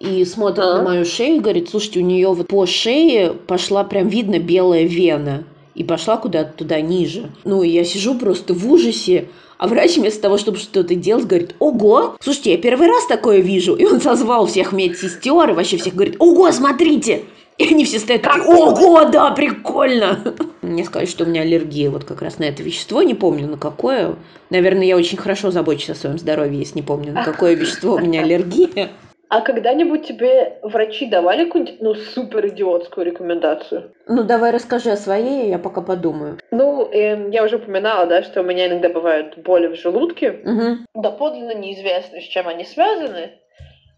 И 0.00 0.24
смотрит 0.24 0.64
а? 0.64 0.78
на 0.78 0.82
мою 0.82 1.04
шею 1.04 1.36
и 1.36 1.40
говорит, 1.40 1.70
слушайте, 1.70 2.00
у 2.00 2.02
нее 2.02 2.32
вот 2.32 2.48
по 2.48 2.66
шее 2.66 3.32
пошла 3.32 3.84
прям 3.84 4.08
видно 4.08 4.38
белая 4.38 4.84
вена. 4.84 5.44
И 5.74 5.84
пошла 5.84 6.18
куда-то 6.18 6.52
туда 6.52 6.80
ниже. 6.80 7.30
Ну, 7.44 7.62
и 7.62 7.68
я 7.68 7.84
сижу 7.84 8.18
просто 8.18 8.52
в 8.52 8.70
ужасе. 8.70 9.28
А 9.56 9.68
врач 9.68 9.96
вместо 9.96 10.20
того, 10.20 10.36
чтобы 10.36 10.58
что-то 10.58 10.94
делать, 10.94 11.26
говорит, 11.26 11.54
ого, 11.60 12.16
слушайте, 12.20 12.50
я 12.50 12.58
первый 12.58 12.88
раз 12.88 13.06
такое 13.06 13.38
вижу. 13.38 13.74
И 13.76 13.86
он 13.86 14.00
созвал 14.02 14.46
всех 14.46 14.72
медсестер 14.72 15.50
и 15.50 15.52
вообще 15.54 15.76
всех 15.78 15.94
говорит, 15.94 16.16
ого, 16.18 16.50
смотрите, 16.50 17.22
и 17.62 17.72
они 17.72 17.84
все 17.84 17.98
стоят 17.98 18.22
такие, 18.22 18.44
ого, 18.44 19.04
да, 19.04 19.30
прикольно. 19.30 20.18
Мне 20.62 20.84
сказали, 20.84 21.06
что 21.06 21.24
у 21.24 21.26
меня 21.26 21.42
аллергия 21.42 21.90
вот 21.90 22.04
как 22.04 22.22
раз 22.22 22.38
на 22.38 22.44
это 22.44 22.62
вещество, 22.62 23.02
не 23.02 23.14
помню 23.14 23.46
на 23.46 23.56
какое. 23.56 24.16
Наверное, 24.50 24.86
я 24.86 24.96
очень 24.96 25.18
хорошо 25.18 25.50
забочусь 25.50 25.90
о 25.90 25.94
своем 25.94 26.18
здоровье, 26.18 26.58
если 26.58 26.76
не 26.76 26.82
помню, 26.82 27.12
на 27.12 27.24
какое 27.24 27.54
вещество 27.54 27.94
у 27.94 27.98
меня 27.98 28.22
аллергия. 28.22 28.90
А 29.28 29.40
когда-нибудь 29.40 30.06
тебе 30.06 30.58
врачи 30.60 31.06
давали 31.06 31.46
какую-нибудь, 31.46 31.80
ну, 31.80 31.94
супер 31.94 32.48
идиотскую 32.48 33.06
рекомендацию? 33.06 33.90
Ну, 34.06 34.24
давай 34.24 34.50
расскажи 34.50 34.90
о 34.90 34.96
своей, 34.98 35.48
я 35.48 35.58
пока 35.58 35.80
подумаю. 35.80 36.38
Ну, 36.50 36.86
э, 36.92 37.30
я 37.30 37.42
уже 37.42 37.56
упоминала, 37.56 38.04
да, 38.04 38.22
что 38.24 38.42
у 38.42 38.44
меня 38.44 38.68
иногда 38.68 38.90
бывают 38.90 39.38
боли 39.38 39.68
в 39.68 39.76
желудке. 39.76 40.42
Угу. 40.44 41.02
Доподлинно 41.02 41.54
неизвестно, 41.54 42.20
с 42.20 42.24
чем 42.24 42.46
они 42.46 42.64
связаны. 42.66 43.30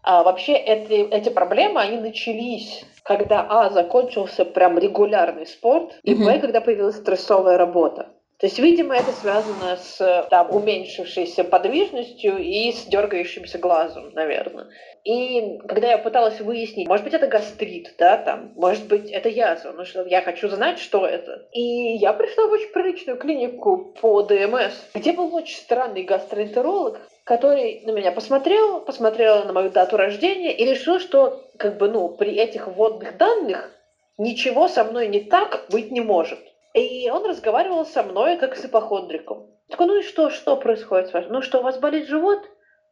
А 0.07 0.23
вообще 0.23 0.53
эти, 0.53 1.09
эти 1.09 1.29
проблемы, 1.29 1.81
они 1.81 1.97
начались 1.97 2.85
когда, 3.05 3.45
а, 3.47 3.69
закончился 3.69 4.45
прям 4.45 4.79
регулярный 4.79 5.45
спорт, 5.45 5.99
и, 6.01 6.15
б, 6.15 6.39
когда 6.39 6.59
появилась 6.59 6.97
стрессовая 6.97 7.55
работа. 7.55 8.09
То 8.37 8.47
есть, 8.47 8.59
видимо, 8.59 8.95
это 8.95 9.13
связано 9.13 9.77
с 9.77 10.27
там, 10.29 10.53
уменьшившейся 10.53 11.45
подвижностью 11.45 12.37
и 12.37 12.71
с 12.73 12.83
дергающимся 12.83 13.59
глазом, 13.59 14.11
наверное. 14.13 14.67
И 15.05 15.59
когда 15.67 15.91
я 15.91 15.97
пыталась 15.97 16.41
выяснить, 16.41 16.87
может 16.87 17.05
быть, 17.05 17.13
это 17.13 17.27
гастрит, 17.27 17.93
да, 17.97 18.17
там, 18.17 18.51
может 18.55 18.87
быть, 18.87 19.09
это 19.09 19.29
язва, 19.29 19.71
ну 19.71 19.85
что 19.85 20.05
я 20.05 20.21
хочу 20.21 20.49
знать, 20.49 20.79
что 20.79 21.05
это. 21.05 21.47
И 21.53 21.61
я 21.61 22.11
пришла 22.11 22.47
в 22.47 22.51
очень 22.51 22.73
приличную 22.73 23.17
клинику 23.17 23.93
по 24.01 24.21
ДМС, 24.23 24.73
где 24.93 25.13
был 25.13 25.33
очень 25.33 25.57
странный 25.57 26.03
гастроэнтеролог, 26.03 26.99
который 27.23 27.83
на 27.85 27.91
меня 27.91 28.11
посмотрел, 28.11 28.81
посмотрел 28.81 29.45
на 29.45 29.53
мою 29.53 29.69
дату 29.69 29.95
рождения 29.95 30.53
и 30.53 30.65
решил, 30.65 30.99
что 30.99 31.45
как 31.57 31.77
бы, 31.77 31.87
ну, 31.87 32.09
при 32.09 32.35
этих 32.35 32.67
вводных 32.67 33.17
данных 33.17 33.71
ничего 34.17 34.67
со 34.67 34.83
мной 34.83 35.07
не 35.07 35.21
так 35.21 35.65
быть 35.69 35.91
не 35.91 36.01
может. 36.01 36.39
И 36.75 37.09
он 37.09 37.25
разговаривал 37.25 37.85
со 37.85 38.03
мной 38.03 38.37
как 38.37 38.57
с 38.57 38.65
ипохондриком. 38.65 39.49
Такой, 39.69 39.87
ну 39.87 39.99
и 39.99 40.03
что, 40.03 40.29
что 40.29 40.57
происходит 40.57 41.07
с 41.07 41.13
вами? 41.13 41.27
Ну 41.29 41.41
что, 41.41 41.59
у 41.59 41.63
вас 41.63 41.79
болит 41.79 42.07
живот? 42.07 42.39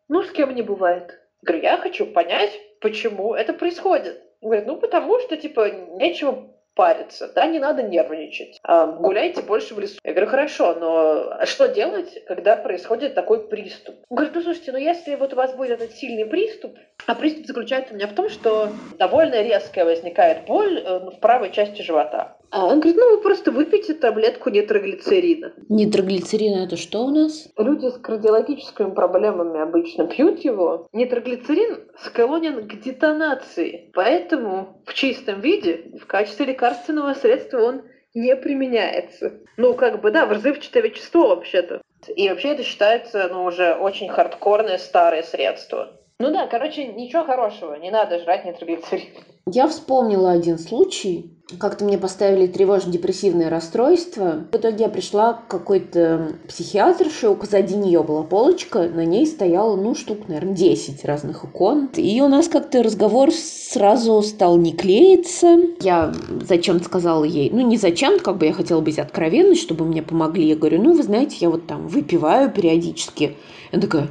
Ну, 0.08 0.24
с 0.24 0.32
кем 0.32 0.56
не 0.56 0.62
бывает. 0.62 1.20
Говорю, 1.42 1.64
я 1.64 1.78
хочу 1.78 2.06
понять, 2.06 2.58
почему 2.80 3.34
это 3.34 3.52
происходит. 3.52 4.22
Говорит, 4.42 4.68
ну 4.68 4.78
потому 4.78 5.20
что, 5.20 5.36
типа, 5.36 5.70
нечего 5.70 6.54
париться, 6.76 7.32
да, 7.34 7.46
не 7.46 7.60
надо 7.60 7.84
нервничать. 7.84 8.58
А, 8.64 8.88
гуляйте 8.88 9.42
больше 9.42 9.76
в 9.76 9.80
лесу. 9.80 10.00
Я 10.04 10.12
говорю, 10.14 10.30
хорошо, 10.30 10.74
но 10.76 11.46
что 11.46 11.68
делать, 11.68 12.24
когда 12.26 12.56
происходит 12.56 13.14
такой 13.14 13.48
приступ? 13.48 13.96
Он 14.10 14.16
говорит, 14.16 14.36
ну 14.36 14.42
слушайте, 14.42 14.72
ну 14.72 14.78
если 14.78 15.16
вот 15.16 15.34
у 15.34 15.36
вас 15.36 15.54
будет 15.56 15.82
этот 15.82 15.92
сильный 15.92 16.26
приступ, 16.26 16.76
а 17.06 17.16
приступ 17.16 17.46
заключается 17.46 17.94
у 17.94 17.98
меня 17.98 18.08
в 18.08 18.16
том, 18.16 18.30
что 18.30 18.70
довольно 18.98 19.42
резкая 19.42 19.86
возникает 19.86 20.46
боль 20.46 20.80
э, 20.80 21.00
в 21.12 21.20
правой 21.20 21.52
части 21.52 21.82
живота. 21.82 22.38
А 22.54 22.68
он 22.68 22.82
говорит, 22.82 22.98
ну 22.98 23.16
вы 23.16 23.22
просто 23.24 23.52
выпейте 23.52 23.96
таблетку 23.96 24.52
нитроглицерина. 24.52 25.54
Нитроглицерин 25.70 26.60
это 26.60 26.78
что 26.78 27.04
у 27.06 27.10
нас? 27.10 27.50
Люди 27.58 27.88
с 27.88 27.98
кардиологическими 27.98 28.92
проблемами 28.92 29.60
обычно 29.60 30.06
пьют 30.06 30.42
его. 30.42 30.88
Нитроглицерин 30.94 31.90
склонен 31.98 32.68
к 32.68 32.80
детонации, 32.80 33.90
поэтому 33.96 34.84
в 34.86 34.94
чистом 34.94 35.42
виде 35.42 35.94
в 36.00 36.06
качестве 36.06 36.46
лекарственного 36.46 37.16
средства 37.16 37.60
он 37.60 37.82
не 38.14 38.36
применяется. 38.36 39.40
Ну, 39.58 39.74
как 39.74 40.02
бы, 40.02 40.12
да, 40.12 40.28
взрывчатое 40.28 40.84
вещество 40.84 41.30
вообще-то. 41.30 41.82
И 42.16 42.30
вообще 42.30 42.50
это 42.50 42.62
считается, 42.62 43.30
ну, 43.32 43.46
уже 43.46 43.74
очень 43.74 44.10
хардкорное 44.10 44.78
старое 44.78 45.24
средство. 45.24 46.00
Ну 46.20 46.32
да, 46.32 46.48
короче, 46.48 46.88
ничего 46.88 47.26
хорошего, 47.26 47.76
не 47.76 47.92
надо 47.92 48.20
жрать 48.20 48.46
нитроглицерин. 48.46 49.10
Я 49.46 49.68
вспомнила 49.68 50.32
один 50.32 50.58
случай. 50.58 51.30
Как-то 51.60 51.84
мне 51.84 51.98
поставили 51.98 52.48
тревожно-депрессивное 52.48 53.50
расстройство. 53.50 54.46
В 54.50 54.56
итоге 54.56 54.86
я 54.86 54.90
пришла 54.90 55.34
к 55.34 55.48
какой-то 55.48 56.38
психиатрше, 56.48 57.36
позади 57.36 57.76
нее 57.76 58.02
была 58.02 58.24
полочка, 58.24 58.88
на 58.88 59.04
ней 59.04 59.28
стояло, 59.28 59.76
ну, 59.76 59.94
штук, 59.96 60.30
наверное, 60.30 60.54
10 60.54 61.04
разных 61.04 61.44
икон. 61.44 61.90
И 61.96 62.22
у 62.22 62.30
нас 62.30 62.48
как-то 62.48 62.82
разговор 62.82 63.32
сразу 63.34 64.22
стал 64.22 64.58
не 64.58 64.72
клеиться. 64.72 65.58
Я 65.82 66.14
зачем-то 66.48 66.86
сказала 66.86 67.26
ей, 67.26 67.50
ну, 67.50 67.60
не 67.68 67.76
зачем, 67.76 68.20
как 68.20 68.38
бы 68.38 68.46
я 68.46 68.54
хотела 68.54 68.80
быть 68.80 68.98
откровенной, 68.98 69.56
чтобы 69.56 69.84
мне 69.84 70.02
помогли. 70.02 70.48
Я 70.48 70.56
говорю, 70.56 70.82
ну, 70.82 70.94
вы 70.94 71.04
знаете, 71.04 71.36
я 71.42 71.50
вот 71.50 71.68
там 71.68 71.88
выпиваю 71.88 72.50
периодически. 72.50 73.36
Я 73.74 73.82
такая, 73.82 74.08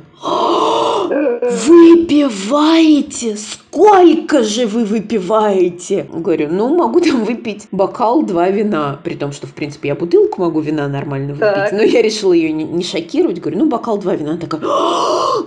выпиваете? 1.68 3.36
Сколько 3.36 4.42
же 4.42 4.66
вы 4.66 4.84
выпиваете? 4.84 6.06
Говорю, 6.12 6.48
ну, 6.50 6.74
могу 6.76 7.00
там 7.00 7.24
выпить 7.24 7.68
бокал 7.70 8.22
два 8.22 8.48
вина. 8.50 9.00
При 9.02 9.14
том, 9.14 9.32
что, 9.32 9.46
в 9.46 9.54
принципе, 9.54 9.88
я 9.88 9.94
бутылку 9.94 10.42
могу 10.42 10.60
вина 10.60 10.88
нормально 10.88 11.34
выпить. 11.34 11.40
Так. 11.40 11.72
Но 11.72 11.82
я 11.82 12.02
решила 12.02 12.32
ее 12.32 12.52
не, 12.52 12.64
не 12.64 12.84
шокировать. 12.84 13.40
Говорю, 13.40 13.60
ну, 13.60 13.66
бокал 13.66 13.98
два 13.98 14.14
вина. 14.14 14.32
Она 14.32 14.40
такая, 14.40 14.60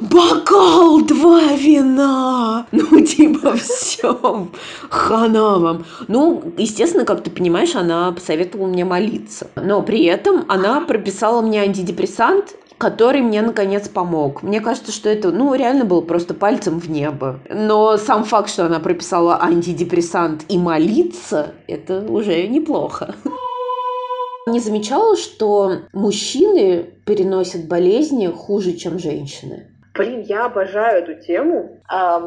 бокал 0.01 1.01
два 1.01 1.53
вина! 1.53 2.67
Ну, 2.71 3.01
типа, 3.05 3.55
все, 3.55 4.47
хана 4.89 5.59
вам. 5.59 5.85
Ну, 6.07 6.43
естественно, 6.57 7.05
как 7.05 7.23
ты 7.23 7.29
понимаешь, 7.29 7.75
она 7.75 8.11
посоветовала 8.11 8.67
мне 8.67 8.85
молиться. 8.85 9.47
Но 9.55 9.81
при 9.81 10.03
этом 10.05 10.45
она 10.47 10.81
прописала 10.81 11.41
мне 11.41 11.61
антидепрессант 11.61 12.55
который 12.77 13.21
мне 13.21 13.41
наконец 13.41 13.87
помог. 13.87 14.43
Мне 14.43 14.59
кажется, 14.59 14.91
что 14.91 15.09
это, 15.09 15.31
ну, 15.31 15.53
реально 15.55 15.85
было 15.85 16.01
просто 16.01 16.33
пальцем 16.33 16.79
в 16.79 16.89
небо. 16.89 17.39
Но 17.49 17.97
сам 17.97 18.23
факт, 18.23 18.49
что 18.49 18.65
она 18.65 18.79
прописала 18.79 19.41
антидепрессант 19.41 20.45
и 20.49 20.57
молиться, 20.57 21.53
это 21.67 22.01
уже 22.01 22.47
неплохо. 22.47 23.15
Не 24.47 24.59
замечала, 24.59 25.17
что 25.17 25.79
мужчины 25.91 26.85
переносят 27.05 27.67
болезни 27.67 28.27
хуже, 28.27 28.73
чем 28.73 28.99
женщины? 28.99 29.71
Блин, 29.95 30.21
я 30.21 30.45
обожаю 30.45 31.03
эту 31.03 31.21
тему. 31.21 31.81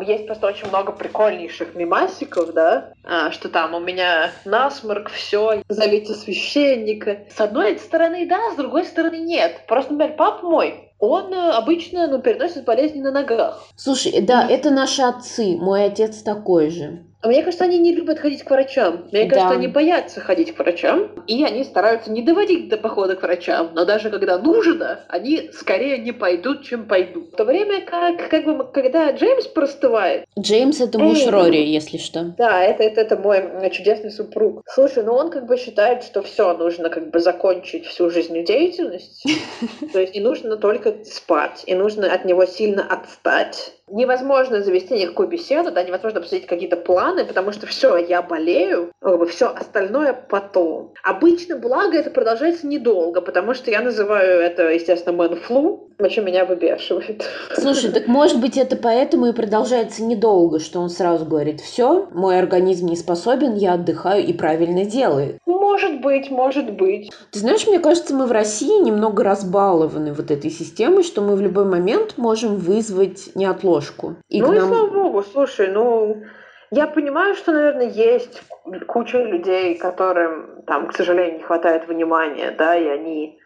Есть 0.07 0.27
просто 0.27 0.47
очень 0.47 0.69
много 0.69 0.93
прикольнейших 0.93 1.75
мимасиков, 1.75 2.55
да, 2.55 2.93
а, 3.05 3.31
что 3.31 3.49
там 3.49 3.75
у 3.75 3.81
меня 3.81 4.31
насморк, 4.45 5.11
все, 5.11 5.63
зовите 5.69 6.15
священника. 6.15 7.21
С 7.35 7.41
одной 7.41 7.79
стороны, 7.79 8.27
да, 8.27 8.53
с 8.53 8.57
другой 8.57 8.85
стороны, 8.85 9.19
нет. 9.19 9.67
Просто, 9.67 9.93
например, 9.93 10.17
пап 10.17 10.43
мой, 10.43 10.89
он 10.99 11.33
э, 11.33 11.51
обычно 11.51 12.09
ну, 12.09 12.21
переносит 12.21 12.65
болезни 12.65 13.01
на 13.01 13.13
ногах. 13.13 13.65
Слушай, 13.77 14.21
да, 14.21 14.47
это 14.49 14.71
наши 14.71 15.03
отцы. 15.03 15.57
Мой 15.57 15.85
отец 15.85 16.23
такой 16.23 16.71
же. 16.71 17.05
А 17.21 17.27
мне 17.27 17.43
кажется, 17.43 17.65
они 17.65 17.79
не 17.79 17.93
любят 17.93 18.21
ходить 18.21 18.45
к 18.45 18.51
врачам. 18.51 19.09
Мне 19.11 19.25
да. 19.25 19.35
кажется, 19.35 19.55
они 19.55 19.67
боятся 19.67 20.21
ходить 20.21 20.55
к 20.55 20.59
врачам, 20.59 21.11
и 21.27 21.45
они 21.45 21.65
стараются 21.65 22.13
не 22.13 22.23
доводить 22.23 22.69
до 22.69 22.77
похода 22.77 23.17
к 23.17 23.23
врачам. 23.23 23.71
Но 23.75 23.85
даже 23.85 24.11
когда 24.11 24.39
нужно, 24.39 25.01
они 25.09 25.51
скорее 25.53 25.99
не 25.99 26.13
пойдут, 26.13 26.63
чем 26.63 26.87
пойдут. 26.87 27.33
В 27.33 27.37
то 27.37 27.45
время 27.45 27.81
как, 27.85 28.29
как 28.29 28.45
бы, 28.45 28.65
когда 28.65 29.11
Джеймс 29.11 29.49
простывает... 29.49 30.27
Джеймс— 30.39 30.81
это 30.81 31.01
муж 31.01 31.19
Эй, 31.19 31.29
Рори, 31.29 31.67
если 31.67 31.97
что. 31.97 32.35
Да, 32.39 32.63
это, 32.63 32.85
это, 32.85 33.01
это 33.01 33.17
мой 33.17 33.71
чудесный 33.73 34.13
супруг. 34.13 34.63
Слушай, 34.69 35.03
ну 35.03 35.15
он 35.15 35.31
как 35.31 35.47
бы 35.47 35.57
считает, 35.57 36.05
что 36.05 36.23
все, 36.23 36.57
нужно 36.57 36.89
как 36.89 37.11
бы 37.11 37.19
закончить 37.19 37.87
всю 37.87 38.11
жизнедеятельность. 38.11 39.25
То 39.93 40.01
есть 40.01 40.15
не 40.15 40.21
нужно 40.21 40.57
только 40.57 40.95
спать, 41.05 41.65
и 41.67 41.75
нужно 41.75 42.13
от 42.13 42.25
него 42.25 42.45
сильно 42.47 42.87
отстать 42.89 43.73
невозможно 43.91 44.63
завести 44.63 44.95
никакую 44.95 45.29
беседу, 45.29 45.71
да, 45.71 45.83
невозможно 45.83 46.21
обсудить 46.21 46.47
какие-то 46.47 46.77
планы, 46.77 47.25
потому 47.25 47.53
что 47.53 47.67
все, 47.67 47.97
я 47.97 48.23
болею, 48.23 48.93
все 49.29 49.47
остальное 49.47 50.13
потом. 50.13 50.93
Обычно, 51.03 51.57
благо, 51.57 51.97
это 51.97 52.11
продолжается 52.11 52.67
недолго, 52.67 53.21
потому 53.21 53.55
что 53.55 53.71
я 53.71 53.81
называю 53.81 54.41
это, 54.41 54.71
естественно, 54.71 55.17
мэн-флу, 55.17 55.91
очень 55.99 56.23
меня 56.23 56.45
выбешивает. 56.45 57.25
Слушай, 57.55 57.91
так 57.91 58.07
может 58.07 58.41
быть 58.41 58.57
это 58.57 58.77
поэтому 58.77 59.27
и 59.27 59.33
продолжается 59.33 60.05
недолго, 60.05 60.61
что 60.61 60.81
он 60.81 60.91
сразу 60.91 61.25
говорит, 61.25 61.61
все, 61.61 62.09
мой 62.13 62.39
организм 62.39 62.87
не 62.87 62.97
способен, 62.97 63.55
я 63.55 63.75
отдыхаю 63.75 64.25
и 64.25 64.33
правильно 64.33 64.85
делает. 64.85 65.39
Может 65.47 66.01
быть, 66.01 66.31
может 66.31 66.73
быть. 66.73 67.11
Ты 67.31 67.39
знаешь, 67.39 67.67
мне 67.67 67.79
кажется, 67.79 68.15
мы 68.15 68.27
в 68.27 68.33
России 68.33 68.83
немного 68.83 69.23
разбалованы 69.23 70.13
вот 70.13 70.31
этой 70.31 70.51
системой, 70.51 71.03
что 71.03 71.21
мы 71.21 71.37
в 71.37 71.41
любой 71.41 71.65
момент 71.65 72.15
можем 72.17 72.57
вызвать 72.57 73.31
неотложку. 73.79 74.17
И 74.29 74.41
ну 74.41 74.53
нам... 74.53 74.57
и 74.57 74.61
слава 74.61 74.87
богу, 74.87 75.23
слушай, 75.23 75.69
ну... 75.69 76.23
Я 76.71 76.87
понимаю, 76.87 77.35
что, 77.35 77.53
наверное, 77.53 77.89
есть 77.89 78.43
куча 78.87 79.23
людей, 79.23 79.79
которым, 79.79 80.63
там, 80.67 80.89
к 80.89 80.95
сожалению, 80.95 81.39
не 81.39 81.43
хватает 81.43 81.89
внимания, 81.89 82.51
да, 82.51 82.77
и 82.77 82.87
они 82.87 83.41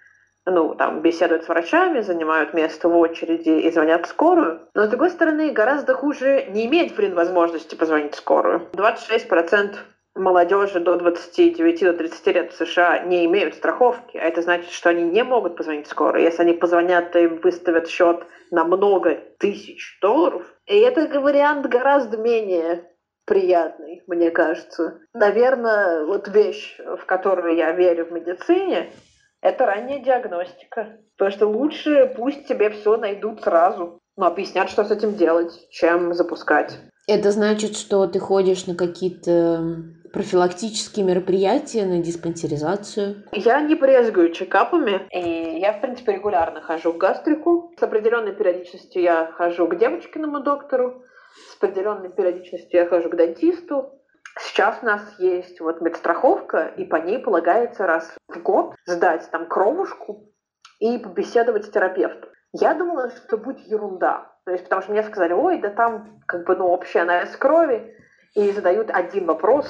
ну, 0.45 0.75
там, 0.75 1.03
беседуют 1.03 1.45
с 1.45 1.49
врачами, 1.49 2.01
занимают 2.01 2.53
место 2.53 2.89
в 2.89 2.97
очереди 2.97 3.51
и 3.51 3.71
звонят 3.71 4.07
в 4.07 4.09
скорую. 4.09 4.69
Но, 4.75 4.87
с 4.87 4.89
другой 4.89 5.11
стороны, 5.11 5.53
гораздо 5.53 5.95
хуже 5.95 6.47
не 6.49 6.67
иметь, 6.67 6.97
блин, 6.97 7.15
возможности 7.15 7.77
позвонить 7.77 8.15
в 8.15 8.19
скорую. 8.19 8.69
26% 8.73 9.77
молодежи 10.15 10.81
до 10.81 10.97
29 10.97 11.81
до 11.81 11.93
30 11.95 12.27
лет 12.29 12.53
в 12.53 12.57
США 12.57 13.01
не 13.01 13.25
имеют 13.27 13.55
страховки, 13.55 14.17
а 14.17 14.25
это 14.25 14.43
значит, 14.43 14.71
что 14.71 14.91
они 14.91 15.05
не 15.05 15.25
могут 15.25 15.57
позвонить 15.57 15.87
скоро. 15.87 16.21
Если 16.21 16.43
они 16.43 16.53
позвонят, 16.53 17.13
то 17.13 17.19
им 17.19 17.41
выставят 17.41 17.89
счет 17.89 18.25
на 18.51 18.65
много 18.65 19.19
тысяч 19.39 19.99
долларов. 20.01 20.43
И 20.67 20.79
это 20.79 21.21
вариант 21.21 21.67
гораздо 21.67 22.19
менее 22.19 22.89
приятный, 23.25 24.03
мне 24.07 24.31
кажется. 24.31 25.01
Наверное, 25.15 26.05
вот 26.05 26.29
вещь, 26.29 26.79
в 26.79 27.05
которую 27.07 27.57
я 27.57 27.73
верю 27.73 28.07
в 28.07 28.13
медицине, 28.13 28.93
это 29.41 29.67
ранняя 29.67 30.03
диагностика. 30.03 30.99
Потому 31.17 31.31
что 31.31 31.47
лучше 31.47 32.13
пусть 32.17 32.47
тебе 32.47 32.71
все 32.71 32.97
найдут 32.97 33.43
сразу, 33.43 34.01
но 34.17 34.27
объяснят, 34.27 34.69
что 34.69 34.85
с 34.85 34.91
этим 34.91 35.15
делать, 35.15 35.69
чем 35.71 36.15
запускать. 36.15 36.79
Это 37.09 37.31
значит, 37.31 37.77
что 37.77 38.07
ты 38.07 38.19
ходишь 38.19 38.67
на 38.67 38.77
какие-то 38.77 39.85
профилактические 40.13 41.05
мероприятия 41.05 41.85
на 41.87 41.99
диспансеризацию? 41.99 43.25
Я 43.33 43.61
не 43.61 43.75
брезгую 43.75 44.33
чекапами, 44.33 45.07
и 45.11 45.59
я, 45.59 45.73
в 45.73 45.81
принципе, 45.81 46.13
регулярно 46.13 46.61
хожу 46.61 46.93
к 46.93 46.99
гастрику. 46.99 47.73
С 47.79 47.83
определенной 47.83 48.33
периодичностью 48.33 49.03
я 49.03 49.33
хожу 49.33 49.67
к 49.67 49.77
девочкиному 49.77 50.41
доктору, 50.41 51.03
с 51.51 51.57
определенной 51.57 52.11
периодичностью 52.11 52.81
я 52.81 52.87
хожу 52.87 53.09
к 53.09 53.17
дантисту. 53.17 53.99
Сейчас 54.39 54.79
у 54.83 54.87
нас 54.87 55.03
есть 55.19 55.61
вот 55.61 55.81
медстраховка, 55.81 56.73
и 56.77 56.85
по 56.85 56.97
ней 56.97 57.19
полагается 57.19 57.87
раз 57.87 58.15
в 58.29 58.43
год 58.43 58.75
сдать 58.87 59.29
там 59.31 59.47
кровушку 59.47 60.31
и 60.79 60.99
побеседовать 60.99 61.67
с 61.67 61.71
терапевтом. 61.71 62.31
Я 62.53 62.75
думала, 62.75 63.11
что 63.11 63.39
будет 63.39 63.61
ерунда. 63.61 64.31
То 64.45 64.53
есть, 64.53 64.65
потому 64.65 64.83
что 64.83 64.93
мне 64.93 65.03
сказали, 65.05 65.33
ой, 65.33 65.59
да 65.59 65.71
там 65.71 66.21
как 66.27 66.47
бы, 66.47 66.57
ну, 66.57 66.67
общий 66.67 66.99
анализ 66.99 67.37
крови, 67.37 67.95
и 68.35 68.51
задают 68.51 68.91
один 68.91 69.27
вопрос, 69.27 69.67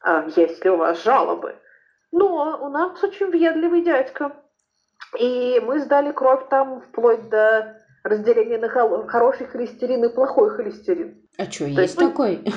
а, 0.00 0.26
есть 0.36 0.64
ли 0.64 0.70
у 0.70 0.76
вас 0.76 1.02
жалобы. 1.02 1.54
Но 2.12 2.58
у 2.62 2.68
нас 2.68 3.02
очень 3.02 3.30
въедливый 3.30 3.82
дядька. 3.82 4.32
И 5.18 5.60
мы 5.64 5.80
сдали 5.80 6.12
кровь 6.12 6.48
там 6.48 6.80
вплоть 6.80 7.28
до 7.28 7.76
разделения 8.04 8.58
на 8.58 8.68
хороший 8.68 9.46
холестерин 9.46 10.04
и 10.04 10.14
плохой 10.14 10.50
холестерин. 10.50 11.22
А 11.38 11.44
что, 11.50 11.64
есть, 11.64 11.78
есть 11.78 11.98
такой? 11.98 12.44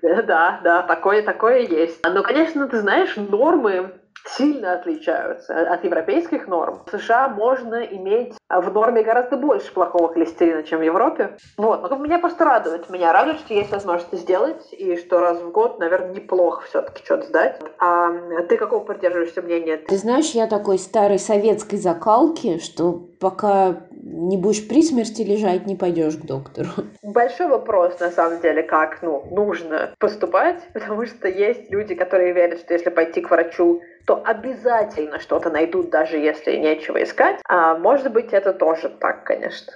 Да, 0.00 0.60
да, 0.64 0.82
такое, 0.82 1.22
такое 1.22 1.60
есть. 1.60 2.02
Но, 2.04 2.22
конечно, 2.22 2.66
ты 2.66 2.80
знаешь, 2.80 3.14
нормы 3.16 3.92
сильно 4.24 4.74
отличаются 4.74 5.72
от 5.72 5.84
европейских 5.84 6.46
норм. 6.46 6.82
В 6.86 6.90
США 6.90 7.28
можно 7.28 7.76
иметь 7.76 8.34
в 8.48 8.72
норме 8.72 9.02
гораздо 9.02 9.36
больше 9.36 9.72
плохого 9.72 10.12
холестерина, 10.12 10.62
чем 10.62 10.80
в 10.80 10.82
Европе. 10.82 11.36
Вот, 11.56 11.88
но 11.88 11.96
меня 11.96 12.18
просто 12.18 12.44
радует. 12.44 12.88
Меня 12.90 13.12
радует, 13.12 13.40
что 13.40 13.54
есть 13.54 13.72
возможность 13.72 14.22
сделать, 14.22 14.72
и 14.72 14.96
что 14.96 15.20
раз 15.20 15.40
в 15.40 15.50
год, 15.50 15.78
наверное, 15.78 16.14
неплохо 16.14 16.64
все-таки 16.66 17.04
что-то 17.04 17.26
сдать. 17.26 17.60
А 17.78 18.10
ты 18.48 18.56
какого 18.56 18.84
придерживаешься 18.84 19.42
мнения? 19.42 19.78
Ты 19.78 19.96
знаешь, 19.96 20.30
я 20.30 20.46
такой 20.46 20.78
старой 20.78 21.18
советской 21.18 21.76
закалки, 21.76 22.58
что 22.58 23.08
пока 23.22 23.76
не 23.92 24.36
будешь 24.36 24.66
при 24.68 24.82
смерти 24.82 25.22
лежать, 25.22 25.64
не 25.64 25.76
пойдешь 25.76 26.16
к 26.16 26.26
доктору. 26.26 26.68
Большой 27.02 27.46
вопрос, 27.46 28.00
на 28.00 28.10
самом 28.10 28.40
деле, 28.40 28.64
как 28.64 29.00
ну, 29.00 29.24
нужно 29.30 29.94
поступать, 29.98 30.60
потому 30.74 31.06
что 31.06 31.28
есть 31.28 31.70
люди, 31.70 31.94
которые 31.94 32.32
верят, 32.32 32.58
что 32.58 32.74
если 32.74 32.90
пойти 32.90 33.20
к 33.20 33.30
врачу, 33.30 33.80
то 34.06 34.20
обязательно 34.24 35.20
что-то 35.20 35.50
найдут, 35.50 35.90
даже 35.90 36.16
если 36.16 36.56
нечего 36.56 37.00
искать. 37.02 37.36
А 37.48 37.76
может 37.76 38.12
быть, 38.12 38.32
это 38.32 38.52
тоже 38.52 38.88
так, 38.88 39.24
конечно. 39.24 39.72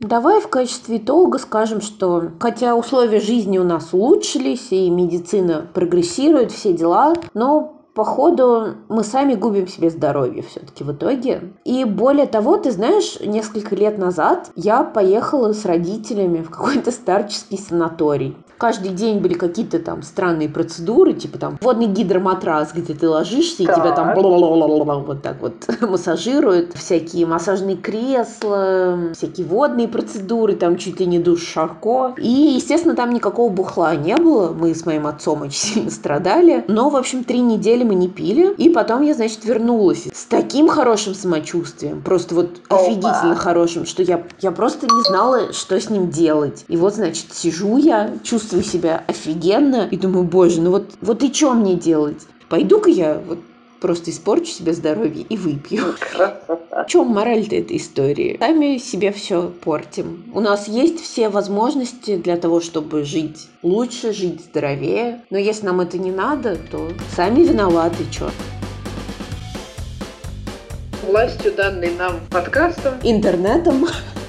Давай 0.00 0.40
в 0.40 0.48
качестве 0.48 0.98
итога 0.98 1.38
скажем, 1.38 1.80
что 1.80 2.30
хотя 2.40 2.74
условия 2.74 3.20
жизни 3.20 3.58
у 3.58 3.64
нас 3.64 3.92
улучшились 3.92 4.70
и 4.70 4.90
медицина 4.90 5.66
прогрессирует, 5.72 6.52
все 6.52 6.72
дела, 6.72 7.14
но 7.32 7.75
походу 7.96 8.74
мы 8.90 9.02
сами 9.02 9.34
губим 9.34 9.66
себе 9.66 9.88
здоровье 9.88 10.42
все-таки 10.42 10.84
в 10.84 10.92
итоге. 10.92 11.54
И 11.64 11.84
более 11.84 12.26
того, 12.26 12.58
ты 12.58 12.70
знаешь, 12.70 13.18
несколько 13.20 13.74
лет 13.74 13.96
назад 13.96 14.50
я 14.54 14.84
поехала 14.84 15.52
с 15.52 15.64
родителями 15.64 16.42
в 16.42 16.50
какой-то 16.50 16.92
старческий 16.92 17.58
санаторий 17.58 18.36
каждый 18.58 18.90
день 18.90 19.18
были 19.18 19.34
какие-то 19.34 19.78
там 19.78 20.02
странные 20.02 20.48
процедуры, 20.48 21.12
типа 21.12 21.38
там 21.38 21.58
водный 21.60 21.86
гидроматрас, 21.86 22.72
где 22.72 22.94
ты 22.94 23.08
ложишься, 23.08 23.62
и 23.62 23.66
тебя 23.66 23.92
там 23.92 24.14
вот 25.04 25.22
так 25.22 25.40
вот 25.40 25.54
массажируют, 25.80 26.74
всякие 26.74 27.26
массажные 27.26 27.76
кресла, 27.76 28.98
всякие 29.14 29.46
водные 29.46 29.88
процедуры, 29.88 30.54
там 30.54 30.76
чуть 30.76 31.00
ли 31.00 31.06
не 31.06 31.18
душ 31.18 31.46
Шарко. 31.46 32.14
И, 32.18 32.28
естественно, 32.28 32.94
там 32.94 33.12
никакого 33.12 33.50
бухла 33.50 33.94
не 33.94 34.16
было, 34.16 34.52
мы 34.52 34.74
с 34.74 34.86
моим 34.86 35.06
отцом 35.06 35.42
очень 35.42 35.56
сильно 35.56 35.90
страдали, 35.90 36.64
но, 36.68 36.88
в 36.88 36.96
общем, 36.96 37.24
три 37.24 37.40
недели 37.40 37.84
мы 37.84 37.94
не 37.94 38.08
пили, 38.08 38.54
и 38.54 38.68
потом 38.70 39.02
я, 39.02 39.14
значит, 39.14 39.44
вернулась 39.44 40.06
с 40.12 40.24
таким 40.24 40.68
хорошим 40.68 41.14
самочувствием, 41.14 42.02
просто 42.02 42.34
вот 42.34 42.60
офигительно 42.68 43.34
хорошим, 43.36 43.86
что 43.86 44.02
я, 44.02 44.24
я 44.40 44.50
просто 44.50 44.86
не 44.86 45.02
знала, 45.04 45.52
что 45.52 45.80
с 45.80 45.90
ним 45.90 46.10
делать. 46.10 46.64
И 46.68 46.76
вот, 46.76 46.94
значит, 46.94 47.32
сижу 47.32 47.76
я, 47.76 48.10
чувствую 48.22 48.45
чувствую 48.46 48.62
себя 48.62 49.02
офигенно 49.08 49.88
и 49.90 49.96
думаю, 49.96 50.24
боже, 50.24 50.60
ну 50.60 50.70
вот, 50.70 50.92
вот 51.00 51.20
и 51.24 51.32
что 51.32 51.52
мне 51.52 51.74
делать? 51.74 52.22
Пойду-ка 52.48 52.88
я 52.90 53.20
вот 53.26 53.40
просто 53.80 54.12
испорчу 54.12 54.46
себе 54.46 54.72
здоровье 54.72 55.26
и 55.28 55.36
выпью. 55.36 55.96
В 56.70 56.86
чем 56.86 57.08
мораль-то 57.08 57.56
этой 57.56 57.78
истории? 57.78 58.36
Сами 58.38 58.78
себе 58.78 59.10
все 59.10 59.50
портим. 59.64 60.30
У 60.32 60.38
нас 60.38 60.68
есть 60.68 61.00
все 61.00 61.28
возможности 61.28 62.16
для 62.16 62.36
того, 62.36 62.60
чтобы 62.60 63.04
жить 63.04 63.48
лучше, 63.64 64.12
жить 64.12 64.42
здоровее. 64.42 65.22
Но 65.30 65.38
если 65.38 65.66
нам 65.66 65.80
это 65.80 65.98
не 65.98 66.12
надо, 66.12 66.56
то 66.70 66.88
сами 67.16 67.40
виноваты, 67.40 68.04
что. 68.12 68.30
Властью 71.04 71.52
данной 71.52 71.90
нам 71.96 72.20
подкастом. 72.30 72.94
Интернетом 73.02 73.86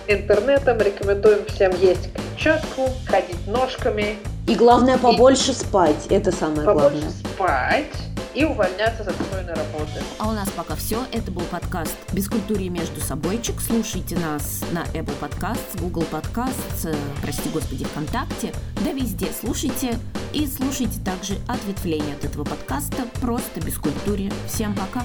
интернетом. 0.07 0.79
Рекомендуем 0.79 1.45
всем 1.45 1.71
есть 1.79 2.09
клетчатку, 2.13 2.89
ходить 3.05 3.47
ножками. 3.47 4.17
И 4.47 4.55
главное, 4.55 4.97
побольше 4.97 5.51
и... 5.51 5.55
спать. 5.55 6.07
Это 6.09 6.31
самое 6.31 6.65
побольше 6.65 6.99
главное. 6.99 7.11
спать 7.11 8.07
и 8.33 8.45
увольняться 8.45 9.03
с 9.03 9.07
отстойной 9.07 9.53
работы. 9.53 9.99
А 10.19 10.29
у 10.29 10.31
нас 10.31 10.47
пока 10.49 10.75
все. 10.75 10.99
Это 11.11 11.31
был 11.31 11.41
подкаст 11.43 11.95
«Без 12.13 12.29
культуры 12.29 12.69
между 12.69 13.01
собойчик». 13.01 13.59
Слушайте 13.59 14.15
нас 14.15 14.61
на 14.71 14.83
Apple 14.97 15.15
Podcasts, 15.19 15.79
Google 15.79 16.05
Podcasts, 16.11 16.85
э, 16.85 16.95
прости 17.23 17.49
господи, 17.49 17.83
ВКонтакте. 17.85 18.53
Да 18.85 18.91
везде 18.91 19.27
слушайте. 19.37 19.97
И 20.33 20.45
слушайте 20.45 20.99
также 21.03 21.33
ответвление 21.47 22.15
от 22.15 22.25
этого 22.25 22.43
подкаста 22.43 23.07
«Просто 23.21 23.59
без 23.59 23.75
культуры». 23.77 24.31
Всем 24.47 24.75
пока! 24.75 25.03